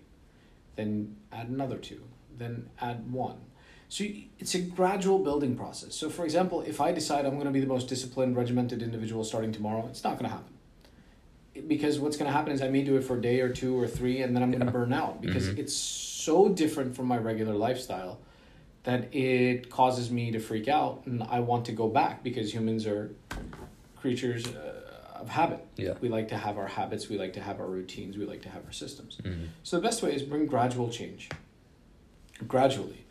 then 0.75 1.15
add 1.31 1.49
another 1.49 1.77
two, 1.77 2.01
then 2.37 2.69
add 2.79 3.11
one. 3.11 3.37
So 3.89 4.05
it's 4.39 4.55
a 4.55 4.59
gradual 4.59 5.19
building 5.19 5.55
process. 5.55 5.93
So, 5.95 6.09
for 6.09 6.23
example, 6.23 6.61
if 6.61 6.79
I 6.79 6.93
decide 6.93 7.25
I'm 7.25 7.33
going 7.33 7.45
to 7.45 7.51
be 7.51 7.59
the 7.59 7.67
most 7.67 7.89
disciplined, 7.89 8.37
regimented 8.37 8.81
individual 8.81 9.25
starting 9.25 9.51
tomorrow, 9.51 9.85
it's 9.87 10.03
not 10.05 10.13
going 10.17 10.29
to 10.29 10.35
happen. 10.37 10.53
Because 11.67 11.99
what's 11.99 12.15
going 12.15 12.31
to 12.31 12.35
happen 12.35 12.53
is 12.53 12.61
I 12.61 12.69
may 12.69 12.83
do 12.83 12.95
it 12.95 13.03
for 13.03 13.17
a 13.17 13.21
day 13.21 13.41
or 13.41 13.49
two 13.49 13.77
or 13.77 13.85
three, 13.87 14.21
and 14.21 14.33
then 14.33 14.41
I'm 14.41 14.49
going 14.51 14.65
to 14.65 14.71
burn 14.71 14.93
out 14.93 15.21
because 15.21 15.49
Mhm. 15.49 15.57
it's 15.57 15.75
so 15.75 16.47
different 16.47 16.95
from 16.95 17.07
my 17.07 17.17
regular 17.17 17.53
lifestyle 17.53 18.19
that 18.83 19.13
it 19.13 19.69
causes 19.69 20.09
me 20.09 20.31
to 20.31 20.39
freak 20.39 20.69
out, 20.69 21.01
and 21.05 21.21
I 21.23 21.41
want 21.41 21.65
to 21.65 21.73
go 21.73 21.89
back 21.89 22.23
because 22.23 22.53
humans 22.53 22.87
are 22.87 23.13
creatures 23.97 24.47
uh, 24.47 24.80
of 25.21 25.29
habit. 25.29 25.65
Yeah. 25.75 25.93
We 26.01 26.09
like 26.09 26.27
to 26.29 26.37
have 26.37 26.57
our 26.57 26.67
habits, 26.67 27.07
we 27.09 27.17
like 27.17 27.33
to 27.33 27.41
have 27.41 27.59
our 27.59 27.67
routines, 27.67 28.17
we 28.17 28.25
like 28.25 28.41
to 28.43 28.49
have 28.49 28.65
our 28.65 28.71
systems. 28.71 29.17
hmm 29.23 29.45
So 29.63 29.77
the 29.77 29.83
best 29.83 30.01
way 30.03 30.13
is 30.13 30.23
bring 30.23 30.45
gradual 30.47 30.89
change. 30.89 31.29
Gradually. 32.47 33.05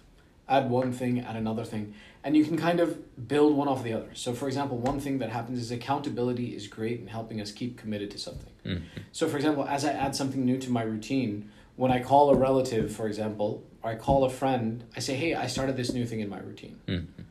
Add 0.48 0.68
one 0.68 0.92
thing, 0.92 1.20
add 1.20 1.36
another 1.36 1.64
thing, 1.64 1.94
and 2.24 2.36
you 2.36 2.44
can 2.44 2.56
kind 2.56 2.80
of 2.80 3.28
build 3.28 3.56
one 3.56 3.68
off 3.68 3.84
the 3.84 3.92
other. 3.92 4.10
So 4.14 4.34
for 4.34 4.48
example, 4.48 4.78
one 4.78 4.98
thing 4.98 5.18
that 5.18 5.30
happens 5.30 5.60
is 5.60 5.70
accountability 5.70 6.56
is 6.56 6.66
great 6.66 6.98
in 7.00 7.06
helping 7.06 7.40
us 7.40 7.52
keep 7.52 7.78
committed 7.78 8.10
to 8.10 8.18
something. 8.18 8.52
hmm 8.64 8.78
So 9.12 9.28
for 9.28 9.36
example, 9.36 9.64
as 9.64 9.84
I 9.84 9.92
add 9.92 10.16
something 10.16 10.44
new 10.44 10.58
to 10.58 10.70
my 10.70 10.82
routine, 10.82 11.50
when 11.76 11.92
I 11.92 12.02
call 12.02 12.30
a 12.30 12.34
relative, 12.34 12.92
for 12.92 13.06
example, 13.06 13.62
or 13.82 13.92
I 13.92 13.94
call 13.94 14.24
a 14.24 14.30
friend, 14.30 14.84
I 14.96 15.00
say, 15.00 15.14
"Hey, 15.14 15.34
I 15.34 15.46
started 15.46 15.76
this 15.76 15.92
new 15.92 16.04
thing 16.04 16.20
in 16.20 16.28
my 16.28 16.40
routine." 16.40 16.76
hmm 16.86 17.22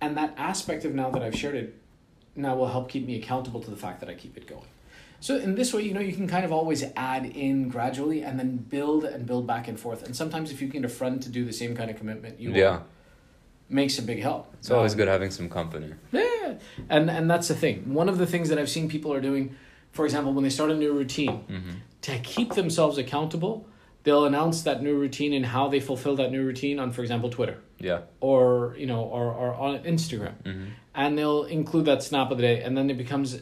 And 0.00 0.16
that 0.16 0.34
aspect 0.36 0.84
of 0.86 0.94
now 0.94 1.10
that 1.10 1.22
I've 1.22 1.36
shared 1.36 1.54
it 1.54 1.68
now 2.36 2.54
will 2.56 2.68
help 2.68 2.88
keep 2.88 3.06
me 3.06 3.16
accountable 3.16 3.60
to 3.60 3.70
the 3.70 3.76
fact 3.76 4.00
that 4.00 4.08
I 4.08 4.14
keep 4.14 4.36
it 4.36 4.46
going. 4.46 4.66
So 5.20 5.36
in 5.38 5.54
this 5.54 5.72
way, 5.72 5.82
you 5.82 5.94
know, 5.94 6.00
you 6.00 6.12
can 6.12 6.26
kind 6.26 6.44
of 6.44 6.52
always 6.52 6.84
add 6.96 7.24
in 7.24 7.68
gradually 7.68 8.22
and 8.22 8.38
then 8.38 8.56
build 8.56 9.04
and 9.04 9.24
build 9.24 9.46
back 9.46 9.68
and 9.68 9.78
forth. 9.80 10.02
And 10.04 10.14
sometimes 10.14 10.50
if 10.50 10.60
you 10.60 10.68
can 10.68 10.82
get 10.82 10.90
a 10.90 10.94
friend 10.94 11.22
to 11.22 11.28
do 11.30 11.44
the 11.44 11.52
same 11.52 11.74
kind 11.74 11.90
of 11.90 11.96
commitment, 11.96 12.38
you 12.40 12.52
Yeah. 12.52 12.80
makes 13.70 13.98
a 13.98 14.02
big 14.02 14.20
help. 14.20 14.52
It's 14.58 14.70
always 14.70 14.92
Um, 14.92 14.98
good 14.98 15.08
having 15.08 15.30
some 15.30 15.48
company. 15.48 15.94
Yeah. 16.12 16.54
And 16.90 17.10
and 17.10 17.30
that's 17.30 17.48
the 17.48 17.54
thing. 17.54 17.94
One 17.94 18.08
of 18.10 18.18
the 18.18 18.26
things 18.26 18.48
that 18.50 18.58
I've 18.58 18.68
seen 18.68 18.88
people 18.88 19.12
are 19.14 19.20
doing, 19.20 19.54
for 19.92 20.04
example, 20.04 20.34
when 20.34 20.44
they 20.44 20.50
start 20.50 20.70
a 20.70 20.74
new 20.76 20.92
routine, 20.92 21.38
hmm 21.48 21.70
to 22.02 22.18
keep 22.18 22.52
themselves 22.52 22.98
accountable, 22.98 23.66
they'll 24.04 24.24
announce 24.26 24.62
that 24.62 24.82
new 24.82 24.94
routine 24.96 25.32
and 25.32 25.44
how 25.44 25.68
they 25.68 25.80
fulfill 25.80 26.16
that 26.16 26.30
new 26.30 26.44
routine 26.44 26.78
on, 26.78 26.92
for 26.92 27.02
example, 27.02 27.28
Twitter 27.30 27.58
Yeah. 27.80 28.02
or 28.20 28.74
you 28.78 28.86
know 28.86 29.02
or, 29.02 29.32
or 29.32 29.54
on 29.54 29.80
Instagram. 29.80 30.34
hmm 30.44 30.64
and 30.96 31.18
they'll 31.18 31.42
include 31.42 31.86
that 31.86 32.04
snap 32.04 32.30
of 32.30 32.36
the 32.38 32.42
day 32.42 32.62
and 32.62 32.76
then 32.76 32.88
it 32.88 32.96
becomes 32.96 33.40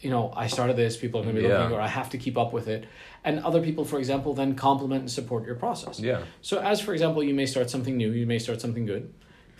you 0.00 0.10
know, 0.10 0.32
I 0.34 0.46
started 0.46 0.76
this, 0.76 0.96
people 0.96 1.20
are 1.20 1.24
going 1.24 1.34
to 1.34 1.42
be 1.42 1.48
Yeah. 1.48 1.58
looking, 1.58 1.76
or 1.76 1.80
I 1.80 1.88
have 1.88 2.08
to 2.10 2.18
keep 2.18 2.38
up 2.38 2.52
with 2.52 2.68
it. 2.68 2.84
And 3.24 3.40
other 3.40 3.60
people, 3.60 3.84
for 3.84 3.98
example, 3.98 4.32
then 4.32 4.54
compliment 4.54 5.00
and 5.00 5.10
support 5.10 5.44
your 5.44 5.56
process. 5.56 5.98
Yeah. 5.98 6.22
So, 6.40 6.60
as 6.60 6.80
for 6.80 6.92
example, 6.92 7.20
you 7.24 7.34
may 7.34 7.46
start 7.46 7.68
something 7.68 7.96
new, 7.96 8.12
you 8.12 8.24
may 8.24 8.38
start 8.38 8.60
something 8.60 8.86
good. 8.86 9.12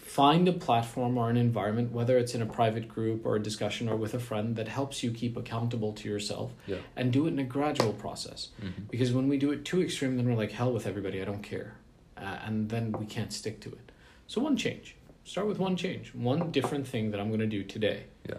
Find 0.08 0.48
a 0.48 0.52
platform 0.54 1.18
or 1.18 1.28
an 1.28 1.36
environment, 1.36 1.92
whether 1.92 2.16
it's 2.16 2.34
in 2.34 2.40
a 2.40 2.46
private 2.46 2.88
group 2.88 3.26
or 3.26 3.36
a 3.36 3.42
discussion 3.42 3.90
or 3.90 3.96
with 3.96 4.14
a 4.14 4.18
friend, 4.18 4.56
that 4.56 4.66
helps 4.66 5.02
you 5.02 5.10
keep 5.10 5.36
accountable 5.36 5.92
to 5.92 6.08
yourself 6.08 6.54
Yeah. 6.66 6.78
and 6.96 7.12
do 7.12 7.26
it 7.26 7.32
in 7.34 7.38
a 7.38 7.44
gradual 7.44 7.92
process. 7.92 8.48
Mhm. 8.62 8.88
Because 8.90 9.12
when 9.12 9.28
we 9.28 9.36
do 9.36 9.50
it 9.52 9.66
too 9.66 9.82
extreme, 9.82 10.16
then 10.16 10.26
we're 10.26 10.34
like, 10.34 10.52
hell 10.52 10.72
with 10.72 10.86
everybody, 10.86 11.20
I 11.20 11.26
don't 11.26 11.42
care. 11.42 11.76
Uh, 12.16 12.38
and 12.46 12.70
then 12.70 12.92
we 12.92 13.04
can't 13.04 13.32
stick 13.34 13.60
to 13.60 13.68
it. 13.70 13.92
So, 14.26 14.40
one 14.40 14.56
change. 14.56 14.96
Start 15.24 15.46
with 15.46 15.58
one 15.58 15.76
change, 15.76 16.14
one 16.14 16.50
different 16.50 16.86
thing 16.88 17.10
that 17.10 17.20
I'm 17.20 17.28
going 17.28 17.40
to 17.40 17.46
do 17.46 17.62
today. 17.62 18.04
Yeah. 18.26 18.38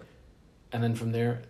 And 0.72 0.84
then 0.84 0.96
from 0.96 1.12
there, 1.12 1.44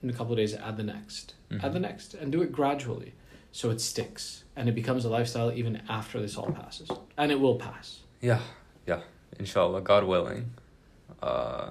in 0.00 0.08
a 0.10 0.12
couple 0.12 0.32
of 0.32 0.36
days, 0.38 0.54
add 0.54 0.76
the 0.76 0.84
next, 0.84 1.34
add 1.60 1.72
the 1.72 1.80
next, 1.80 2.14
and 2.14 2.30
do 2.30 2.40
it 2.42 2.52
gradually 2.52 3.14
so 3.50 3.70
it 3.70 3.80
sticks 3.80 4.44
and 4.54 4.68
it 4.68 4.76
becomes 4.76 5.04
a 5.04 5.08
lifestyle 5.08 5.50
even 5.52 5.82
after 5.88 6.20
this 6.20 6.36
all 6.36 6.52
passes. 6.52 6.88
And 7.18 7.32
it 7.32 7.40
will 7.40 7.56
pass. 7.56 8.02
Yeah, 8.20 8.40
yeah. 8.86 9.00
Inshallah, 9.38 9.80
God 9.82 10.04
willing. 10.04 10.50
Uh, 11.22 11.70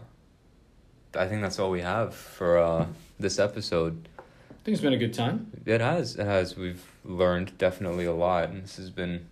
I 1.18 1.28
think 1.28 1.41
that's 1.41 1.59
all 1.59 1.72
we 1.72 1.82
have 1.82 2.13
for 2.13 2.57
uh, 2.57 2.86
this 3.20 3.39
episode. 3.39 4.07
I 4.20 4.53
think 4.66 4.74
it's 4.74 4.82
been 4.82 4.93
a 4.93 4.97
good 4.97 5.13
time. 5.13 5.51
It 5.66 5.82
has, 5.82 6.16
it 6.16 6.26
has. 6.26 6.57
We've 6.57 6.84
learned 7.03 7.57
definitely 7.57 8.05
a 8.05 8.13
lot, 8.13 8.49
and 8.49 8.63
this 8.63 8.78
has 8.78 8.89
been 8.89 9.28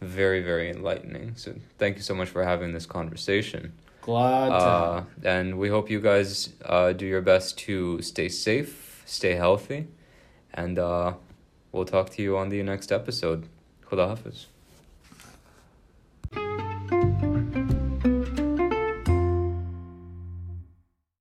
very, 0.00 0.42
very 0.42 0.70
enlightening. 0.70 1.36
So 1.36 1.54
thank 1.78 1.96
you 1.96 2.02
so 2.02 2.14
much 2.14 2.28
for 2.28 2.42
having 2.44 2.72
this 2.72 2.86
conversation. 2.86 3.72
Glad 4.02 4.48
to 4.48 4.54
Uh, 4.54 5.04
and 5.24 5.58
we 5.58 5.68
hope 5.68 5.90
you 5.90 6.00
guys 6.00 6.50
uh, 6.64 6.92
do 6.92 7.06
your 7.06 7.20
best 7.22 7.58
to 7.60 8.00
stay 8.02 8.28
safe, 8.28 9.02
stay 9.04 9.34
healthy, 9.34 9.88
and 10.54 10.78
uh, 10.78 11.14
we'll 11.72 11.84
talk 11.84 12.10
to 12.10 12.22
you 12.22 12.36
on 12.36 12.48
the 12.48 12.62
next 12.62 12.92
episode. 12.92 13.48
Khuda 13.84 14.08
Hafiz. 14.08 14.46